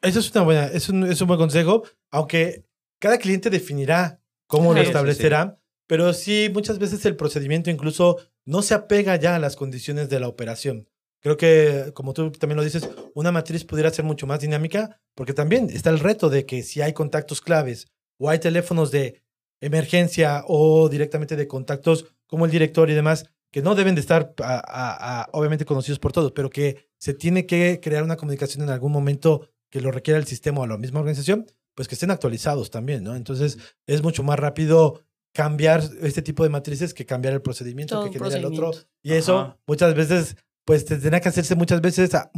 Eso 0.01 0.17
es 0.17 0.31
una 0.31 0.43
buena, 0.43 0.65
es 0.65 0.89
un, 0.89 1.03
es 1.03 1.21
un 1.21 1.27
buen 1.27 1.39
consejo, 1.39 1.83
aunque 2.09 2.65
cada 2.99 3.19
cliente 3.19 3.51
definirá 3.51 4.23
cómo 4.47 4.73
sí, 4.73 4.79
lo 4.79 4.81
establecerá, 4.81 5.55
sí. 5.55 5.63
pero 5.85 6.13
sí, 6.13 6.49
muchas 6.51 6.79
veces 6.79 7.05
el 7.05 7.15
procedimiento 7.15 7.69
incluso 7.69 8.17
no 8.43 8.63
se 8.63 8.73
apega 8.73 9.17
ya 9.17 9.35
a 9.35 9.39
las 9.39 9.55
condiciones 9.55 10.09
de 10.09 10.19
la 10.19 10.27
operación. 10.27 10.89
Creo 11.21 11.37
que, 11.37 11.91
como 11.93 12.13
tú 12.13 12.31
también 12.31 12.57
lo 12.57 12.63
dices, 12.63 12.89
una 13.13 13.31
matriz 13.31 13.65
pudiera 13.65 13.91
ser 13.91 14.03
mucho 14.03 14.25
más 14.25 14.39
dinámica, 14.39 14.99
porque 15.13 15.33
también 15.35 15.69
está 15.69 15.91
el 15.91 15.99
reto 15.99 16.31
de 16.31 16.47
que 16.47 16.63
si 16.63 16.81
hay 16.81 16.93
contactos 16.93 17.39
claves 17.39 17.91
o 18.19 18.29
hay 18.29 18.39
teléfonos 18.39 18.91
de 18.91 19.21
emergencia 19.61 20.43
o 20.47 20.89
directamente 20.89 21.35
de 21.35 21.47
contactos 21.47 22.05
como 22.27 22.45
el 22.45 22.51
director 22.51 22.89
y 22.89 22.93
demás, 22.93 23.25
que 23.51 23.61
no 23.61 23.73
deben 23.73 23.95
de 23.95 24.01
estar 24.01 24.33
a, 24.43 24.53
a, 24.53 25.21
a, 25.21 25.29
obviamente 25.31 25.65
conocidos 25.65 25.97
por 25.99 26.11
todos, 26.11 26.31
pero 26.31 26.49
que 26.49 26.89
se 26.99 27.13
tiene 27.13 27.47
que 27.47 27.79
crear 27.81 28.03
una 28.03 28.17
comunicación 28.17 28.63
en 28.63 28.69
algún 28.69 28.91
momento 28.91 29.49
que 29.71 29.81
lo 29.81 29.91
requiera 29.91 30.19
el 30.19 30.27
sistema 30.27 30.61
o 30.61 30.67
la 30.67 30.77
misma 30.77 30.99
organización, 30.99 31.47
pues 31.75 31.87
que 31.87 31.95
estén 31.95 32.11
actualizados 32.11 32.69
también, 32.69 33.03
¿no? 33.03 33.15
Entonces 33.15 33.57
es 33.87 34.03
mucho 34.03 34.21
más 34.21 34.37
rápido 34.37 35.01
cambiar 35.33 35.81
este 36.01 36.21
tipo 36.21 36.43
de 36.43 36.49
matrices 36.49 36.93
que 36.93 37.05
cambiar 37.05 37.33
el 37.33 37.41
procedimiento 37.41 37.95
Todo 37.95 38.05
que 38.05 38.17
genera 38.17 38.37
el 38.37 38.45
otro. 38.45 38.71
Y 39.01 39.11
Ajá. 39.11 39.19
eso 39.19 39.57
muchas 39.65 39.95
veces, 39.95 40.35
pues 40.65 40.85
tendrá 40.85 41.19
que 41.19 41.29
hacerse 41.29 41.55
muchas 41.55 41.81
veces, 41.81 42.13
a, 42.15 42.29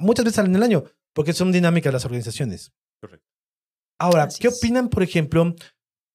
muchas 0.00 0.24
veces 0.24 0.44
en 0.44 0.54
el 0.54 0.62
año, 0.62 0.84
porque 1.12 1.32
son 1.32 1.52
dinámicas 1.52 1.92
las 1.92 2.04
organizaciones. 2.04 2.72
Correcto. 3.00 3.29
Ahora, 4.00 4.24
Así 4.24 4.40
¿qué 4.40 4.48
es. 4.48 4.58
opinan, 4.58 4.88
por 4.88 5.02
ejemplo, 5.02 5.54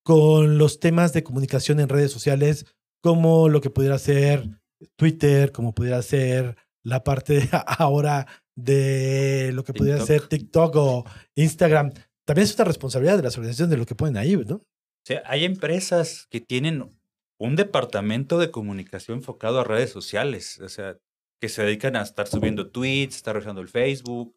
con 0.04 0.58
los 0.58 0.80
temas 0.80 1.14
de 1.14 1.24
comunicación 1.24 1.80
en 1.80 1.90
redes 1.90 2.12
sociales? 2.12 2.66
como 3.06 3.50
lo 3.50 3.62
que 3.62 3.70
pudiera 3.70 4.00
ser 4.00 4.50
Twitter, 4.96 5.52
como 5.52 5.76
pudiera 5.76 6.02
ser 6.02 6.58
la 6.82 7.04
parte 7.04 7.48
ahora 7.78 8.26
de 8.56 9.52
lo 9.54 9.64
que 9.64 9.74
TikTok. 9.74 9.78
pudiera 9.78 10.04
ser 10.04 10.28
TikTok 10.28 10.76
o 10.76 11.06
Instagram. 11.36 11.92
También 12.26 12.46
es 12.46 12.56
una 12.56 12.66
responsabilidad 12.66 13.18
de 13.18 13.22
las 13.22 13.38
organizaciones 13.38 13.70
de 13.70 13.78
lo 13.78 13.86
que 13.86 13.94
ponen 13.94 14.18
ahí, 14.18 14.36
¿no? 14.36 14.56
O 14.56 14.62
sea, 15.06 15.22
hay 15.28 15.46
empresas 15.46 16.26
que 16.32 16.42
tienen 16.42 16.98
un 17.38 17.56
departamento 17.56 18.40
de 18.40 18.50
comunicación 18.50 19.20
enfocado 19.20 19.60
a 19.60 19.64
redes 19.64 19.92
sociales, 19.92 20.60
o 20.60 20.70
sea, 20.70 20.98
que 21.40 21.48
se 21.48 21.62
dedican 21.62 21.96
a 21.96 22.02
estar 22.02 22.26
subiendo 22.26 22.72
tweets, 22.72 23.18
estar 23.18 23.36
revisando 23.36 23.62
el 23.62 23.68
Facebook, 23.70 24.36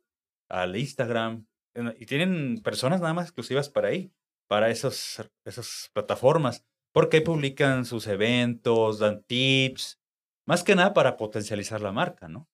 al 0.51 0.77
Instagram, 0.77 1.47
y 1.99 2.07
tienen 2.07 2.61
personas 2.63 3.01
nada 3.01 3.15
más 3.15 3.27
exclusivas 3.27 3.69
para 3.69 3.89
ahí, 3.89 4.13
para 4.49 4.71
esos, 4.71 5.23
esas 5.45 5.91
plataformas 5.93 6.65
porque 6.93 7.21
publican 7.21 7.85
sus 7.85 8.07
eventos, 8.07 8.99
dan 8.99 9.23
tips, 9.23 10.01
más 10.47 10.65
que 10.65 10.75
nada 10.75 10.95
para 10.95 11.17
potencializar 11.17 11.81
la 11.81 11.93
marca, 11.93 12.29
¿no? 12.29 12.49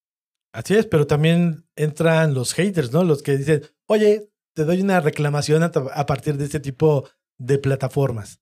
Así 0.53 0.75
es, 0.75 0.87
pero 0.87 1.07
también 1.07 1.67
entran 1.77 2.35
los 2.35 2.53
haters, 2.53 2.93
¿no? 2.93 3.05
Los 3.05 3.23
que 3.23 3.37
dicen, 3.37 3.63
oye, 3.87 4.31
te 4.55 4.65
doy 4.65 4.81
una 4.81 5.01
reclamación 5.01 5.63
a, 5.63 5.73
a 5.95 6.07
partir 6.07 6.37
de 6.37 6.45
este 6.45 6.61
tipo 6.61 7.09
de 7.39 7.59
plataformas. 7.59 8.41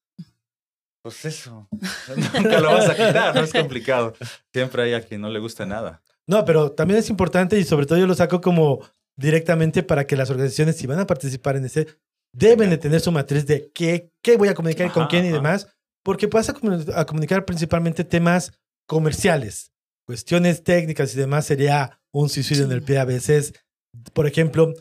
Pues 1.03 1.25
eso, 1.25 1.69
nunca 2.37 2.61
lo 2.61 2.73
vas 2.73 2.89
a 2.89 2.97
quitar, 2.97 3.35
no 3.35 3.43
es 3.43 3.53
complicado. 3.53 4.15
Siempre 4.53 4.83
hay 4.83 4.95
a 4.95 5.03
quien 5.03 5.21
no 5.21 5.31
le 5.31 5.39
gusta 5.39 5.67
nada. 5.67 6.03
No, 6.27 6.45
pero 6.45 6.73
también 6.73 7.01
es 7.01 7.11
importante 7.11 7.59
y 7.59 7.65
sobre 7.65 7.87
todo 7.87 7.99
yo 7.99 8.07
lo 8.07 8.15
saco 8.15 8.41
como 8.41 8.81
directamente 9.17 9.83
para 9.83 10.07
que 10.07 10.17
las 10.17 10.31
organizaciones, 10.31 10.77
si 10.77 10.87
van 10.87 10.99
a 10.99 11.07
participar 11.07 11.57
en 11.57 11.65
ese, 11.65 11.87
deben 12.33 12.71
de 12.71 12.79
tener 12.79 13.01
su 13.01 13.13
matriz 13.13 13.47
de 13.47 13.71
qué, 13.75 14.11
qué 14.23 14.37
voy 14.37 14.49
a 14.49 14.55
comunicar 14.55 14.87
ajá, 14.87 14.95
con 14.95 15.07
quién 15.07 15.27
y 15.27 15.31
demás, 15.31 15.69
porque 16.03 16.27
vas 16.27 16.49
a, 16.49 16.55
a, 16.97 17.07
comunicar 17.07 17.45
principalmente 17.45 18.05
temas 18.05 18.53
comerciales, 18.87 19.73
cuestiones 20.07 20.65
técnicas 20.65 21.15
y 21.15 21.19
demás 21.19 21.47
sería 21.47 22.01
un 22.13 22.29
suicidio 22.29 22.65
sí. 22.65 22.71
en 22.71 22.73
el 22.73 22.83
pie 22.83 22.99
a 22.99 23.05
veces. 23.05 23.55
Por 24.13 24.27
ejemplo, 24.27 24.73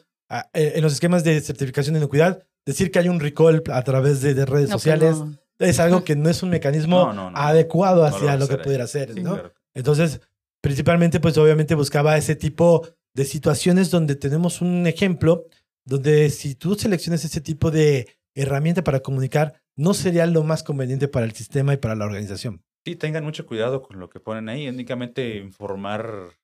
eh, 0.53 0.73
en 0.75 0.81
los 0.81 0.93
esquemas 0.93 1.23
de 1.23 1.39
certificación 1.41 1.93
de 1.93 1.99
inocuidad, 1.99 2.43
decir 2.65 2.91
que 2.91 2.99
hay 2.99 3.09
un 3.09 3.19
recall 3.19 3.63
a 3.71 3.83
través 3.83 4.21
de, 4.21 4.33
de 4.33 4.45
redes 4.45 4.69
no, 4.69 4.79
sociales 4.79 5.17
no. 5.17 5.37
es 5.59 5.79
algo 5.79 6.03
que 6.05 6.15
no 6.15 6.29
es 6.29 6.41
un 6.41 6.49
mecanismo 6.49 7.13
no, 7.13 7.31
adecuado 7.35 8.05
hacia 8.05 8.33
lo, 8.33 8.39
lo 8.39 8.47
que 8.47 8.57
pudiera 8.57 8.85
hacer, 8.85 9.13
sí, 9.13 9.21
¿no? 9.21 9.33
Claro. 9.33 9.53
Entonces, 9.73 10.21
principalmente, 10.61 11.19
pues 11.19 11.37
obviamente 11.37 11.75
buscaba 11.75 12.17
ese 12.17 12.35
tipo 12.35 12.87
de 13.13 13.25
situaciones 13.25 13.91
donde 13.91 14.15
tenemos 14.15 14.61
un 14.61 14.87
ejemplo, 14.87 15.45
donde 15.85 16.29
si 16.29 16.55
tú 16.55 16.75
seleccionas 16.75 17.25
ese 17.25 17.41
tipo 17.41 17.71
de 17.71 18.07
herramienta 18.35 18.83
para 18.83 19.01
comunicar, 19.01 19.61
no 19.75 19.93
sería 19.93 20.25
lo 20.25 20.43
más 20.43 20.63
conveniente 20.63 21.07
para 21.07 21.25
el 21.25 21.33
sistema 21.33 21.73
y 21.73 21.77
para 21.77 21.95
la 21.95 22.05
organización. 22.05 22.63
Sí, 22.85 22.95
tengan 22.95 23.23
mucho 23.23 23.45
cuidado 23.45 23.81
con 23.81 23.99
lo 23.99 24.09
que 24.09 24.19
ponen 24.19 24.49
ahí. 24.49 24.67
Únicamente 24.67 25.37
informar 25.37 26.37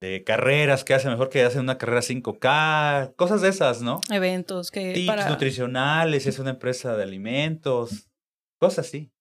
de 0.00 0.24
carreras 0.24 0.82
que 0.82 0.94
hacen 0.94 1.12
mejor 1.12 1.28
que 1.28 1.44
hacen 1.44 1.60
una 1.60 1.78
carrera 1.78 2.00
5K, 2.00 3.14
cosas 3.14 3.40
de 3.40 3.48
esas, 3.48 3.82
¿no? 3.82 4.00
Eventos 4.10 4.72
que 4.72 4.92
Tips 4.92 5.06
para... 5.06 5.28
nutricionales, 5.28 6.26
es 6.26 6.40
una 6.40 6.50
empresa 6.50 6.96
de 6.96 7.04
alimentos, 7.04 8.08
cosas 8.58 8.86
así. 8.86 9.12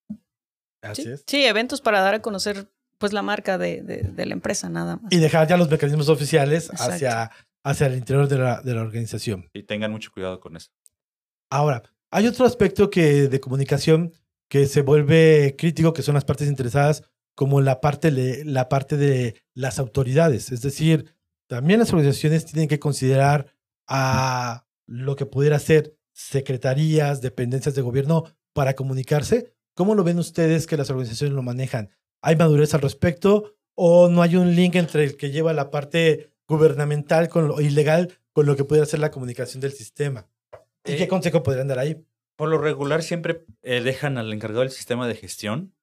Así 0.81 1.03
sí, 1.03 1.09
es. 1.11 1.23
sí, 1.27 1.45
eventos 1.45 1.81
para 1.81 2.01
dar 2.01 2.15
a 2.15 2.21
conocer 2.23 2.71
pues 3.01 3.11
la 3.11 3.21
marca 3.21 3.57
de, 3.57 3.81
de, 3.81 4.03
de 4.03 4.25
la 4.25 4.33
empresa 4.33 4.69
nada 4.69 4.95
más. 4.95 5.11
Y 5.11 5.17
dejar 5.17 5.45
ya 5.49 5.57
los 5.57 5.69
mecanismos 5.69 6.07
oficiales 6.07 6.69
Exacto. 6.69 6.93
hacia, 6.93 7.31
hacia 7.65 7.87
el 7.87 7.95
interior 7.95 8.29
de 8.29 8.37
la, 8.37 8.61
de 8.61 8.73
la 8.73 8.81
organización. 8.81 9.49
Y 9.53 9.63
tengan 9.63 9.91
mucho 9.91 10.11
cuidado 10.13 10.39
con 10.39 10.55
eso. 10.55 10.69
Ahora, 11.49 11.83
hay 12.11 12.27
otro 12.27 12.45
aspecto 12.45 12.89
que 12.89 13.27
de 13.27 13.39
comunicación 13.41 14.13
que 14.49 14.67
se 14.67 14.81
vuelve 14.81 15.55
crítico, 15.57 15.91
que 15.93 16.01
son 16.01 16.13
las 16.15 16.23
partes 16.25 16.47
interesadas, 16.47 17.03
como 17.35 17.59
la 17.61 17.81
parte, 17.81 18.11
le- 18.11 18.45
la 18.45 18.69
parte 18.69 18.95
de 18.97 19.41
las 19.53 19.79
autoridades. 19.79 20.51
Es 20.51 20.61
decir, 20.61 21.15
también 21.47 21.79
las 21.79 21.91
organizaciones 21.91 22.45
tienen 22.45 22.69
que 22.69 22.79
considerar 22.79 23.47
a 23.87 24.65
lo 24.87 25.15
que 25.15 25.25
pudiera 25.25 25.57
ser 25.59 25.97
secretarías, 26.13 27.21
dependencias 27.21 27.75
de 27.75 27.81
gobierno 27.81 28.23
para 28.53 28.73
comunicarse. 28.73 29.53
¿Cómo 29.73 29.95
lo 29.95 30.03
ven 30.03 30.19
ustedes 30.19 30.67
que 30.67 30.75
las 30.77 30.89
organizaciones 30.89 31.33
lo 31.33 31.43
manejan? 31.43 31.89
¿Hay 32.21 32.35
madurez 32.35 32.73
al 32.73 32.81
respecto 32.81 33.55
o 33.75 34.09
no 34.09 34.21
hay 34.21 34.35
un 34.35 34.55
link 34.55 34.75
entre 34.75 35.03
el 35.03 35.17
que 35.17 35.31
lleva 35.31 35.53
la 35.53 35.71
parte 35.71 36.31
gubernamental 36.47 37.29
con 37.29 37.47
lo 37.47 37.61
ilegal 37.61 38.19
con 38.33 38.45
lo 38.45 38.55
que 38.55 38.63
pudiera 38.63 38.85
ser 38.85 38.99
la 38.99 39.11
comunicación 39.11 39.61
del 39.61 39.71
sistema? 39.71 40.27
¿Y 40.85 40.95
qué 40.95 41.03
Eh, 41.03 41.07
consejo 41.07 41.43
podrían 41.43 41.67
dar 41.67 41.79
ahí? 41.79 42.03
Por 42.35 42.49
lo 42.49 42.57
regular 42.57 43.03
siempre 43.03 43.45
eh, 43.61 43.81
dejan 43.81 44.17
al 44.17 44.31
encargado 44.33 44.61
del 44.61 44.71
sistema 44.71 45.07
de 45.07 45.15
gestión 45.15 45.73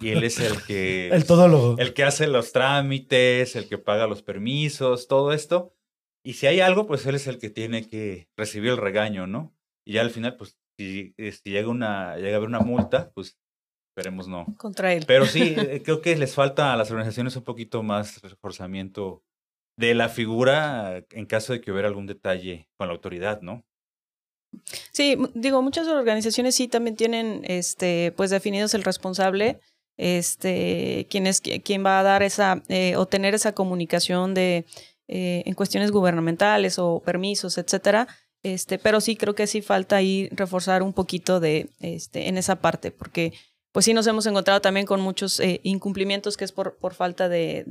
y 0.00 0.10
él 0.10 0.24
es 0.24 0.38
el 0.40 0.62
que 0.62 1.08
El 1.12 1.26
todólogo. 1.26 1.76
el 1.78 1.94
que 1.94 2.04
hace 2.04 2.26
los 2.26 2.52
trámites, 2.52 3.56
el 3.56 3.68
que 3.68 3.78
paga 3.78 4.06
los 4.06 4.22
permisos, 4.22 5.08
todo 5.08 5.32
esto. 5.32 5.74
Y 6.24 6.34
si 6.34 6.46
hay 6.46 6.60
algo, 6.60 6.86
pues 6.86 7.06
él 7.06 7.14
es 7.14 7.26
el 7.26 7.38
que 7.38 7.50
tiene 7.50 7.86
que 7.86 8.28
recibir 8.36 8.70
el 8.72 8.78
regaño, 8.78 9.26
¿no? 9.26 9.54
Y 9.84 9.92
ya 9.94 10.00
al 10.00 10.10
final, 10.10 10.36
pues 10.36 10.58
si, 10.76 11.14
eh, 11.18 11.32
si 11.32 11.50
llega 11.50 11.68
una 11.68 12.16
llega 12.16 12.34
a 12.34 12.36
haber 12.36 12.48
una 12.48 12.60
multa, 12.60 13.10
pues 13.14 13.38
esperemos 13.96 14.28
no. 14.28 14.44
Contra 14.58 14.92
él. 14.92 15.04
Pero 15.06 15.24
sí, 15.24 15.54
eh, 15.56 15.80
creo 15.82 16.02
que 16.02 16.14
les 16.16 16.34
falta 16.34 16.72
a 16.72 16.76
las 16.76 16.90
organizaciones 16.90 17.34
un 17.36 17.44
poquito 17.44 17.82
más 17.82 18.20
reforzamiento 18.20 19.22
de 19.78 19.94
la 19.94 20.08
figura 20.10 21.02
en 21.10 21.26
caso 21.26 21.52
de 21.54 21.60
que 21.60 21.72
hubiera 21.72 21.88
algún 21.88 22.06
detalle 22.06 22.68
con 22.76 22.88
la 22.88 22.94
autoridad, 22.94 23.40
¿no? 23.40 23.64
Sí, 24.92 25.16
digo, 25.34 25.62
muchas 25.62 25.86
organizaciones 25.88 26.54
sí 26.54 26.68
también 26.68 26.96
tienen 26.96 27.42
este, 27.44 28.12
pues 28.16 28.30
definidos 28.30 28.74
el 28.74 28.84
responsable, 28.84 29.60
este, 29.98 31.06
quién 31.10 31.26
es 31.26 31.42
qui- 31.42 31.62
quién 31.62 31.84
va 31.84 32.00
a 32.00 32.02
dar 32.02 32.22
esa, 32.22 32.62
eh, 32.68 32.96
o 32.96 33.06
tener 33.06 33.34
esa 33.34 33.52
comunicación 33.52 34.34
de 34.34 34.66
eh, 35.08 35.42
en 35.46 35.54
cuestiones 35.54 35.90
gubernamentales 35.90 36.78
o 36.78 37.00
permisos, 37.00 37.58
etcétera. 37.58 38.08
Este, 38.42 38.78
pero 38.78 39.00
sí 39.00 39.16
creo 39.16 39.34
que 39.34 39.46
sí 39.46 39.62
falta 39.62 39.96
ahí 39.96 40.28
reforzar 40.32 40.82
un 40.82 40.92
poquito 40.92 41.40
de 41.40 41.70
este, 41.80 42.28
en 42.28 42.38
esa 42.38 42.56
parte, 42.56 42.90
porque 42.90 43.32
pues 43.76 43.84
sí 43.84 43.92
nos 43.92 44.06
hemos 44.06 44.24
encontrado 44.24 44.62
también 44.62 44.86
con 44.86 45.02
muchos 45.02 45.38
eh, 45.38 45.60
incumplimientos 45.62 46.38
que 46.38 46.46
es 46.46 46.52
por, 46.52 46.78
por 46.78 46.94
falta 46.94 47.28
de, 47.28 47.62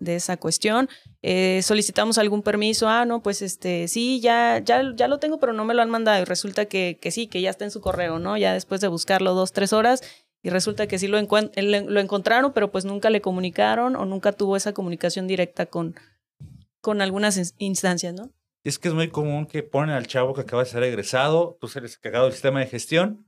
de, 0.00 0.14
esa 0.16 0.38
cuestión. 0.38 0.88
Eh, 1.20 1.60
solicitamos 1.62 2.16
algún 2.16 2.40
permiso, 2.40 2.88
ah, 2.88 3.04
no, 3.04 3.22
pues 3.22 3.42
este, 3.42 3.86
sí, 3.86 4.22
ya, 4.22 4.62
ya, 4.64 4.82
ya 4.96 5.06
lo 5.06 5.18
tengo, 5.18 5.38
pero 5.38 5.52
no 5.52 5.66
me 5.66 5.74
lo 5.74 5.82
han 5.82 5.90
mandado. 5.90 6.22
Y 6.22 6.24
resulta 6.24 6.64
que, 6.64 6.96
que 6.98 7.10
sí, 7.10 7.26
que 7.26 7.42
ya 7.42 7.50
está 7.50 7.66
en 7.66 7.70
su 7.70 7.82
correo, 7.82 8.18
¿no? 8.18 8.38
Ya 8.38 8.54
después 8.54 8.80
de 8.80 8.88
buscarlo 8.88 9.34
dos, 9.34 9.52
tres 9.52 9.74
horas, 9.74 10.02
y 10.42 10.48
resulta 10.48 10.86
que 10.86 10.98
sí 10.98 11.08
lo, 11.08 11.20
lo 11.20 12.00
encontraron, 12.00 12.54
pero 12.54 12.72
pues 12.72 12.86
nunca 12.86 13.10
le 13.10 13.20
comunicaron 13.20 13.96
o 13.96 14.06
nunca 14.06 14.32
tuvo 14.32 14.56
esa 14.56 14.72
comunicación 14.72 15.26
directa 15.26 15.66
con, 15.66 15.94
con 16.80 17.02
algunas 17.02 17.36
ins- 17.36 17.54
instancias, 17.58 18.14
¿no? 18.14 18.30
Es 18.64 18.78
que 18.78 18.88
es 18.88 18.94
muy 18.94 19.10
común 19.10 19.44
que 19.44 19.62
ponen 19.62 19.94
al 19.94 20.06
chavo 20.06 20.32
que 20.32 20.40
acaba 20.40 20.64
de 20.64 20.70
ser 20.70 20.82
egresado, 20.84 21.58
tú 21.60 21.68
eres 21.74 21.98
cagado 21.98 22.24
del 22.24 22.32
sistema 22.32 22.60
de 22.60 22.66
gestión, 22.66 23.26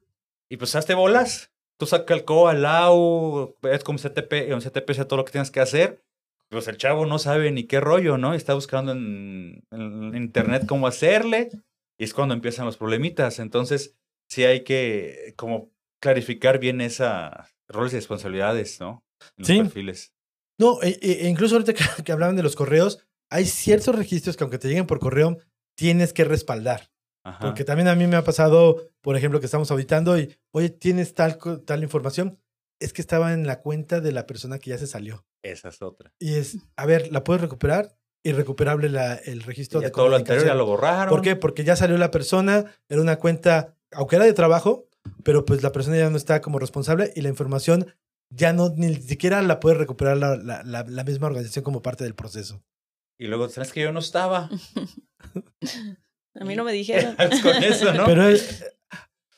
y 0.49 0.57
pues 0.57 0.75
hazte 0.75 0.95
bolas. 0.95 1.52
Tú 1.83 1.87
saca 1.87 2.15
el 2.15 2.25
COA, 2.25 2.53
el 2.53 2.65
AU, 2.65 3.57
ves 3.61 3.83
como 3.83 3.99
CTP, 3.99 4.33
en 4.53 4.61
CTP 4.61 4.93
sea 4.93 5.09
todo 5.09 5.17
lo 5.17 5.25
que 5.25 5.33
tienes 5.33 5.51
que 5.51 5.59
hacer. 5.59 6.01
Pues 6.49 6.69
el 6.69 6.77
chavo 6.77 7.07
no 7.07 7.19
sabe 7.19 7.51
ni 7.51 7.65
qué 7.65 7.81
rollo, 7.81 8.19
¿no? 8.19 8.35
Está 8.35 8.55
buscando 8.55 8.93
en, 8.93 9.65
en 9.73 10.15
internet 10.15 10.63
cómo 10.69 10.87
hacerle, 10.87 11.49
y 11.99 12.05
es 12.05 12.15
cuando 12.15 12.35
empiezan 12.35 12.67
los 12.67 12.77
problemitas. 12.77 13.41
Entonces, 13.41 13.97
sí 14.29 14.45
hay 14.45 14.63
que 14.63 15.35
como 15.37 15.73
clarificar 16.01 16.61
bien 16.61 16.81
esas 16.81 17.53
roles 17.67 17.93
y 17.95 17.97
responsabilidades, 17.97 18.79
¿no? 18.79 19.03
En 19.21 19.27
los 19.39 19.47
Sí. 19.49 19.59
perfiles. 19.59 20.15
No, 20.61 20.81
e, 20.85 20.91
e- 21.03 21.27
e 21.27 21.29
incluso 21.29 21.57
ahorita 21.57 21.75
que, 21.75 21.83
que 22.05 22.13
hablaban 22.13 22.37
de 22.37 22.45
los 22.45 22.55
correos, 22.55 23.05
hay 23.29 23.45
ciertos 23.45 23.97
registros 23.97 24.37
que 24.37 24.45
aunque 24.45 24.59
te 24.59 24.69
lleguen 24.69 24.87
por 24.87 25.01
correo, 25.01 25.37
tienes 25.77 26.13
que 26.13 26.23
respaldar. 26.23 26.92
Ajá. 27.25 27.39
Porque 27.41 27.65
también 27.65 27.89
a 27.89 27.95
mí 27.95 28.07
me 28.07 28.17
ha 28.17 28.25
pasado, 28.25 28.91
por 29.01 29.17
ejemplo, 29.17 29.39
que 29.41 29.47
estamos 29.47 29.71
auditando 29.71 30.19
y, 30.19 30.37
oye, 30.51 30.71
¿tienes 30.71 31.15
tal, 31.15 31.39
tal 31.65 31.83
información? 31.83 32.39
Es 32.81 32.93
que 32.93 33.01
estaba 33.01 33.33
en 33.33 33.47
la 33.47 33.61
cuenta 33.61 34.01
de 34.01 34.11
la 34.13 34.27
persona 34.27 34.59
que 34.59 34.71
ya 34.71 34.79
se 34.79 34.87
salió. 34.89 35.25
Esa 35.45 35.69
es 35.69 35.81
otra. 35.83 36.13
Y 36.19 36.35
es, 36.35 36.59
a 36.77 36.85
ver, 36.87 37.13
¿la 37.13 37.23
puedes 37.25 37.41
recuperar? 37.43 37.97
Irrecuperable 38.25 38.89
la, 38.89 39.15
el 39.15 39.43
registro 39.43 39.81
Y 39.81 39.83
ya 39.83 39.89
de 39.89 39.93
todo 39.93 40.09
lo 40.09 40.17
anterior 40.17 40.47
ya 40.47 40.55
lo 40.55 40.67
borraron. 40.67 41.09
¿Por 41.09 41.23
qué? 41.23 41.37
Porque 41.37 41.65
ya 41.65 41.77
salió 41.77 41.97
la 41.99 42.11
persona, 42.11 42.65
era 42.89 43.01
una 43.01 43.17
cuenta, 43.19 43.77
aunque 43.93 44.17
era 44.17 44.25
de 44.25 44.33
trabajo, 44.33 44.89
pero 45.25 45.45
pues 45.45 45.63
la 45.63 45.73
persona 45.73 45.97
ya 45.97 46.11
no 46.11 46.17
está 46.17 46.41
como 46.41 46.59
responsable 46.61 47.13
y 47.17 47.21
la 47.23 47.29
información 47.29 47.93
ya 48.31 48.53
no, 48.53 48.71
ni 48.77 48.95
siquiera 48.97 49.43
la 49.43 49.61
puede 49.61 49.77
recuperar 49.77 50.17
la, 50.17 50.37
la- 50.37 50.63
la- 50.65 50.85
la 50.89 51.05
misma 51.05 51.27
organización 51.27 51.65
como 51.65 51.83
parte 51.83 52.05
del 52.05 52.15
proceso. 52.15 52.63
Y 53.19 53.27
luego, 53.27 53.49
¿sabes 53.49 53.73
que 53.73 53.83
yo 53.83 53.93
no 53.93 53.99
estaba? 54.01 54.49
A 56.41 56.45
mí 56.45 56.55
no 56.57 56.65
me 56.65 56.73
dijeron. 56.83 57.15
con 57.43 57.63
eso, 57.63 57.93
¿no? 57.93 58.05
Pero 58.07 58.29
es- 58.29 58.65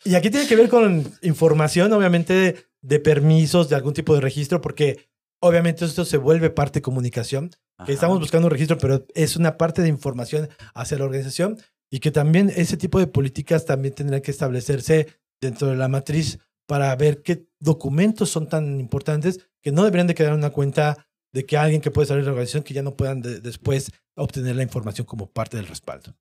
y 0.04 0.14
aquí 0.16 0.28
tiene 0.30 0.46
que 0.46 0.56
ver 0.56 0.68
con 0.68 1.10
información, 1.22 1.92
obviamente, 1.92 2.56
de 2.82 3.00
permisos, 3.00 3.70
de 3.70 3.76
algún 3.76 3.94
tipo 3.94 4.14
de 4.14 4.20
registro, 4.20 4.60
porque 4.60 5.08
obviamente 5.40 5.84
esto 5.86 6.04
se 6.04 6.18
vuelve 6.18 6.50
parte 6.50 6.78
de 6.80 6.82
comunicación, 6.82 7.50
que 7.86 7.92
estamos 7.92 8.20
buscando 8.20 8.46
un 8.46 8.50
registro, 8.52 8.76
pero 8.78 9.06
es 9.14 9.36
una 9.36 9.56
parte 9.56 9.80
de 9.82 9.88
información 9.88 10.48
hacia 10.74 10.98
la 10.98 11.04
organización 11.06 11.58
y 11.90 12.00
que 12.00 12.10
también 12.10 12.52
ese 12.54 12.76
tipo 12.76 12.98
de 12.98 13.06
políticas 13.06 13.64
también 13.64 13.94
tendrán 13.94 14.20
que 14.20 14.30
establecerse 14.30 15.08
dentro 15.40 15.68
de 15.68 15.76
la 15.76 15.88
matriz 15.88 16.38
para 16.66 16.94
ver 16.96 17.22
qué 17.22 17.46
documentos 17.58 18.30
son 18.30 18.48
tan 18.48 18.78
importantes 18.80 19.40
que 19.62 19.72
no 19.72 19.84
deberían 19.84 20.06
de 20.06 20.14
quedar 20.14 20.32
en 20.32 20.38
una 20.38 20.50
cuenta 20.50 21.06
de 21.34 21.44
que 21.44 21.56
alguien 21.58 21.80
que 21.82 21.90
puede 21.90 22.06
salir 22.06 22.22
de 22.22 22.26
la 22.28 22.32
organización 22.32 22.62
que 22.62 22.72
ya 22.72 22.82
no 22.82 22.96
puedan 22.96 23.20
de- 23.20 23.40
después 23.40 23.90
obtener 24.16 24.54
la 24.56 24.62
información 24.62 25.04
como 25.06 25.26
parte 25.30 25.56
del 25.56 25.66
respaldo. 25.66 26.14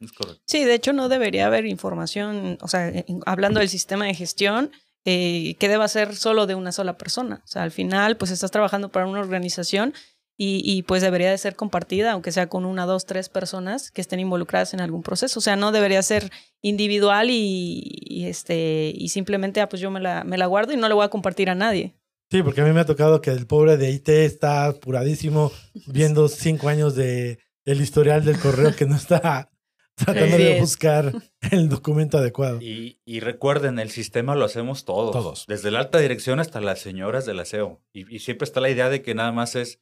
Es 0.00 0.12
correcto. 0.12 0.42
Sí, 0.46 0.64
de 0.64 0.74
hecho 0.74 0.92
no 0.92 1.08
debería 1.08 1.46
haber 1.46 1.64
información, 1.66 2.58
o 2.60 2.68
sea, 2.68 2.88
en- 2.88 3.20
hablando 3.24 3.60
del 3.60 3.68
sistema 3.68 4.04
de 4.06 4.14
gestión, 4.14 4.70
eh, 5.04 5.54
que 5.60 5.68
deba 5.68 5.86
ser 5.86 6.16
solo 6.16 6.46
de 6.46 6.56
una 6.56 6.72
sola 6.72 6.98
persona. 6.98 7.40
O 7.44 7.46
sea, 7.46 7.62
al 7.62 7.70
final, 7.70 8.16
pues 8.16 8.32
estás 8.32 8.50
trabajando 8.50 8.90
para 8.90 9.06
una 9.06 9.20
organización 9.20 9.94
y, 10.36 10.60
y, 10.64 10.82
pues 10.82 11.00
debería 11.00 11.30
de 11.30 11.38
ser 11.38 11.54
compartida, 11.54 12.10
aunque 12.12 12.32
sea 12.32 12.48
con 12.48 12.66
una, 12.66 12.84
dos, 12.86 13.06
tres 13.06 13.28
personas 13.28 13.90
que 13.92 14.00
estén 14.02 14.18
involucradas 14.20 14.74
en 14.74 14.80
algún 14.80 15.02
proceso. 15.04 15.38
O 15.38 15.42
sea, 15.42 15.54
no 15.56 15.70
debería 15.72 16.02
ser 16.02 16.30
individual 16.60 17.30
y, 17.30 17.80
y, 18.04 18.26
este, 18.26 18.92
y 18.94 19.08
simplemente, 19.10 19.60
ah, 19.60 19.68
pues 19.68 19.80
yo 19.80 19.90
me 19.92 20.00
la, 20.00 20.24
me 20.24 20.36
la 20.36 20.46
guardo 20.46 20.72
y 20.72 20.76
no 20.76 20.88
le 20.88 20.94
voy 20.94 21.04
a 21.04 21.08
compartir 21.08 21.48
a 21.50 21.54
nadie. 21.54 21.94
Sí, 22.30 22.42
porque 22.42 22.60
a 22.60 22.64
mí 22.64 22.72
me 22.72 22.80
ha 22.80 22.86
tocado 22.86 23.20
que 23.20 23.30
el 23.30 23.46
pobre 23.46 23.76
de 23.76 23.90
IT 23.90 24.08
está 24.08 24.66
apuradísimo 24.66 25.52
viendo 25.86 26.28
cinco 26.28 26.68
años 26.68 26.94
de 26.94 27.38
el 27.64 27.80
historial 27.80 28.24
del 28.24 28.38
correo 28.38 28.74
que 28.74 28.86
no 28.86 28.96
está 28.96 29.50
tratando 29.94 30.36
de 30.36 30.60
buscar 30.60 31.12
el 31.50 31.68
documento 31.68 32.18
adecuado. 32.18 32.60
Y, 32.60 33.00
y 33.04 33.20
recuerden, 33.20 33.78
el 33.78 33.90
sistema 33.90 34.34
lo 34.34 34.44
hacemos 34.44 34.84
todos. 34.84 35.12
Todos. 35.12 35.44
Desde 35.46 35.70
la 35.70 35.80
alta 35.80 35.98
dirección 35.98 36.40
hasta 36.40 36.60
las 36.60 36.80
señoras 36.80 37.26
del 37.26 37.40
aseo. 37.40 37.82
Y, 37.92 38.14
y 38.14 38.18
siempre 38.18 38.44
está 38.44 38.60
la 38.60 38.70
idea 38.70 38.88
de 38.88 39.02
que 39.02 39.14
nada 39.14 39.32
más 39.32 39.54
es 39.54 39.80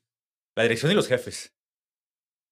la 0.57 0.62
dirección 0.62 0.92
y 0.92 0.95
los 0.95 1.09
jefes. 1.09 1.55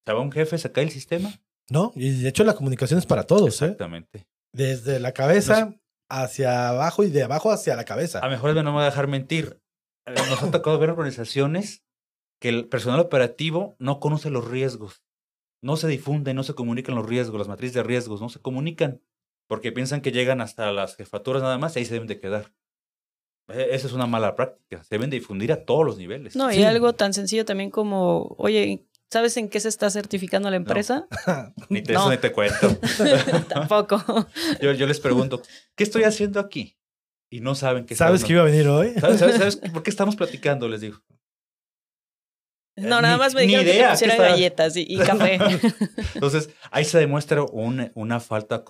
¿Sabe 0.06 0.20
un 0.20 0.32
jefe 0.32 0.58
saca 0.58 0.80
el 0.80 0.90
sistema? 0.90 1.40
¿No? 1.70 1.92
Y 1.94 2.10
de 2.22 2.28
hecho 2.28 2.44
la 2.44 2.54
comunicación 2.54 2.98
es 2.98 3.06
para 3.06 3.24
todos, 3.24 3.62
¿eh? 3.62 3.66
Exactamente. 3.66 4.26
Desde 4.52 5.00
la 5.00 5.12
cabeza 5.12 5.76
hacia 6.10 6.68
abajo 6.68 7.04
y 7.04 7.10
de 7.10 7.22
abajo 7.22 7.50
hacia 7.50 7.76
la 7.76 7.84
cabeza. 7.84 8.18
A 8.20 8.28
mejor 8.28 8.54
no 8.54 8.62
me 8.64 8.70
voy 8.70 8.82
a 8.82 8.86
dejar 8.86 9.06
mentir. 9.06 9.61
Eh, 10.06 10.14
Nos 10.28 10.42
ha 10.42 10.50
tocado 10.50 10.78
ver 10.78 10.90
organizaciones 10.90 11.84
que 12.40 12.48
el 12.48 12.68
personal 12.68 13.00
operativo 13.00 13.76
no 13.78 14.00
conoce 14.00 14.30
los 14.30 14.48
riesgos. 14.48 15.02
No 15.62 15.76
se 15.76 15.86
difunden, 15.86 16.34
no 16.36 16.42
se 16.42 16.54
comunican 16.54 16.94
los 16.96 17.06
riesgos, 17.08 17.38
las 17.38 17.48
matrices 17.48 17.74
de 17.74 17.82
riesgos, 17.84 18.20
no 18.20 18.28
se 18.28 18.40
comunican. 18.40 19.00
Porque 19.48 19.70
piensan 19.70 20.00
que 20.00 20.12
llegan 20.12 20.40
hasta 20.40 20.72
las 20.72 20.96
jefaturas 20.96 21.42
nada 21.42 21.58
más 21.58 21.76
y 21.76 21.80
ahí 21.80 21.84
se 21.84 21.94
deben 21.94 22.08
de 22.08 22.18
quedar. 22.18 22.52
Eh, 23.48 23.68
Esa 23.72 23.86
es 23.86 23.92
una 23.92 24.06
mala 24.06 24.34
práctica. 24.34 24.82
Se 24.82 24.94
deben 24.96 25.10
de 25.10 25.18
difundir 25.18 25.52
a 25.52 25.64
todos 25.64 25.84
los 25.84 25.98
niveles. 25.98 26.34
No, 26.36 26.50
Sí. 26.50 26.60
y 26.60 26.64
algo 26.64 26.94
tan 26.94 27.12
sencillo 27.12 27.44
también 27.44 27.70
como, 27.70 28.34
oye, 28.38 28.86
¿sabes 29.10 29.36
en 29.36 29.48
qué 29.48 29.60
se 29.60 29.68
está 29.68 29.90
certificando 29.90 30.48
la 30.50 30.56
empresa? 30.56 31.06
Ni 31.68 31.82
te, 31.82 31.92
No. 31.92 32.00
Eso 32.00 32.10
ni 32.10 32.16
te 32.16 32.32
cuento. 32.32 32.76
Tampoco. 33.48 34.02
yo, 34.62 34.72
yo 34.72 34.86
les 34.86 34.98
pregunto, 35.00 35.42
¿qué 35.76 35.84
estoy 35.84 36.04
haciendo 36.04 36.40
aquí? 36.40 36.76
Y 37.32 37.40
no 37.40 37.54
saben 37.54 37.86
que 37.86 37.94
¿Sabes 37.96 38.24
que 38.24 38.32
iba 38.34 38.42
a 38.42 38.44
venir 38.44 38.68
hoy? 38.68 38.92
¿Sabes, 39.00 39.18
sabes, 39.20 39.36
sabes 39.36 39.56
por 39.72 39.82
qué 39.82 39.90
estamos 39.90 40.16
platicando? 40.16 40.68
Les 40.68 40.80
digo. 40.82 40.98
No, 42.76 42.96
Ni- 42.96 43.02
nada 43.02 43.16
más 43.18 43.34
me 43.34 43.42
ni 43.42 43.48
dijeron 43.48 43.66
que 43.66 43.72
idea, 43.74 43.86
te 43.88 43.92
pusiera 43.92 44.14
¿qué 44.16 44.22
está? 44.22 44.30
galletas 44.32 44.76
y, 44.76 44.86
y 44.88 44.96
café. 45.06 45.38
Entonces, 46.14 46.50
ahí 46.70 46.84
se 46.84 46.98
demuestra 46.98 47.42
un- 47.42 47.90
una 47.94 48.18
falta 48.20 48.64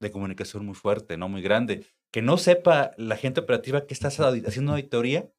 de 0.00 0.10
comunicación 0.10 0.64
muy 0.64 0.74
fuerte, 0.74 1.16
¿no? 1.16 1.28
Muy 1.28 1.42
grande. 1.42 1.86
Que 2.12 2.22
no 2.22 2.36
sepa 2.38 2.92
la 2.96 3.16
gente 3.16 3.40
operativa 3.40 3.86
que 3.86 3.94
estás 3.94 4.18
haciendo 4.20 4.72
auditoría. 4.72 5.30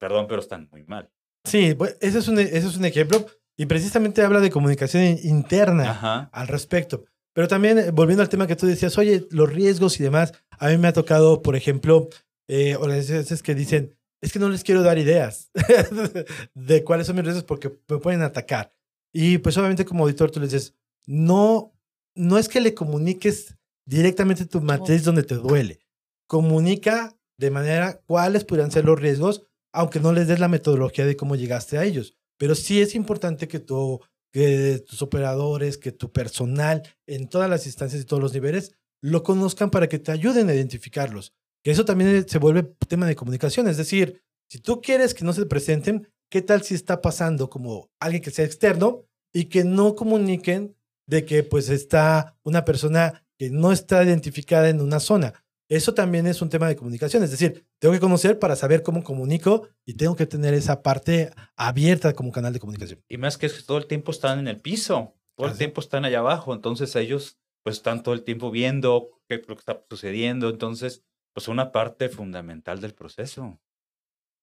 Perdón, 0.00 0.26
pero 0.28 0.40
están 0.40 0.68
muy 0.70 0.84
mal. 0.84 1.10
Sí, 1.44 1.74
pues, 1.74 1.96
ese 2.00 2.18
es, 2.18 2.28
un, 2.28 2.38
ese 2.38 2.58
es 2.58 2.76
un 2.76 2.84
ejemplo 2.84 3.26
y 3.56 3.66
precisamente 3.66 4.22
habla 4.22 4.40
de 4.40 4.50
comunicación 4.50 5.02
in- 5.04 5.18
interna 5.24 5.90
Ajá. 5.90 6.30
al 6.32 6.48
respecto. 6.48 7.04
Pero 7.38 7.46
también, 7.46 7.78
eh, 7.78 7.90
volviendo 7.92 8.24
al 8.24 8.28
tema 8.28 8.48
que 8.48 8.56
tú 8.56 8.66
decías, 8.66 8.98
oye, 8.98 9.28
los 9.30 9.48
riesgos 9.48 10.00
y 10.00 10.02
demás, 10.02 10.32
a 10.58 10.70
mí 10.70 10.76
me 10.76 10.88
ha 10.88 10.92
tocado, 10.92 11.40
por 11.40 11.54
ejemplo, 11.54 12.08
eh, 12.48 12.74
organizaciones 12.74 13.44
que 13.44 13.54
dicen, 13.54 13.96
es 14.20 14.32
que 14.32 14.40
no 14.40 14.48
les 14.48 14.64
quiero 14.64 14.82
dar 14.82 14.98
ideas 14.98 15.52
de 16.54 16.82
cuáles 16.82 17.06
son 17.06 17.14
mis 17.14 17.24
riesgos 17.24 17.44
porque 17.44 17.78
me 17.88 17.98
pueden 17.98 18.22
atacar. 18.22 18.74
Y 19.12 19.38
pues 19.38 19.56
obviamente 19.56 19.84
como 19.84 20.02
auditor 20.02 20.32
tú 20.32 20.40
les 20.40 20.50
dices, 20.50 20.74
no, 21.06 21.72
no 22.16 22.38
es 22.38 22.48
que 22.48 22.60
le 22.60 22.74
comuniques 22.74 23.54
directamente 23.86 24.44
tu 24.44 24.60
matriz 24.60 25.04
donde 25.04 25.22
te 25.22 25.36
duele. 25.36 25.78
Comunica 26.26 27.16
de 27.38 27.52
manera 27.52 28.00
cuáles 28.04 28.44
podrían 28.44 28.72
ser 28.72 28.84
los 28.84 28.98
riesgos, 28.98 29.44
aunque 29.72 30.00
no 30.00 30.12
les 30.12 30.26
des 30.26 30.40
la 30.40 30.48
metodología 30.48 31.06
de 31.06 31.16
cómo 31.16 31.36
llegaste 31.36 31.78
a 31.78 31.84
ellos. 31.84 32.16
Pero 32.36 32.56
sí 32.56 32.80
es 32.80 32.96
importante 32.96 33.46
que, 33.46 33.60
tu, 33.60 34.00
que 34.32 34.82
tus 34.86 35.02
operadores, 35.02 35.78
que 35.78 35.92
tu 35.92 36.12
personal 36.12 36.82
en 37.06 37.28
todas 37.28 37.48
las 37.48 37.66
instancias 37.66 38.02
y 38.02 38.04
todos 38.04 38.22
los 38.22 38.32
niveles 38.34 38.72
lo 39.00 39.22
conozcan 39.22 39.70
para 39.70 39.88
que 39.88 39.98
te 39.98 40.12
ayuden 40.12 40.48
a 40.48 40.54
identificarlos. 40.54 41.32
Que 41.62 41.70
eso 41.70 41.84
también 41.84 42.28
se 42.28 42.38
vuelve 42.38 42.62
tema 42.88 43.06
de 43.06 43.16
comunicación. 43.16 43.68
Es 43.68 43.76
decir, 43.76 44.22
si 44.48 44.58
tú 44.58 44.80
quieres 44.80 45.14
que 45.14 45.24
no 45.24 45.32
se 45.32 45.46
presenten, 45.46 46.08
¿qué 46.30 46.42
tal 46.42 46.62
si 46.62 46.74
está 46.74 47.00
pasando 47.00 47.50
como 47.50 47.90
alguien 48.00 48.22
que 48.22 48.30
sea 48.30 48.44
externo 48.44 49.06
y 49.32 49.46
que 49.46 49.64
no 49.64 49.94
comuniquen 49.94 50.76
de 51.06 51.24
que 51.24 51.42
pues 51.42 51.68
está 51.68 52.36
una 52.42 52.64
persona 52.64 53.26
que 53.38 53.50
no 53.50 53.72
está 53.72 54.02
identificada 54.04 54.68
en 54.68 54.80
una 54.80 55.00
zona? 55.00 55.44
Eso 55.68 55.92
también 55.92 56.26
es 56.26 56.40
un 56.40 56.48
tema 56.48 56.66
de 56.66 56.76
comunicación. 56.76 57.22
Es 57.22 57.30
decir, 57.30 57.66
tengo 57.78 57.92
que 57.92 58.00
conocer 58.00 58.38
para 58.38 58.56
saber 58.56 58.82
cómo 58.82 59.04
comunico 59.04 59.68
y 59.84 59.94
tengo 59.94 60.16
que 60.16 60.26
tener 60.26 60.54
esa 60.54 60.82
parte 60.82 61.30
abierta 61.56 62.14
como 62.14 62.32
canal 62.32 62.54
de 62.54 62.60
comunicación. 62.60 63.04
Y 63.08 63.18
más 63.18 63.36
que 63.36 63.46
es 63.46 63.52
que 63.52 63.62
todo 63.62 63.76
el 63.76 63.86
tiempo 63.86 64.10
están 64.10 64.38
en 64.38 64.48
el 64.48 64.60
piso, 64.60 65.14
todo 65.36 65.48
el 65.48 65.58
tiempo 65.58 65.80
están 65.80 66.04
allá 66.06 66.20
abajo, 66.20 66.54
entonces 66.54 66.96
ellos 66.96 67.38
pues 67.62 67.76
están 67.76 68.02
todo 68.02 68.14
el 68.14 68.24
tiempo 68.24 68.50
viendo 68.50 69.20
qué 69.28 69.42
lo 69.46 69.54
que 69.54 69.60
está 69.60 69.84
sucediendo, 69.90 70.48
entonces 70.48 71.04
pues 71.34 71.44
son 71.44 71.54
una 71.54 71.70
parte 71.70 72.08
fundamental 72.08 72.80
del 72.80 72.94
proceso. 72.94 73.60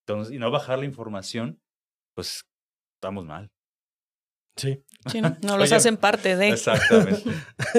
Entonces, 0.06 0.34
y 0.34 0.38
no 0.38 0.52
bajar 0.52 0.78
la 0.78 0.86
información, 0.86 1.60
pues 2.14 2.46
estamos 2.98 3.26
mal. 3.26 3.52
Sí. 4.56 4.84
Sí, 5.12 5.22
no, 5.22 5.36
No 5.42 5.58
los 5.58 5.70
Oye, 5.70 5.76
hacen 5.76 5.98
parte 5.98 6.38
de. 6.38 6.50
Exactamente. 6.50 7.24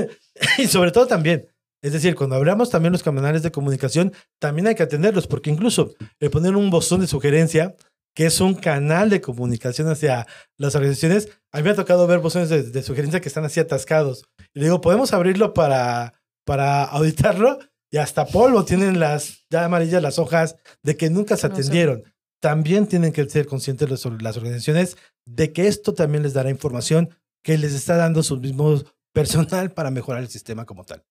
y 0.58 0.66
sobre 0.66 0.90
todo 0.90 1.06
también, 1.06 1.48
es 1.86 1.92
decir, 1.92 2.14
cuando 2.14 2.36
hablamos 2.36 2.70
también 2.70 2.92
los 2.92 3.02
canales 3.02 3.42
de 3.42 3.50
comunicación, 3.52 4.12
también 4.40 4.66
hay 4.66 4.74
que 4.74 4.82
atenderlos, 4.82 5.26
porque 5.26 5.50
incluso 5.50 5.94
el 6.20 6.30
poner 6.30 6.56
un 6.56 6.70
buzón 6.70 7.00
de 7.00 7.06
sugerencia, 7.06 7.74
que 8.14 8.26
es 8.26 8.40
un 8.40 8.54
canal 8.54 9.10
de 9.10 9.20
comunicación 9.20 9.88
hacia 9.88 10.26
las 10.58 10.74
organizaciones, 10.74 11.28
a 11.52 11.58
mí 11.58 11.64
me 11.64 11.70
ha 11.70 11.74
tocado 11.74 12.06
ver 12.06 12.18
buzones 12.20 12.48
de, 12.48 12.62
de 12.62 12.82
sugerencia 12.82 13.20
que 13.20 13.28
están 13.28 13.44
así 13.44 13.60
atascados. 13.60 14.24
Y 14.54 14.60
digo, 14.60 14.80
¿podemos 14.80 15.12
abrirlo 15.12 15.52
para, 15.54 16.14
para 16.44 16.84
auditarlo? 16.84 17.58
Y 17.90 17.98
hasta 17.98 18.26
polvo 18.26 18.64
tienen 18.64 18.98
las 18.98 19.44
ya 19.50 19.64
amarillas 19.66 20.02
las 20.02 20.18
hojas 20.18 20.56
de 20.82 20.96
que 20.96 21.08
nunca 21.10 21.36
se 21.36 21.48
No 21.48 21.54
sé. 21.54 21.60
atendieron. 21.60 22.02
También 22.40 22.86
tienen 22.86 23.12
que 23.12 23.28
ser 23.28 23.46
conscientes 23.46 23.88
los- 23.88 24.22
las 24.22 24.36
organizaciones 24.36 24.96
de 25.26 25.52
que 25.52 25.66
esto 25.68 25.94
también 25.94 26.22
les 26.22 26.32
dará 26.32 26.50
información 26.50 27.10
que 27.44 27.58
les 27.58 27.72
está 27.74 27.96
dando 27.96 28.22
su 28.22 28.38
mismo 28.38 28.82
personal 29.14 29.72
para 29.72 29.90
mejorar 29.90 30.22
el 30.22 30.28
sistema 30.28 30.64
como 30.64 30.84
tal. 30.84 31.04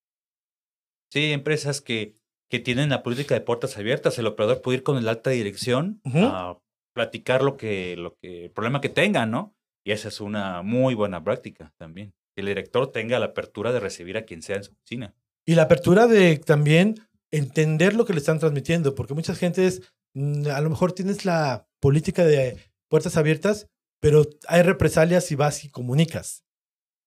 Sí, 1.15 1.27
hay 1.27 1.31
empresas 1.31 1.79
que, 1.79 2.17
que 2.51 2.59
tienen 2.59 2.89
la 2.89 3.01
política 3.01 3.35
de 3.35 3.39
puertas 3.39 3.77
abiertas. 3.77 4.19
El 4.19 4.27
operador 4.27 4.61
puede 4.61 4.79
ir 4.79 4.83
con 4.83 4.97
el 4.97 5.07
alta 5.07 5.29
dirección 5.29 6.01
Ujú. 6.03 6.25
a 6.25 6.61
platicar 6.93 7.41
lo 7.41 7.55
que, 7.55 7.95
lo 7.95 8.17
que, 8.17 8.43
el 8.45 8.51
problema 8.51 8.81
que 8.81 8.89
tengan, 8.89 9.31
¿no? 9.31 9.55
Y 9.85 9.93
esa 9.93 10.09
es 10.09 10.19
una 10.19 10.61
muy 10.61 10.93
buena 10.93 11.23
práctica 11.23 11.73
también. 11.77 12.13
Que 12.35 12.41
el 12.41 12.47
director 12.47 12.91
tenga 12.91 13.17
la 13.17 13.27
apertura 13.27 13.71
de 13.71 13.79
recibir 13.79 14.17
a 14.17 14.25
quien 14.25 14.41
sea 14.41 14.57
en 14.57 14.65
su 14.65 14.73
oficina. 14.73 15.15
Y 15.47 15.55
la 15.55 15.61
apertura 15.61 16.07
de 16.07 16.37
también 16.37 16.95
entender 17.31 17.93
lo 17.93 18.03
que 18.03 18.11
le 18.11 18.19
están 18.19 18.39
transmitiendo, 18.39 18.93
porque 18.93 19.13
muchas 19.13 19.39
gentes, 19.39 19.83
mm, 20.15 20.47
a 20.47 20.59
lo 20.59 20.69
mejor 20.69 20.91
tienes 20.91 21.23
la 21.23 21.65
política 21.79 22.25
de 22.25 22.57
puertas 22.89 23.15
abiertas, 23.15 23.67
pero 24.01 24.25
hay 24.49 24.63
represalias 24.63 25.23
si 25.23 25.35
vas 25.35 25.63
y 25.63 25.69
comunicas. 25.69 26.43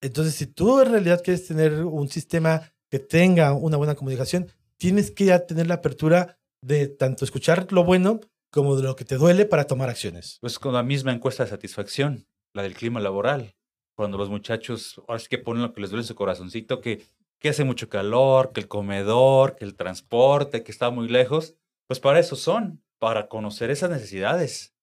Entonces, 0.01 0.35
si 0.35 0.47
tú 0.47 0.81
en 0.81 0.93
realidad 0.93 1.21
quieres 1.23 1.47
tener 1.47 1.85
un 1.85 2.09
sistema 2.09 2.73
que 2.91 2.99
tenga 2.99 3.53
una 3.55 3.76
buena 3.76 3.95
comunicación, 3.95 4.51
tienes 4.78 5.11
que 5.11 5.26
ya 5.26 5.47
tener 5.47 5.66
la 5.66 5.74
apertura 5.74 6.39
de 6.62 6.89
tanto 6.89 7.24
escuchar 7.24 7.72
lo 7.72 7.84
bueno 7.84 8.20
como 8.51 8.76
de 8.76 8.82
lo 8.82 8.97
que 8.97 9.05
te 9.05 9.16
duele 9.16 9.45
para 9.45 9.66
tomar 9.66 9.91
acciones. 9.91 10.39
Pues 10.41 10.59
con 10.59 10.72
la 10.72 10.82
misma 10.82 11.12
encuesta 11.12 11.45
de 11.45 11.51
satisfacción, 11.51 12.26
la 12.55 12.62
del 12.62 12.74
clima 12.74 13.01
laboral. 13.01 13.55
Cuando 13.95 14.16
los 14.16 14.30
muchachos, 14.30 15.01
ahora 15.09 15.18
sí 15.18 15.28
que 15.28 15.39
ponen 15.39 15.62
lo 15.62 15.72
que 15.72 15.80
les 15.80 15.91
duele 15.91 16.03
en 16.03 16.09
su 16.09 16.14
corazoncito, 16.14 16.80
que, 16.80 17.05
que 17.39 17.49
hace 17.51 17.64
mucho 17.64 17.89
calor, 17.89 18.53
que 18.53 18.61
el 18.61 18.68
comedor, 18.68 19.57
que 19.57 19.64
el 19.64 19.74
transporte, 19.74 20.62
que 20.62 20.72
está 20.72 20.91
muy 20.91 21.09
lejos, 21.09 21.57
pues 21.86 22.01
para 22.01 22.20
eso 22.20 22.36
son, 22.36 22.82
para 22.99 23.28
conocer 23.28 23.70
esas 23.70 23.91
necesidades 23.91 24.74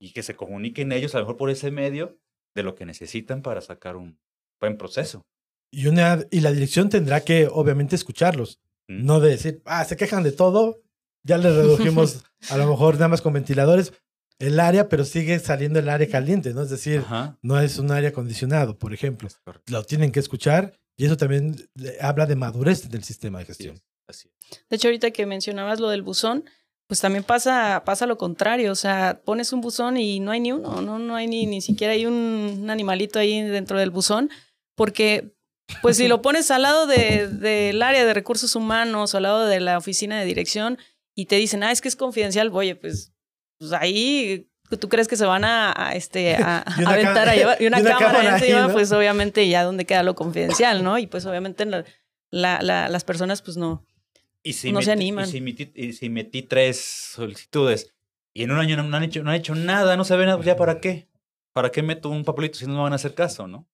y 0.00 0.12
que 0.12 0.22
se 0.22 0.34
comuniquen 0.34 0.92
ellos, 0.92 1.14
a 1.14 1.18
lo 1.18 1.24
mejor 1.24 1.36
por 1.36 1.50
ese 1.50 1.70
medio, 1.70 2.18
de 2.54 2.62
lo 2.62 2.74
que 2.74 2.86
necesitan 2.86 3.42
para 3.42 3.60
sacar 3.60 3.96
un 3.96 4.18
buen 4.60 4.76
proceso. 4.76 5.22
Y, 5.70 5.86
una, 5.86 6.24
y 6.30 6.40
la 6.40 6.52
dirección 6.52 6.88
tendrá 6.88 7.20
que, 7.20 7.48
obviamente, 7.50 7.96
escucharlos. 7.96 8.60
¿Mm? 8.88 9.04
No 9.04 9.20
de 9.20 9.30
decir, 9.30 9.62
ah, 9.64 9.84
se 9.84 9.96
quejan 9.96 10.22
de 10.22 10.32
todo. 10.32 10.82
Ya 11.22 11.38
les 11.38 11.54
redujimos 11.54 12.24
a 12.50 12.56
lo 12.56 12.66
mejor 12.66 12.94
nada 12.94 13.08
más 13.08 13.22
con 13.22 13.32
ventiladores 13.32 13.92
el 14.38 14.58
área, 14.58 14.88
pero 14.88 15.04
sigue 15.04 15.38
saliendo 15.38 15.78
el 15.78 15.88
área 15.88 16.08
caliente, 16.08 16.54
¿no? 16.54 16.62
Es 16.62 16.70
decir, 16.70 17.00
Ajá. 17.00 17.38
no 17.42 17.60
es 17.60 17.78
un 17.78 17.90
área 17.90 18.08
acondicionado, 18.08 18.78
por 18.78 18.94
ejemplo. 18.94 19.28
Lo 19.66 19.84
tienen 19.84 20.12
que 20.12 20.20
escuchar 20.20 20.72
y 20.96 21.04
eso 21.04 21.16
también 21.18 21.56
habla 22.00 22.24
de 22.26 22.36
madurez 22.36 22.88
del 22.88 23.04
sistema 23.04 23.38
de 23.38 23.42
Así 23.44 23.48
gestión. 23.52 23.76
es, 23.76 23.82
así 24.08 24.28
es. 24.28 24.64
De 24.70 24.76
hecho, 24.76 24.88
ahorita 24.88 25.10
que 25.10 25.26
mencionabas 25.26 25.78
lo 25.78 25.90
del 25.90 26.00
buzón, 26.02 26.44
pues 26.86 27.00
también 27.00 27.22
pasa, 27.22 27.82
pasa 27.84 28.06
lo 28.06 28.16
contrario. 28.16 28.72
O 28.72 28.76
sea, 28.76 29.20
pones 29.24 29.52
un 29.52 29.60
buzón 29.60 29.98
y 29.98 30.20
no 30.20 30.30
hay 30.30 30.40
ni 30.40 30.52
uno, 30.52 30.80
no, 30.80 30.98
no 30.98 31.14
hay 31.16 31.26
ni, 31.26 31.44
ni 31.44 31.60
siquiera 31.60 31.92
hay 31.92 32.06
un, 32.06 32.14
un 32.62 32.70
animalito 32.70 33.18
ahí 33.18 33.42
dentro 33.42 33.78
del 33.78 33.90
buzón, 33.90 34.30
porque 34.74 35.34
pues 35.82 35.96
si 35.96 36.08
lo 36.08 36.22
pones 36.22 36.50
al 36.50 36.62
lado 36.62 36.86
de- 36.86 37.28
del 37.28 37.82
área 37.82 38.04
de 38.04 38.14
recursos 38.14 38.54
humanos 38.56 39.12
o 39.14 39.16
al 39.16 39.22
lado 39.24 39.46
de 39.46 39.60
la 39.60 39.78
oficina 39.78 40.18
de 40.20 40.24
dirección 40.26 40.78
y 41.14 41.26
te 41.26 41.36
dicen, 41.36 41.62
ah, 41.62 41.72
es 41.72 41.80
que 41.80 41.88
es 41.88 41.96
confidencial, 41.96 42.50
oye, 42.52 42.76
pues, 42.76 43.12
pues 43.58 43.72
ahí 43.72 44.46
tú 44.80 44.88
crees 44.88 45.08
que 45.08 45.16
se 45.16 45.26
van 45.26 45.44
a, 45.44 45.72
a, 45.76 45.94
este, 45.96 46.36
a, 46.36 46.64
una 46.78 46.90
aventar 46.90 47.28
a 47.28 47.34
llevar 47.34 47.60
y 47.60 47.66
una, 47.66 47.78
y 47.78 47.82
una 47.82 47.90
cámara, 47.92 48.12
cámara 48.12 48.34
ahí, 48.36 48.42
encima, 48.42 48.66
¿no? 48.68 48.72
pues 48.72 48.92
obviamente 48.92 49.48
ya 49.48 49.64
donde 49.64 49.84
queda 49.84 50.02
lo 50.02 50.14
confidencial, 50.14 50.84
¿no? 50.84 50.98
Y 50.98 51.06
pues 51.06 51.26
obviamente 51.26 51.64
la- 51.66 51.84
la- 52.30 52.62
la- 52.62 52.88
las 52.88 53.04
personas 53.04 53.42
pues 53.42 53.56
no, 53.56 53.84
Y 54.42 54.54
si 54.54 54.72
No 54.72 54.80
se 54.80 54.90
metí- 54.90 54.92
animan. 54.92 55.28
Y 55.28 55.32
si, 55.32 55.40
metí, 55.40 55.72
y 55.74 55.92
si 55.92 56.08
metí 56.08 56.42
tres 56.42 56.80
solicitudes 57.14 57.92
y 58.32 58.44
en 58.44 58.52
un 58.52 58.58
año 58.58 58.76
no, 58.76 58.84
no 58.84 58.96
han, 58.96 59.02
hecho, 59.02 59.22
no 59.22 59.30
han 59.30 59.36
hecho 59.36 59.54
nada, 59.54 59.96
no 59.96 60.04
saben 60.04 60.26
nada, 60.26 60.42
¿ya 60.42 60.56
para 60.56 60.80
qué? 60.80 61.08
¿Para 61.52 61.70
qué 61.70 61.82
meto 61.82 62.08
un 62.08 62.24
papelito 62.24 62.58
si 62.58 62.66
no 62.66 62.74
me 62.74 62.80
van 62.82 62.92
a 62.92 62.96
hacer 62.96 63.14
caso, 63.14 63.46
no? 63.48 63.68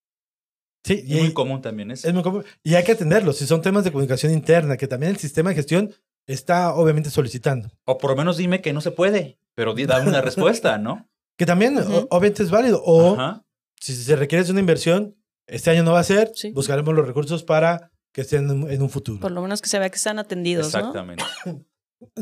Sí, 0.87 1.03
Y 1.07 1.17
muy 1.17 1.33
común 1.33 1.61
también 1.61 1.91
eso. 1.91 2.07
es 2.07 2.15
muy 2.15 2.23
común. 2.23 2.45
Y 2.63 2.75
hay 2.75 2.85
que 2.85 2.93
atenderlos. 2.93 3.37
Si 3.39 3.47
son 3.47 3.61
temas 3.61 3.83
de 3.85 3.91
comunicación 3.91 4.33
interna, 4.33 4.77
que 4.77 4.87
también 4.87 5.11
el 5.13 5.19
sistema 5.19 5.51
de 5.51 5.57
gestión 5.57 5.93
está 6.29 6.75
obviamente 6.75 7.11
solicitando. 7.11 7.71
O 7.85 7.99
por 7.99 8.11
lo 8.11 8.17
menos 8.17 8.37
dime 8.37 8.61
que 8.61 8.73
no 8.73 8.81
se 8.81 8.91
puede, 8.93 9.39
pero 9.55 9.75
dame 9.75 10.09
una 10.09 10.21
respuesta, 10.21 10.79
¿no? 10.79 11.09
Que 11.39 11.45
también 11.45 11.77
Ujú. 11.77 11.93
o- 11.93 12.07
obviamente 12.17 12.43
es 12.43 12.51
válido. 12.51 12.83
O 12.85 13.15
Ajá. 13.15 13.45
si 13.81 13.95
se 13.95 14.17
requiere 14.17 14.43
de 14.45 14.51
una 14.53 14.61
inversión, 14.61 15.17
este 15.47 15.71
año 15.71 15.83
no 15.83 15.93
va 15.93 16.01
a 16.01 16.05
ser, 16.05 16.31
Sí. 16.35 16.51
buscaremos 16.53 16.95
los 16.95 17.07
recursos 17.07 17.43
para 17.45 17.91
que 18.15 18.23
estén 18.23 18.49
en, 18.71 18.81
un 18.83 18.89
futuro. 18.91 19.21
por 19.21 19.31
lo 19.33 19.43
menos 19.43 19.61
que 19.61 19.69
se 19.69 19.79
vea 19.79 19.91
que 19.91 19.97
están 19.97 20.19
atendidos, 20.19 20.73
¿no? 20.73 20.79
Exactamente. 20.79 21.25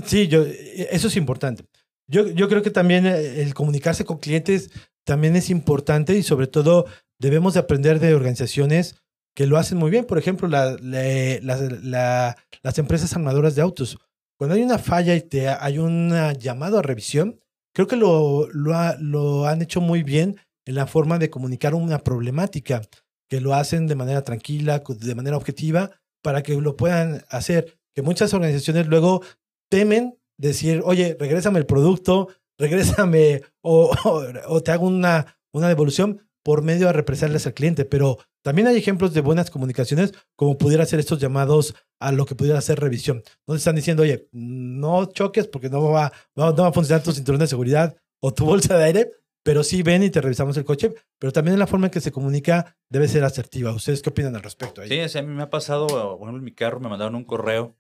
Sí, 0.05 0.29
yo, 0.29 0.45
eso 0.47 1.09
es 1.09 1.17
importante. 1.17 1.65
Yo, 2.09 2.29
yo 2.29 2.49
creo 2.49 2.63
que 2.63 2.71
también 2.71 3.07
el 3.07 3.55
comunicarse 3.55 4.05
con 4.05 4.19
clientes 4.19 4.71
también 5.05 5.35
es 5.37 5.51
importante 5.51 6.17
y 6.17 6.23
sobre 6.23 6.47
todo 6.47 6.87
debemos 7.21 7.55
de 7.55 7.61
aprender 7.61 8.01
de 8.01 8.15
organizaciones 8.15 8.97
que 9.37 9.47
lo 9.47 9.57
hacen 9.59 9.79
muy 9.79 9.91
bien. 9.91 10.05
Por 10.05 10.19
ejemplo, 10.19 10.49
la- 10.49 10.77
la- 10.81 11.39
la- 11.43 11.79
la- 11.83 12.37
las 12.63 12.79
empresas 12.79 13.13
armadoras 13.15 13.55
de 13.55 13.63
autos. 13.63 13.99
Cuando 14.39 14.55
hay 14.57 14.63
una 14.63 14.79
falla 14.79 15.15
y 15.15 15.21
te, 15.23 15.49
hay 15.49 15.79
un 15.79 16.13
llamado 16.39 16.79
a 16.79 16.83
revisión, 16.83 17.41
creo 17.75 17.87
que 17.87 17.97
lo, 17.97 18.49
lo, 18.53 18.75
ha- 18.75 18.97
lo 19.01 19.47
han 19.47 19.63
hecho 19.63 19.81
muy 19.81 20.03
bien 20.03 20.37
en 20.67 20.75
la 20.77 20.87
forma 20.87 21.19
de 21.19 21.31
comunicar 21.31 21.75
una 21.75 21.99
problemática, 21.99 22.83
que 23.29 23.41
lo 23.41 23.55
hacen 23.55 23.87
de 23.87 23.95
manera 23.97 24.23
tranquila, 24.23 24.83
de 24.87 25.15
manera 25.15 25.37
objetiva, 25.37 25.91
para 26.23 26.43
que 26.43 26.55
lo 26.61 26.77
puedan 26.77 27.25
hacer. 27.29 27.79
que 27.95 28.03
muchas 28.03 28.35
organizaciones 28.35 28.87
luego 28.89 29.23
temen 29.71 30.19
decir, 30.37 30.83
oye, 30.85 31.17
regrésame 31.19 31.59
el 31.61 31.67
producto, 31.67 32.29
regrésame 32.59 33.43
o, 33.63 33.93
o, 34.49 34.63
te 34.63 34.73
hago 34.73 34.87
una, 34.87 35.37
una 35.53 35.69
devolución 35.69 36.24
por 36.45 36.63
medio 36.63 36.87
de 36.87 36.93
represarles 36.93 37.47
al 37.47 37.55
cliente. 37.55 37.85
Pero 37.85 38.19
también 38.43 38.69
hay 38.69 38.77
ejemplos 38.77 39.13
de 39.15 39.23
buenas 39.23 39.51
comunicaciones, 39.51 40.13
como 40.37 40.57
pudiera 40.57 40.87
ser 40.87 41.01
estos 41.01 41.19
llamados 41.19 41.75
a 41.99 42.13
lo 42.13 42.27
que 42.27 42.37
pudiera 42.37 42.61
ser 42.61 42.79
revisión. 42.79 43.23
No 43.47 43.55
te 43.55 43.59
están 43.59 43.75
diciendo, 43.75 44.05
oye, 44.05 44.29
no 44.31 45.07
choques 45.07 45.49
porque 45.49 45.71
no 45.71 45.83
va, 45.91 46.13
no, 46.37 46.55
va 46.55 46.69
a 46.69 46.73
funcionar 46.73 47.03
tu 47.03 47.13
cinturón 47.13 47.41
de 47.41 47.49
seguridad 47.49 47.97
o 48.21 48.33
tu 48.33 48.45
bolsa 48.45 48.77
de 48.77 48.85
aire, 48.85 49.11
pero 49.43 49.65
sí 49.65 49.83
ven 49.83 50.03
y 50.03 50.11
te 50.11 50.21
revisamos 50.21 50.57
el 50.57 50.65
coche. 50.65 50.95
Pero 51.19 51.33
también 51.33 51.59
la 51.59 51.67
forma 51.67 51.87
en 51.87 51.91
que 51.91 52.01
se 52.01 52.13
comunica 52.13 52.77
debe 52.89 53.09
ser 53.09 53.25
asertiva. 53.25 53.73
¿Ustedes 53.73 54.03
qué 54.03 54.11
opinan 54.11 54.37
al 54.37 54.43
respecto? 54.43 54.83
Ahí? 54.83 55.09
Sí, 55.09 55.19
a 55.19 55.23
mí 55.23 55.35
me 55.35 55.43
ha 55.43 55.51
pasado, 55.51 55.87
por 55.87 56.29
ejemplo, 56.29 56.39
en 56.39 56.45
mi 56.45 56.55
carro 56.55 56.79
me 56.79 56.89
mandaron 56.89 57.15
un 57.15 57.25
correo 57.25 57.75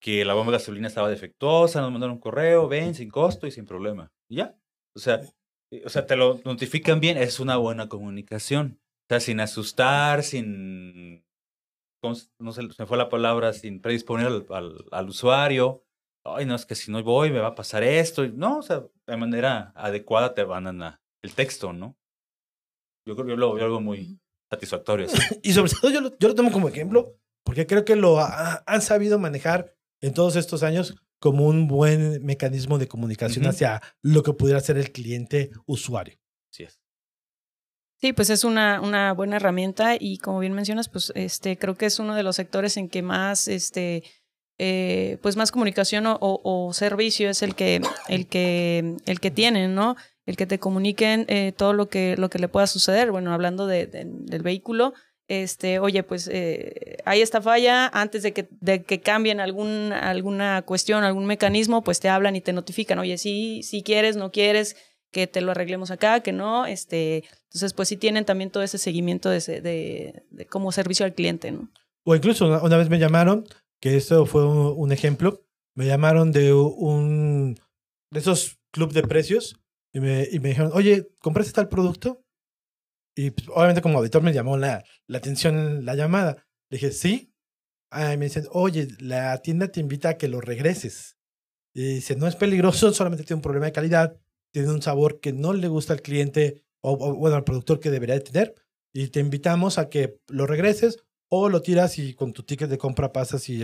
que 0.00 0.24
la 0.24 0.34
bomba 0.34 0.52
de 0.52 0.58
gasolina 0.58 0.88
estaba 0.88 1.08
defectuosa, 1.08 1.80
nos 1.80 1.92
mandaron 1.92 2.16
un 2.16 2.20
correo, 2.20 2.68
ven, 2.68 2.94
sin 2.94 3.08
costo 3.08 3.46
y 3.46 3.52
sin 3.52 3.66
problema. 3.66 4.12
Y 4.28 4.36
ya. 4.36 4.56
O 4.94 4.98
sea, 4.98 5.20
o 5.84 5.88
sea, 5.88 6.06
te 6.06 6.16
lo 6.16 6.40
notifican 6.44 7.00
bien, 7.00 7.16
es 7.16 7.40
una 7.40 7.56
buena 7.56 7.88
comunicación. 7.88 8.80
O 9.04 9.06
sea, 9.08 9.20
sin 9.20 9.40
asustar, 9.40 10.22
sin, 10.22 11.24
no 12.38 12.52
sé, 12.52 12.62
se 12.70 12.82
me 12.82 12.86
fue 12.86 12.98
la 12.98 13.08
palabra, 13.08 13.52
sin 13.52 13.80
predisponer 13.80 14.26
al, 14.50 14.84
al, 14.90 15.08
usuario. 15.08 15.84
Ay, 16.24 16.46
no, 16.46 16.54
es 16.54 16.66
que 16.66 16.74
si 16.74 16.90
no 16.90 17.02
voy 17.02 17.30
me 17.30 17.40
va 17.40 17.48
a 17.48 17.54
pasar 17.54 17.82
esto. 17.82 18.26
No, 18.28 18.58
o 18.58 18.62
sea, 18.62 18.84
de 19.06 19.16
manera 19.16 19.72
adecuada 19.74 20.34
te 20.34 20.44
van 20.44 20.82
a 20.82 21.00
el 21.22 21.34
texto, 21.34 21.72
¿no? 21.72 21.96
Yo 23.06 23.14
creo 23.14 23.26
que 23.26 23.32
yo 23.32 23.36
lo 23.36 23.54
veo 23.54 23.64
algo 23.64 23.80
muy 23.80 24.20
satisfactorio. 24.50 25.06
y 25.42 25.52
sobre 25.52 25.72
todo 25.72 25.90
yo 25.90 26.00
lo, 26.00 26.18
yo 26.18 26.28
lo 26.28 26.34
tomo 26.34 26.52
como 26.52 26.68
ejemplo, 26.68 27.16
porque 27.44 27.66
creo 27.66 27.84
que 27.84 27.96
lo 27.96 28.18
han 28.20 28.82
sabido 28.82 29.18
manejar 29.18 29.74
en 30.02 30.12
todos 30.12 30.36
estos 30.36 30.62
años 30.62 30.94
como 31.18 31.46
un 31.46 31.68
buen 31.68 32.24
mecanismo 32.24 32.78
de 32.78 32.88
comunicación 32.88 33.46
hacia 33.46 33.80
lo 34.02 34.22
que 34.22 34.32
pudiera 34.32 34.60
ser 34.60 34.76
el 34.76 34.90
cliente 34.90 35.50
usuario. 35.66 36.18
Sí 36.50 36.64
es. 36.64 36.80
Sí, 38.00 38.12
pues 38.12 38.28
es 38.30 38.42
una, 38.42 38.80
una 38.80 39.12
buena 39.12 39.36
herramienta 39.36 39.94
y 39.98 40.18
como 40.18 40.40
bien 40.40 40.52
mencionas, 40.52 40.88
pues 40.88 41.12
este 41.14 41.56
creo 41.56 41.76
que 41.76 41.86
es 41.86 42.00
uno 42.00 42.16
de 42.16 42.24
los 42.24 42.34
sectores 42.34 42.76
en 42.76 42.88
que 42.88 43.02
más 43.02 43.46
este 43.46 44.02
eh, 44.58 45.18
pues 45.22 45.36
más 45.36 45.52
comunicación 45.52 46.04
o, 46.06 46.70
servicio 46.74 47.30
es 47.30 47.42
el 47.42 47.54
que 47.54 47.80
el 48.08 48.26
que 48.26 48.96
el 49.06 49.20
que 49.20 49.30
tienen, 49.30 49.76
¿no? 49.76 49.96
El 50.26 50.36
que 50.36 50.46
te 50.46 50.58
comuniquen 50.58 51.24
eh, 51.28 51.52
todo 51.56 51.72
lo 51.72 51.88
que 51.88 52.16
lo 52.16 52.28
que 52.28 52.40
le 52.40 52.48
pueda 52.48 52.66
suceder. 52.66 53.12
Bueno, 53.12 53.32
hablando 53.32 53.68
de, 53.68 53.86
del 53.86 54.42
vehículo, 54.42 54.94
este, 55.40 55.78
oye, 55.78 56.02
pues 56.02 56.28
eh, 56.30 56.98
hay 57.06 57.22
esta 57.22 57.40
falla, 57.40 57.88
antes 57.88 58.22
de 58.22 58.34
que, 58.34 59.00
cambien 59.00 59.40
algún, 59.40 59.90
alguna 59.90 60.60
cuestión, 60.60 61.04
algún 61.04 61.24
mecanismo, 61.24 61.82
pues 61.82 62.00
te 62.00 62.10
hablan 62.10 62.36
y 62.36 62.42
te 62.42 62.52
notifican, 62.52 62.98
oye, 62.98 63.16
sí, 63.16 63.62
si 63.62 63.82
quieres, 63.82 64.16
no 64.16 64.30
quieres 64.30 64.76
que 65.10 65.26
te 65.26 65.40
lo 65.40 65.52
arreglemos 65.52 65.90
acá, 65.90 66.20
que 66.20 66.32
no, 66.32 66.66
este, 66.66 67.24
entonces 67.44 67.72
pues 67.72 67.88
sí 67.88 67.96
tienen 67.96 68.26
también 68.26 68.50
todo 68.50 68.62
ese 68.62 68.76
seguimiento 68.76 69.30
de, 69.30 70.22
como 70.50 70.70
servicio 70.70 71.06
al 71.06 71.14
cliente, 71.14 71.50
¿no? 71.50 71.70
O 72.04 72.14
incluso 72.14 72.46
una, 72.46 72.76
vez 72.76 72.90
me 72.90 72.98
llamaron, 72.98 73.46
que 73.80 73.96
esto 73.96 74.26
fue 74.26 74.46
un, 74.46 74.92
ejemplo, 74.92 75.46
me 75.74 75.86
llamaron 75.86 76.32
de 76.32 76.52
un, 76.52 77.58
de 78.10 78.20
esos 78.20 78.58
club 78.70 78.92
de 78.92 79.02
precios 79.02 79.56
y 79.94 80.00
me 80.00 80.26
dijeron, 80.26 80.72
oye, 80.74 81.08
¿compraste 81.20 81.52
tal 81.52 81.68
producto? 81.68 82.22
Y 83.14 83.30
pues, 83.30 83.48
obviamente 83.48 83.82
como 83.82 83.98
auditor 83.98 84.22
me 84.22 84.32
llamó 84.32 84.56
la, 84.56 84.84
la 85.06 85.18
atención 85.18 85.84
la 85.84 85.94
llamada. 85.94 86.46
Le 86.70 86.78
dije, 86.78 86.92
sí. 86.92 87.34
me 87.92 88.16
dicen, 88.16 88.46
oye, 88.50 88.88
la 88.98 89.38
tienda 89.38 89.68
te 89.68 89.80
invita 89.80 90.10
a 90.10 90.18
que 90.18 90.28
lo 90.28 90.40
regreses. 90.40 91.18
Y 91.74 91.94
dice, 91.94 92.16
no 92.16 92.26
es 92.26 92.36
peligroso, 92.36 92.92
solamente 92.92 93.24
tiene 93.24 93.38
un 93.38 93.42
problema 93.42 93.66
de 93.66 93.72
calidad, 93.72 94.16
tiene 94.52 94.70
un 94.70 94.82
sabor 94.82 95.20
que 95.20 95.32
no 95.32 95.52
le 95.52 95.68
gusta 95.68 95.94
al 95.94 96.02
cliente 96.02 96.62
o, 96.82 96.96
bueno, 97.16 97.36
al 97.36 97.44
productor 97.44 97.80
que 97.80 97.90
debería 97.90 98.14
de 98.14 98.20
tener. 98.20 98.54
Y 98.94 99.08
te 99.08 99.20
invitamos 99.20 99.78
a 99.78 99.88
que 99.88 100.18
lo 100.28 100.46
regreses 100.46 101.02
o 101.30 101.48
lo 101.48 101.62
tiras 101.62 101.98
y 101.98 102.14
con 102.14 102.32
tu 102.32 102.42
ticket 102.42 102.68
de 102.68 102.76
compra 102.76 103.12
pasas 103.12 103.48
y, 103.48 103.62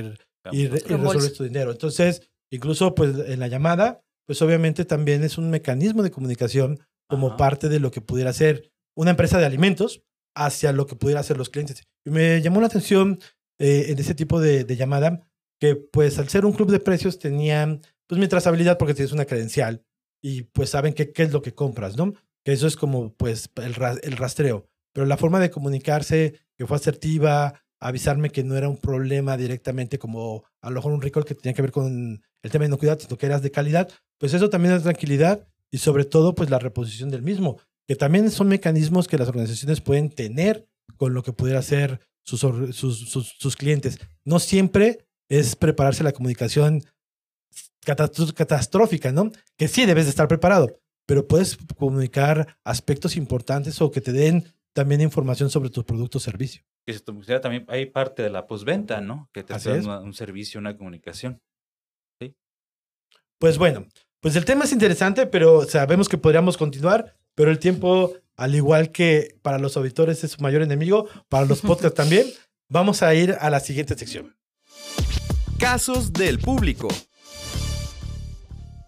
y, 0.52 0.66
resuelves 0.68 1.34
tu 1.34 1.44
dinero. 1.44 1.70
Entonces, 1.70 2.30
incluso 2.50 2.94
pues 2.94 3.14
en 3.26 3.40
la 3.40 3.48
llamada, 3.48 4.02
pues 4.26 4.40
obviamente 4.40 4.86
también 4.86 5.22
es 5.22 5.36
un 5.36 5.50
mecanismo 5.50 6.02
de 6.02 6.10
comunicación 6.10 6.80
como 7.08 7.36
parte 7.36 7.68
de 7.68 7.80
lo 7.80 7.90
que 7.90 8.00
pudiera 8.00 8.32
ser 8.32 8.70
una 8.98 9.12
empresa 9.12 9.38
de 9.38 9.46
alimentos 9.46 10.02
hacia 10.34 10.72
lo 10.72 10.86
que 10.86 10.96
pudiera 10.96 11.20
hacer 11.20 11.38
los 11.38 11.50
clientes. 11.50 11.84
Y 12.04 12.10
me 12.10 12.42
llamó 12.42 12.60
la 12.60 12.66
atención 12.66 13.20
eh, 13.60 13.86
en 13.90 13.98
ese 13.98 14.14
tipo 14.14 14.40
de, 14.40 14.64
llamada 14.76 15.20
que 15.60 15.76
pues 15.76 16.18
al 16.18 16.28
ser 16.28 16.44
un 16.44 16.52
club 16.52 16.70
de 16.70 16.80
precios 16.80 17.20
tenían 17.20 17.80
pues 18.08 18.20
mi 18.20 18.26
trazabilidad 18.26 18.76
porque 18.76 18.94
tienes 18.94 19.12
una 19.12 19.24
credencial 19.24 19.84
y 20.20 20.42
pues 20.42 20.70
saben 20.70 20.94
qué 20.94 21.12
es 21.14 21.32
lo 21.32 21.42
que 21.42 21.54
compras, 21.54 21.96
¿no? 21.96 22.12
Que 22.44 22.52
eso 22.52 22.66
es 22.66 22.74
como 22.74 23.14
pues 23.14 23.50
el, 23.56 23.76
el 24.02 24.16
rastreo. 24.16 24.68
Pero 24.92 25.06
la 25.06 25.16
forma 25.16 25.38
de 25.38 25.50
comunicarse 25.50 26.34
que 26.56 26.66
fue 26.66 26.76
asertiva, 26.76 27.62
avisarme 27.78 28.30
que 28.30 28.42
no 28.42 28.56
era 28.56 28.68
un 28.68 28.78
problema 28.78 29.36
directamente 29.36 30.00
como 30.00 30.42
a 30.60 30.70
lo 30.70 30.76
mejor 30.76 30.92
un 30.92 31.02
recall 31.02 31.24
que 31.24 31.36
tenía 31.36 31.54
que 31.54 31.62
ver 31.62 31.70
con 31.70 32.20
el 32.42 32.50
tema 32.50 32.64
de 32.64 32.68
inocuidad, 32.68 32.98
sino 32.98 33.16
que 33.16 33.26
eras 33.26 33.42
de 33.42 33.52
calidad, 33.52 33.88
pues 34.18 34.34
eso 34.34 34.50
también 34.50 34.74
es 34.74 34.82
tranquilidad 34.82 35.46
y 35.70 35.78
sobre 35.78 36.04
todo 36.04 36.34
pues 36.34 36.50
la 36.50 36.58
reposición 36.58 37.10
del 37.10 37.22
mismo 37.22 37.58
que 37.88 37.96
también 37.96 38.30
son 38.30 38.48
mecanismos 38.48 39.08
que 39.08 39.16
las 39.16 39.28
organizaciones 39.28 39.80
pueden 39.80 40.10
tener 40.10 40.68
con 40.98 41.14
lo 41.14 41.22
que 41.22 41.32
pudiera 41.32 41.62
ser 41.62 42.00
sus, 42.22 42.42
sus, 42.76 43.56
clientes. 43.56 43.98
No 44.26 44.38
siempre 44.38 45.06
es 45.30 45.56
prepararse 45.56 46.04
la 46.04 46.12
comunicación 46.12 46.84
catastrófica, 47.82 49.10
¿no? 49.10 49.32
Que 49.56 49.68
sí 49.68 49.86
debes 49.86 50.04
de 50.04 50.10
estar 50.10 50.28
preparado, 50.28 50.78
pero 51.06 51.26
puedes 51.26 51.56
comunicar 51.78 52.58
aspectos 52.62 53.16
importantes 53.16 53.80
o 53.80 53.90
que 53.90 54.02
te 54.02 54.12
den 54.12 54.44
también 54.74 55.00
información 55.00 55.48
sobre 55.48 55.70
tu 55.70 55.82
producto 55.82 56.18
o 56.18 56.20
servicio. 56.20 56.62
Que 56.86 56.92
se 56.92 57.40
también 57.40 57.64
hay 57.68 57.86
parte 57.86 58.22
de 58.22 58.28
la 58.28 58.46
postventa, 58.46 59.00
¿no? 59.00 59.30
Que 59.32 59.42
te 59.42 59.54
da 59.54 60.00
un 60.00 60.12
servicio, 60.12 60.60
una 60.60 60.76
comunicación. 60.76 61.40
¿Sí? 62.20 62.34
Pues 63.38 63.56
bueno, 63.56 63.86
pues 64.20 64.36
el 64.36 64.44
tema 64.44 64.64
es 64.64 64.72
interesante, 64.72 65.26
pero 65.26 65.64
sabemos 65.64 66.06
que 66.06 66.18
podríamos 66.18 66.58
continuar. 66.58 67.17
Pero 67.38 67.52
el 67.52 67.60
tiempo, 67.60 68.14
al 68.36 68.56
igual 68.56 68.90
que 68.90 69.36
para 69.42 69.60
los 69.60 69.76
auditores 69.76 70.24
es 70.24 70.32
su 70.32 70.42
mayor 70.42 70.60
enemigo, 70.60 71.06
para 71.28 71.46
los 71.46 71.60
podcasts 71.62 71.94
también, 71.94 72.26
vamos 72.68 73.00
a 73.04 73.14
ir 73.14 73.36
a 73.40 73.48
la 73.48 73.60
siguiente 73.60 73.96
sección. 73.96 74.36
Casos 75.56 76.12
del 76.12 76.40
público. 76.40 76.88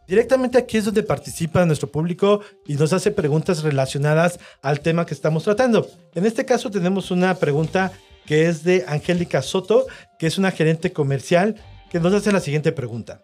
Directamente 0.08 0.58
aquí 0.58 0.78
es 0.78 0.84
donde 0.84 1.04
participa 1.04 1.64
nuestro 1.64 1.92
público 1.92 2.40
y 2.66 2.74
nos 2.74 2.92
hace 2.92 3.12
preguntas 3.12 3.62
relacionadas 3.62 4.40
al 4.62 4.80
tema 4.80 5.06
que 5.06 5.14
estamos 5.14 5.44
tratando. 5.44 5.88
En 6.16 6.26
este 6.26 6.44
caso 6.44 6.72
tenemos 6.72 7.12
una 7.12 7.36
pregunta 7.36 7.92
que 8.26 8.48
es 8.48 8.64
de 8.64 8.84
Angélica 8.88 9.42
Soto, 9.42 9.86
que 10.18 10.26
es 10.26 10.38
una 10.38 10.50
gerente 10.50 10.92
comercial, 10.92 11.54
que 11.88 12.00
nos 12.00 12.12
hace 12.12 12.32
la 12.32 12.40
siguiente 12.40 12.72
pregunta. 12.72 13.22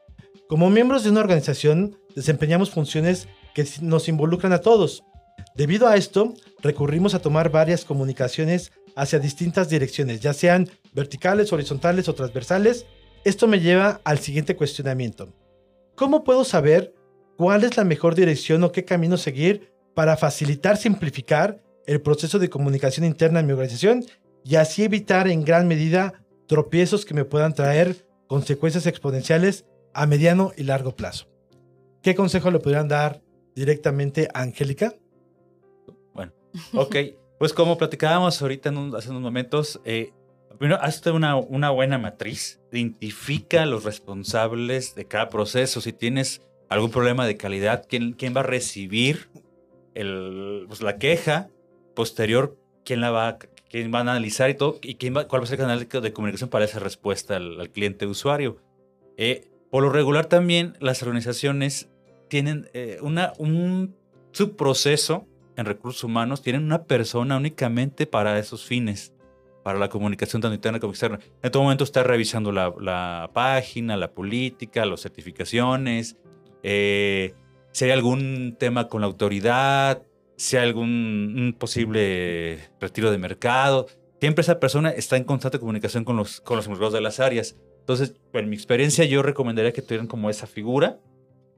Como 0.49 0.71
miembros 0.71 1.03
de 1.03 1.11
una 1.11 1.19
organización, 1.19 1.99
desempeñamos 2.15 2.71
funciones 2.71 3.27
que 3.57 3.67
nos 3.81 4.09
involucran 4.09 4.53
a 4.53 4.61
todos, 4.61 5.03
Debido 5.55 5.89
a 5.89 5.97
esto, 5.97 6.35
recurrimos 6.61 7.15
a 7.15 7.21
tomar 7.21 7.51
varias 7.51 7.85
comunicaciones 7.85 8.73
hacia 8.95 9.19
distintas 9.19 9.69
direcciones, 9.69 10.21
ya 10.21 10.33
sean 10.33 10.69
verticales, 10.93 11.53
horizontales 11.53 12.09
o 12.09 12.15
transversales. 12.15 12.87
Esto 13.25 13.47
me 13.47 13.61
lleva 13.61 14.01
al 14.05 14.19
siguiente 14.19 14.57
cuestionamiento. 14.57 15.33
¿Cómo 15.95 16.25
puedo 16.25 16.45
saber 16.45 16.95
cuál 17.37 17.65
es 17.65 17.77
la 17.77 17.85
mejor 17.85 18.15
dirección 18.15 18.65
o 18.65 18.73
qué 18.73 18.85
camino 18.85 19.17
seguir 19.17 19.73
para 19.95 20.17
facilitar, 20.17 20.77
simplificar 20.77 21.63
el 21.87 22.01
proceso 22.01 22.39
de 22.39 22.51
comunicación 22.51 23.07
interna 23.07 23.41
en 23.41 23.47
mi 23.47 23.53
organización 23.53 24.05
y 24.45 24.57
así 24.57 24.85
evitar 24.85 25.29
en 25.29 25.45
gran 25.45 25.69
medida 25.69 26.25
tropiezos 26.47 27.05
que 27.05 27.15
me 27.15 27.25
puedan 27.25 27.55
traer 27.55 28.07
consecuencias 28.27 28.87
exponenciales 28.87 29.65
a 29.95 30.07
mediano 30.07 30.53
y 30.57 30.65
largo 30.65 30.95
plazo? 30.97 31.29
¿Qué 32.03 32.15
consejo 32.15 32.51
le 32.51 32.59
podrían 32.59 32.89
dar 32.89 33.23
directamente 33.55 34.29
a 34.35 34.43
Angélica? 34.43 34.95
Ok, 36.75 36.97
pues 37.39 37.53
como 37.53 37.77
platicábamos 37.79 38.41
ahorita 38.41 38.71
en 38.71 38.95
hace 38.95 39.11
unos 39.11 39.23
momentos, 39.23 39.81
eh, 39.85 40.13
primero 40.59 40.81
hazte 40.83 41.11
una, 41.11 41.37
una 41.37 41.71
buena 41.71 41.99
matriz, 41.99 42.61
identifica 42.73 43.67
los 43.67 43.85
responsables 43.85 44.95
de 44.95 45.07
cada 45.07 45.29
proceso. 45.29 45.81
Si 45.81 45.93
tienes 45.93 46.43
algún 46.69 46.91
problema 46.91 47.27
de 47.27 47.37
calidad, 47.37 47.85
quién, 47.89 48.13
quién 48.13 48.35
va 48.35 48.41
a 48.41 48.45
recibir 48.45 49.29
el, 49.95 50.65
pues, 50.69 50.83
la 50.83 50.99
queja 50.99 51.49
posterior, 51.95 52.57
quién 52.85 53.01
la 53.01 53.11
va, 53.11 53.39
quién 53.71 53.93
va 53.93 53.99
a 53.99 54.03
analizar 54.03 54.51
y 54.51 54.55
todo, 54.55 54.79
y 54.83 54.97
quién 54.97 55.17
va, 55.17 55.29
cuál 55.29 55.43
va 55.43 55.45
a 55.45 55.49
ser 55.49 55.61
el 55.61 55.67
canal 55.67 56.03
de 56.03 56.13
comunicación 56.13 56.51
para 56.51 56.65
esa 56.65 56.79
respuesta 56.79 57.37
al, 57.37 57.71
cliente 57.71 58.07
usuario. 58.07 58.59
Eh, 59.17 59.49
por 59.71 59.83
lo 59.83 59.91
regular 59.91 60.27
también 60.27 60.77
las 60.81 61.03
organizaciones 61.03 61.89
tienen 62.29 62.69
eh, 62.75 62.99
una, 63.03 63.33
un 63.39 63.97
subproceso 64.33 65.27
en 65.57 65.67
recursos 65.67 66.05
humanos 66.05 66.43
tienen 66.43 66.65
una 66.65 66.85
persona 66.85 67.37
únicamente 67.37 68.07
para 68.07 68.39
esos 68.39 68.65
fines. 68.65 69.13
para 69.63 69.81
la 69.81 69.89
comunicación 69.89 70.41
tanto 70.41 70.55
interna 70.55 70.79
como 70.79 70.93
externa. 70.93 71.19
En 71.43 71.51
todo 71.51 71.65
momento 71.65 71.83
está 71.83 72.05
revisando 72.05 72.53
la, 72.53 73.31
página, 73.35 73.97
la 73.97 74.13
política, 74.13 74.87
las 74.87 75.01
certificaciones, 75.01 76.17
eh, 76.63 77.35
si 77.73 77.85
hay 77.85 77.91
algún 77.91 78.55
tema 78.61 78.87
con 78.87 79.01
la 79.01 79.09
autoridad, 79.09 80.03
si 80.37 80.57
hay 80.57 80.69
algún 80.69 81.57
posible 81.59 82.61
retiro 82.81 83.11
de 83.11 83.19
mercado. 83.19 83.89
Siempre 84.21 84.43
esa 84.43 84.61
persona 84.61 84.91
está 84.91 85.17
en 85.17 85.25
constante 85.25 85.59
comunicación 85.59 86.05
con 86.05 86.17
los, 86.17 86.41
con 86.41 86.57
los 86.57 86.67
encargados 86.67 86.93
de 86.93 87.01
las 87.01 87.19
áreas. 87.19 87.57
Entonces, 87.81 88.15
en 88.33 88.49
mi 88.49 88.57
experiencia, 88.57 89.05
yo 89.05 89.23
recomendaría 89.23 89.73
que 89.73 89.83
tuvieran 89.83 90.07
como 90.07 90.31
esa 90.31 90.47
figura, 90.47 90.99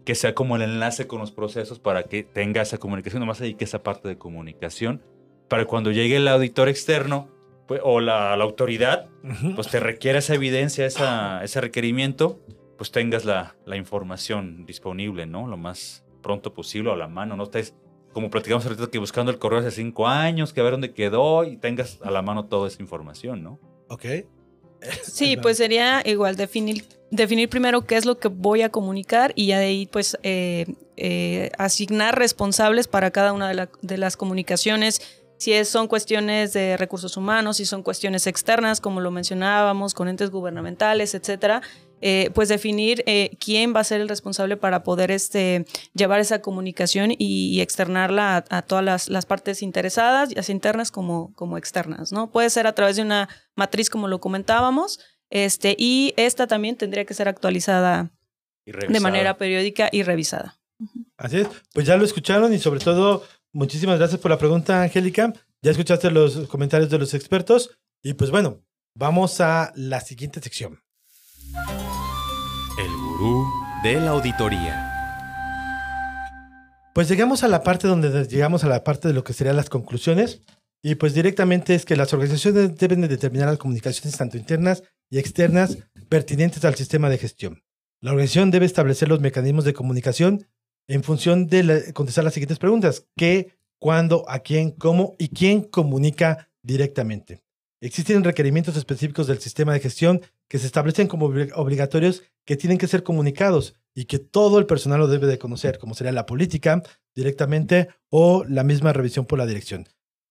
que 0.08 0.14
sea 0.14 0.34
como 0.34 0.56
el 0.56 0.62
enlace 0.62 1.06
con 1.06 1.18
los 1.18 1.32
procesos 1.32 1.80
para 1.80 2.04
que 2.04 2.22
tenga 2.22 2.62
esa 2.62 2.78
comunicación, 2.78 3.20
nomás 3.20 3.42
ahí 3.42 3.52
que 3.52 3.64
esa 3.64 3.82
parte 3.82 4.08
de 4.08 4.16
comunicación, 4.16 5.02
para 5.48 5.66
cuando 5.66 5.90
llegue 5.90 6.16
el 6.16 6.26
auditor 6.28 6.70
externo 6.70 7.28
pues, 7.66 7.82
o 7.84 8.00
la, 8.00 8.34
la 8.34 8.42
autoridad, 8.42 9.10
pues 9.54 9.68
te 9.68 9.80
requiere 9.80 10.20
esa 10.20 10.32
evidencia, 10.32 10.86
esa, 10.86 11.44
ese 11.44 11.60
requerimiento, 11.60 12.40
pues 12.78 12.90
tengas 12.90 13.26
la, 13.26 13.54
la 13.66 13.76
información 13.76 14.64
disponible, 14.64 15.26
¿no? 15.26 15.46
Lo 15.46 15.58
más 15.58 16.06
pronto 16.22 16.54
posible 16.54 16.90
a 16.90 16.96
la 16.96 17.08
mano, 17.08 17.36
no 17.36 17.42
estés 17.42 17.74
como 18.14 18.30
platicamos 18.30 18.64
ahorita 18.64 18.86
que 18.86 18.96
buscando 18.96 19.30
el 19.30 19.38
correo 19.38 19.58
hace 19.58 19.72
cinco 19.72 20.08
años, 20.08 20.54
que 20.54 20.60
a 20.60 20.64
ver 20.64 20.72
dónde 20.72 20.94
quedó 20.94 21.44
y 21.44 21.58
tengas 21.58 21.98
a 22.00 22.10
la 22.10 22.22
mano 22.22 22.46
toda 22.46 22.66
esa 22.66 22.80
información, 22.80 23.42
¿no? 23.42 23.60
Ok. 23.90 24.06
Sí, 25.02 25.36
pues 25.36 25.58
sería 25.58 26.00
igual 26.06 26.36
definir, 26.36 26.84
definir 27.10 27.48
primero 27.48 27.86
qué 27.86 27.96
es 27.96 28.04
lo 28.04 28.18
que 28.18 28.28
voy 28.28 28.62
a 28.62 28.70
comunicar 28.70 29.32
y 29.34 29.46
ya 29.46 29.58
de 29.58 29.66
ahí 29.66 29.86
pues 29.86 30.18
eh, 30.22 30.66
eh, 30.96 31.50
asignar 31.58 32.18
responsables 32.18 32.88
para 32.88 33.10
cada 33.10 33.32
una 33.32 33.48
de, 33.48 33.98
las 33.98 34.16
comunicaciones 34.16 35.00
si 35.38 35.52
es, 35.52 35.68
son 35.68 35.86
cuestiones 35.86 36.52
de 36.52 36.76
recursos 36.76 37.16
humanos, 37.16 37.58
si 37.58 37.64
son 37.64 37.84
cuestiones 37.84 38.26
externas, 38.26 38.80
como 38.80 39.00
lo 39.00 39.12
mencionábamos, 39.12 39.94
con 39.94 40.08
entes 40.08 40.30
gubernamentales, 40.30 41.14
etcétera, 41.14 41.62
eh, 42.00 42.30
pues 42.34 42.48
definir 42.48 43.04
quién 43.38 43.72
va 43.72 43.78
a 43.80 43.84
ser 43.84 44.00
el 44.00 44.08
responsable 44.08 44.56
para 44.56 44.82
poder 44.82 45.12
este, 45.12 45.64
llevar 45.94 46.18
esa 46.18 46.42
comunicación 46.42 47.12
y, 47.16 47.60
externarla 47.60 48.44
a, 48.50 48.62
todas 48.62 49.08
las, 49.08 49.26
partes 49.26 49.62
interesadas, 49.62 50.30
ya 50.30 50.42
sea 50.42 50.52
internas 50.52 50.90
como, 50.90 51.32
como 51.34 51.56
externas, 51.56 52.10
¿no? 52.10 52.32
Puede 52.32 52.50
ser 52.50 52.66
a 52.66 52.74
través 52.74 52.96
de 52.96 53.02
una 53.02 53.28
matriz, 53.54 53.90
como 53.90 54.08
lo 54.08 54.18
comentábamos, 54.20 54.98
este, 55.30 55.76
y 55.78 56.14
esta 56.16 56.46
también 56.46 56.76
tendría 56.76 57.04
que 57.04 57.14
ser 57.14 57.28
actualizada 57.28 58.12
de 58.64 59.00
manera 59.00 59.36
periódica 59.38 59.88
y 59.92 60.02
revisada. 60.02 60.58
Así 61.16 61.38
es, 61.38 61.48
pues 61.74 61.86
ya 61.86 61.96
lo 61.96 62.04
escucharon 62.04 62.52
y 62.52 62.58
sobre 62.58 62.80
todo 62.80 63.24
Muchísimas 63.52 63.98
gracias 63.98 64.20
por 64.20 64.30
la 64.30 64.38
pregunta, 64.38 64.82
Angélica. 64.82 65.32
Ya 65.62 65.70
escuchaste 65.70 66.10
los 66.10 66.46
comentarios 66.48 66.90
de 66.90 66.98
los 66.98 67.14
expertos 67.14 67.78
y 68.02 68.12
pues 68.12 68.30
bueno, 68.30 68.62
vamos 68.94 69.40
a 69.40 69.72
la 69.74 70.00
siguiente 70.00 70.40
sección. 70.40 70.82
El 72.78 72.96
gurú 72.96 73.46
de 73.82 74.00
la 74.00 74.10
auditoría. 74.10 74.84
Pues 76.94 77.08
llegamos 77.08 77.42
a 77.42 77.48
la 77.48 77.62
parte 77.62 77.88
donde 77.88 78.26
llegamos 78.26 78.64
a 78.64 78.68
la 78.68 78.84
parte 78.84 79.08
de 79.08 79.14
lo 79.14 79.24
que 79.24 79.32
serían 79.32 79.56
las 79.56 79.70
conclusiones 79.70 80.42
y 80.82 80.94
pues 80.94 81.14
directamente 81.14 81.74
es 81.74 81.84
que 81.84 81.96
las 81.96 82.12
organizaciones 82.12 82.76
deben 82.76 83.00
de 83.00 83.08
determinar 83.08 83.48
las 83.48 83.58
comunicaciones 83.58 84.16
tanto 84.16 84.36
internas 84.36 84.82
y 85.10 85.18
externas 85.18 85.78
pertinentes 86.08 86.64
al 86.64 86.76
sistema 86.76 87.10
de 87.10 87.18
gestión. 87.18 87.62
La 88.00 88.12
organización 88.12 88.50
debe 88.50 88.66
establecer 88.66 89.08
los 89.08 89.20
mecanismos 89.20 89.64
de 89.64 89.74
comunicación 89.74 90.46
en 90.86 91.02
función 91.02 91.48
de 91.48 91.92
contestar 91.92 92.24
las 92.24 92.34
siguientes 92.34 92.58
preguntas. 92.58 93.06
¿Qué, 93.16 93.58
cuándo, 93.78 94.24
a 94.28 94.38
quién, 94.38 94.70
cómo 94.70 95.16
y 95.18 95.28
quién 95.28 95.62
comunica 95.62 96.48
directamente? 96.62 97.42
Existen 97.80 98.24
requerimientos 98.24 98.76
específicos 98.76 99.26
del 99.26 99.38
sistema 99.38 99.72
de 99.72 99.80
gestión 99.80 100.20
que 100.48 100.58
se 100.58 100.66
establecen 100.66 101.06
como 101.06 101.26
obligatorios 101.26 102.22
que 102.44 102.56
tienen 102.56 102.78
que 102.78 102.88
ser 102.88 103.02
comunicados 103.02 103.74
y 103.94 104.06
que 104.06 104.18
todo 104.18 104.58
el 104.58 104.66
personal 104.66 105.00
lo 105.00 105.08
debe 105.08 105.26
de 105.26 105.38
conocer, 105.38 105.78
como 105.78 105.94
sería 105.94 106.12
la 106.12 106.26
política 106.26 106.82
directamente 107.14 107.88
o 108.10 108.44
la 108.44 108.64
misma 108.64 108.92
revisión 108.92 109.26
por 109.26 109.38
la 109.38 109.46
dirección. 109.46 109.86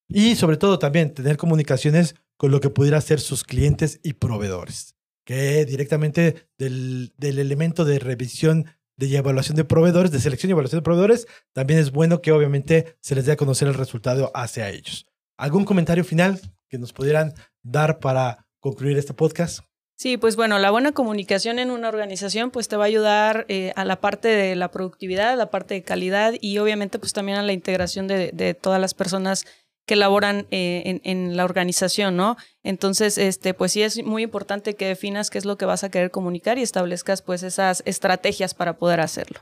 Y 0.08 0.36
sobre 0.36 0.58
todo 0.58 0.80
también 0.80 1.14
tener 1.14 1.38
comunicaciones 1.38 2.16
con 2.38 2.52
lo 2.52 2.60
que 2.60 2.70
pudiera 2.70 3.02
ser 3.02 3.20
sus 3.20 3.44
clientes 3.44 4.00
y 4.04 4.14
proveedores, 4.14 4.96
que 5.26 5.66
directamente 5.66 6.48
del, 6.58 7.14
del 7.18 7.40
elemento 7.40 7.84
de 7.84 8.00
revisión 8.00 8.68
de 8.98 9.16
evaluación 9.16 9.56
de 9.56 9.64
proveedores, 9.64 10.12
de 10.12 10.20
selección 10.20 10.50
y 10.50 10.54
evaluación 10.54 10.80
de 10.80 10.84
proveedores, 10.84 11.28
también 11.54 11.80
es 11.80 11.92
bueno 11.92 12.22
que 12.22 12.32
obviamente 12.32 12.98
se 13.00 13.16
les 13.16 13.26
dé 13.26 13.32
a 13.32 13.38
conocer 13.38 13.68
el 13.68 13.76
resultado 13.76 14.32
hacia 14.34 14.70
ellos. 14.70 15.06
¿Algún 15.38 15.66
comentario 15.66 16.04
final 16.04 16.42
que 16.68 16.80
nos 16.80 16.94
pudieran 16.94 17.34
dar 17.62 18.00
para 18.00 18.48
concluir 18.60 18.98
este 18.98 19.14
podcast? 19.14 19.60
Sí, 19.96 20.18
pues 20.18 20.36
bueno, 20.36 20.60
la 20.60 20.70
buena 20.70 20.92
comunicación 20.92 21.58
en 21.58 21.72
una 21.72 21.90
organización 21.90 22.52
pues 22.52 22.68
te 22.68 22.76
va 22.76 22.84
a 22.84 22.88
ayudar 22.88 23.46
eh, 23.50 23.72
a 23.76 23.86
la 23.86 24.00
parte 24.00 24.28
de 24.28 24.56
la 24.56 24.70
productividad, 24.70 25.38
la 25.38 25.50
parte 25.50 25.74
de 25.76 25.84
calidad 25.84 26.34
y 26.40 26.58
obviamente 26.60 27.00
pues 27.00 27.14
también 27.14 27.38
a 27.38 27.44
la 27.44 27.54
integración 27.54 28.08
de, 28.08 28.32
de 28.32 28.54
todas 28.54 28.80
las 28.80 28.94
personas 28.94 29.46
que 29.88 29.96
laboran 29.96 30.46
eh, 30.52 31.00
en, 31.04 31.38
la 31.38 31.46
organización, 31.46 32.18
¿no? 32.18 32.36
Entonces, 32.62 33.18
este, 33.18 33.54
pues 33.54 33.72
sí 33.72 33.82
es 33.82 34.04
muy 34.04 34.22
importante 34.22 34.76
que 34.76 34.86
definas 34.86 35.30
qué 35.30 35.38
es 35.38 35.46
lo 35.46 35.58
que 35.58 35.66
vas 35.66 35.86
a 35.86 35.90
querer 35.90 36.12
comunicar 36.12 36.58
y 36.58 36.62
establezcas 36.62 37.22
pues 37.22 37.42
esas 37.42 37.82
estrategias 37.86 38.54
para 38.54 38.78
poder 38.78 39.00
hacerlo. 39.00 39.40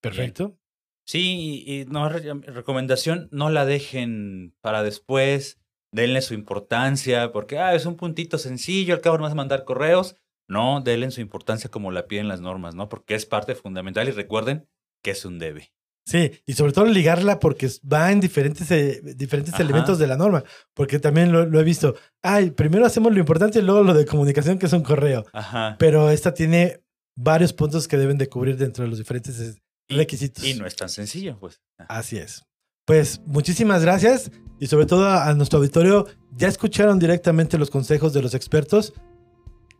Perfecto. 0.00 0.58
Sí, 1.04 1.62
y 1.66 1.84
no, 1.84 2.08
recomendación, 2.08 3.28
no 3.32 3.50
la 3.50 3.66
dejen 3.66 4.56
para 4.62 4.82
después, 4.82 5.60
denle 5.92 6.22
su 6.22 6.32
importancia, 6.32 7.30
porque 7.30 7.58
ah, 7.58 7.74
es 7.74 7.84
un 7.84 7.96
puntito 7.96 8.38
sencillo, 8.38 8.94
al 8.94 9.02
cabo 9.02 9.18
no 9.18 9.24
vas 9.24 9.32
a 9.32 9.36
mandar 9.36 9.64
correos. 9.64 10.16
No, 10.48 10.80
denle 10.80 11.10
su 11.10 11.20
importancia 11.20 11.70
como 11.70 11.92
la 11.92 12.06
piden 12.06 12.28
las 12.28 12.40
normas, 12.40 12.74
¿no? 12.74 12.88
Porque 12.88 13.14
es 13.14 13.26
parte 13.26 13.54
fundamental 13.54 14.08
y 14.08 14.12
recuerden 14.12 14.68
que 15.02 15.10
es 15.10 15.24
un 15.24 15.38
debe. 15.38 15.72
Sí, 16.04 16.32
y 16.46 16.54
sobre 16.54 16.72
todo 16.72 16.86
ligarla 16.86 17.38
porque 17.38 17.70
va 17.90 18.10
en 18.10 18.20
diferentes, 18.20 18.70
eh, 18.70 19.00
diferentes 19.16 19.58
elementos 19.60 19.98
de 19.98 20.06
la 20.08 20.16
norma, 20.16 20.42
porque 20.74 20.98
también 20.98 21.30
lo, 21.32 21.60
he 21.60 21.64
visto. 21.64 21.94
Ay, 22.22 22.50
primero 22.50 22.84
hacemos 22.84 23.12
lo 23.12 23.20
importante 23.20 23.60
y 23.60 23.62
luego 23.62 23.82
lo 23.82 23.94
de 23.94 24.04
comunicación, 24.04 24.58
que 24.58 24.66
es 24.66 24.72
un 24.72 24.82
correo. 24.82 25.24
Ajá. 25.32 25.76
Pero 25.78 26.10
esta 26.10 26.34
tiene 26.34 26.82
varios 27.14 27.52
puntos 27.52 27.86
que 27.86 27.96
deben 27.96 28.18
de 28.18 28.28
cubrir 28.28 28.56
dentro 28.56 28.84
de 28.84 28.90
los 28.90 28.98
diferentes 28.98 29.38
eh, 29.40 29.54
requisitos. 29.88 30.44
Y 30.44 30.54
no 30.54 30.66
es 30.66 30.74
tan 30.74 30.88
sencillo, 30.88 31.38
pues. 31.38 31.60
Así 31.88 32.16
es. 32.16 32.44
Pues 32.84 33.20
muchísimas 33.24 33.82
gracias 33.82 34.32
y 34.58 34.66
sobre 34.66 34.86
todo 34.86 35.08
a 35.08 35.32
nuestro 35.34 35.58
auditorio. 35.58 36.06
Ya 36.32 36.48
escucharon 36.48 36.98
directamente 36.98 37.58
los 37.58 37.70
consejos 37.70 38.12
de 38.12 38.22
los 38.22 38.34
expertos. 38.34 38.92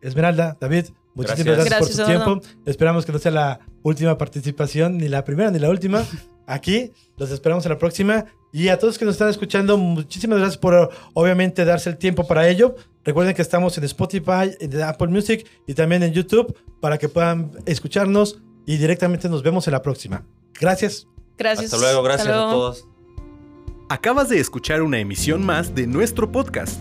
Esmeralda, 0.03 0.57
David, 0.59 0.87
muchísimas 1.15 1.65
gracias, 1.65 1.79
por 1.79 1.87
su 1.87 2.05
tiempo. 2.05 2.41
Esperamos 2.65 3.05
que 3.05 3.11
no 3.11 3.19
sea 3.19 3.31
la 3.31 3.59
última 3.81 4.17
participación, 4.17 4.97
ni 4.97 5.07
la 5.07 5.23
primera 5.23 5.49
ni 5.49 5.59
la 5.59 5.69
última. 5.69 6.03
Aquí 6.45 6.91
los 7.17 7.31
esperamos 7.31 7.65
en 7.65 7.71
la 7.71 7.77
próxima. 7.77 8.25
Y 8.51 8.67
a 8.67 8.77
todos 8.77 8.99
que 8.99 9.05
nos 9.05 9.15
están 9.15 9.29
escuchando, 9.29 9.77
muchísimas 9.77 10.37
gracias 10.37 10.57
por 10.57 10.91
obviamente 11.13 11.65
darse 11.65 11.89
el 11.89 11.97
tiempo 11.97 12.27
para 12.27 12.47
ello. 12.47 12.75
Recuerden 13.03 13.33
que 13.35 13.41
estamos 13.41 13.77
en 13.77 13.83
Spotify, 13.85 14.55
en 14.59 14.81
Apple 14.83 15.07
Music 15.07 15.47
y 15.65 15.73
también 15.73 16.03
en 16.03 16.13
YouTube 16.13 16.55
para 16.79 16.97
que 16.97 17.09
puedan 17.09 17.51
escucharnos 17.65 18.41
y 18.65 18.77
directamente 18.77 19.27
nos 19.27 19.41
vemos 19.41 19.67
en 19.67 19.71
la 19.73 19.81
próxima. 19.81 20.23
Gracias. 20.59 21.07
Gracias. 21.37 21.73
Hasta 21.73 21.77
luego, 21.83 22.03
gracias 22.03 22.27
a 22.27 22.33
todos. 22.33 22.87
Acabas 23.89 24.29
de 24.29 24.39
escuchar 24.39 24.81
una 24.81 24.99
emisión 24.99 25.45
más 25.45 25.75
de 25.75 25.87
nuestro 25.87 26.31
podcast. 26.31 26.79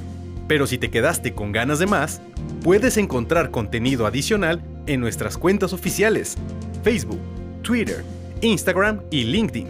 Pero 0.53 0.67
si 0.67 0.77
te 0.77 0.91
quedaste 0.91 1.33
con 1.33 1.51
ganas 1.51 1.79
de 1.79 1.87
más, 1.87 2.21
puedes 2.63 2.99
encontrar 2.99 3.51
contenido 3.51 4.05
adicional 4.05 4.63
en 4.87 5.01
nuestras 5.01 5.39
cuentas 5.39 5.73
oficiales, 5.73 6.37
Facebook, 6.85 7.23
Twitter, 7.63 8.05
Instagram 8.43 9.01
y 9.11 9.25
LinkedIn. 9.25 9.67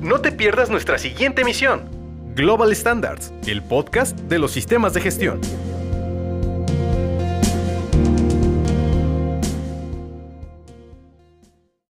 No 0.00 0.22
te 0.22 0.32
pierdas 0.32 0.70
nuestra 0.70 0.96
siguiente 0.96 1.42
emisión, 1.42 1.82
Global 2.34 2.74
Standards, 2.74 3.34
el 3.46 3.62
podcast 3.62 4.18
de 4.18 4.38
los 4.38 4.50
sistemas 4.50 4.94
de 4.94 5.02
gestión. 5.02 5.42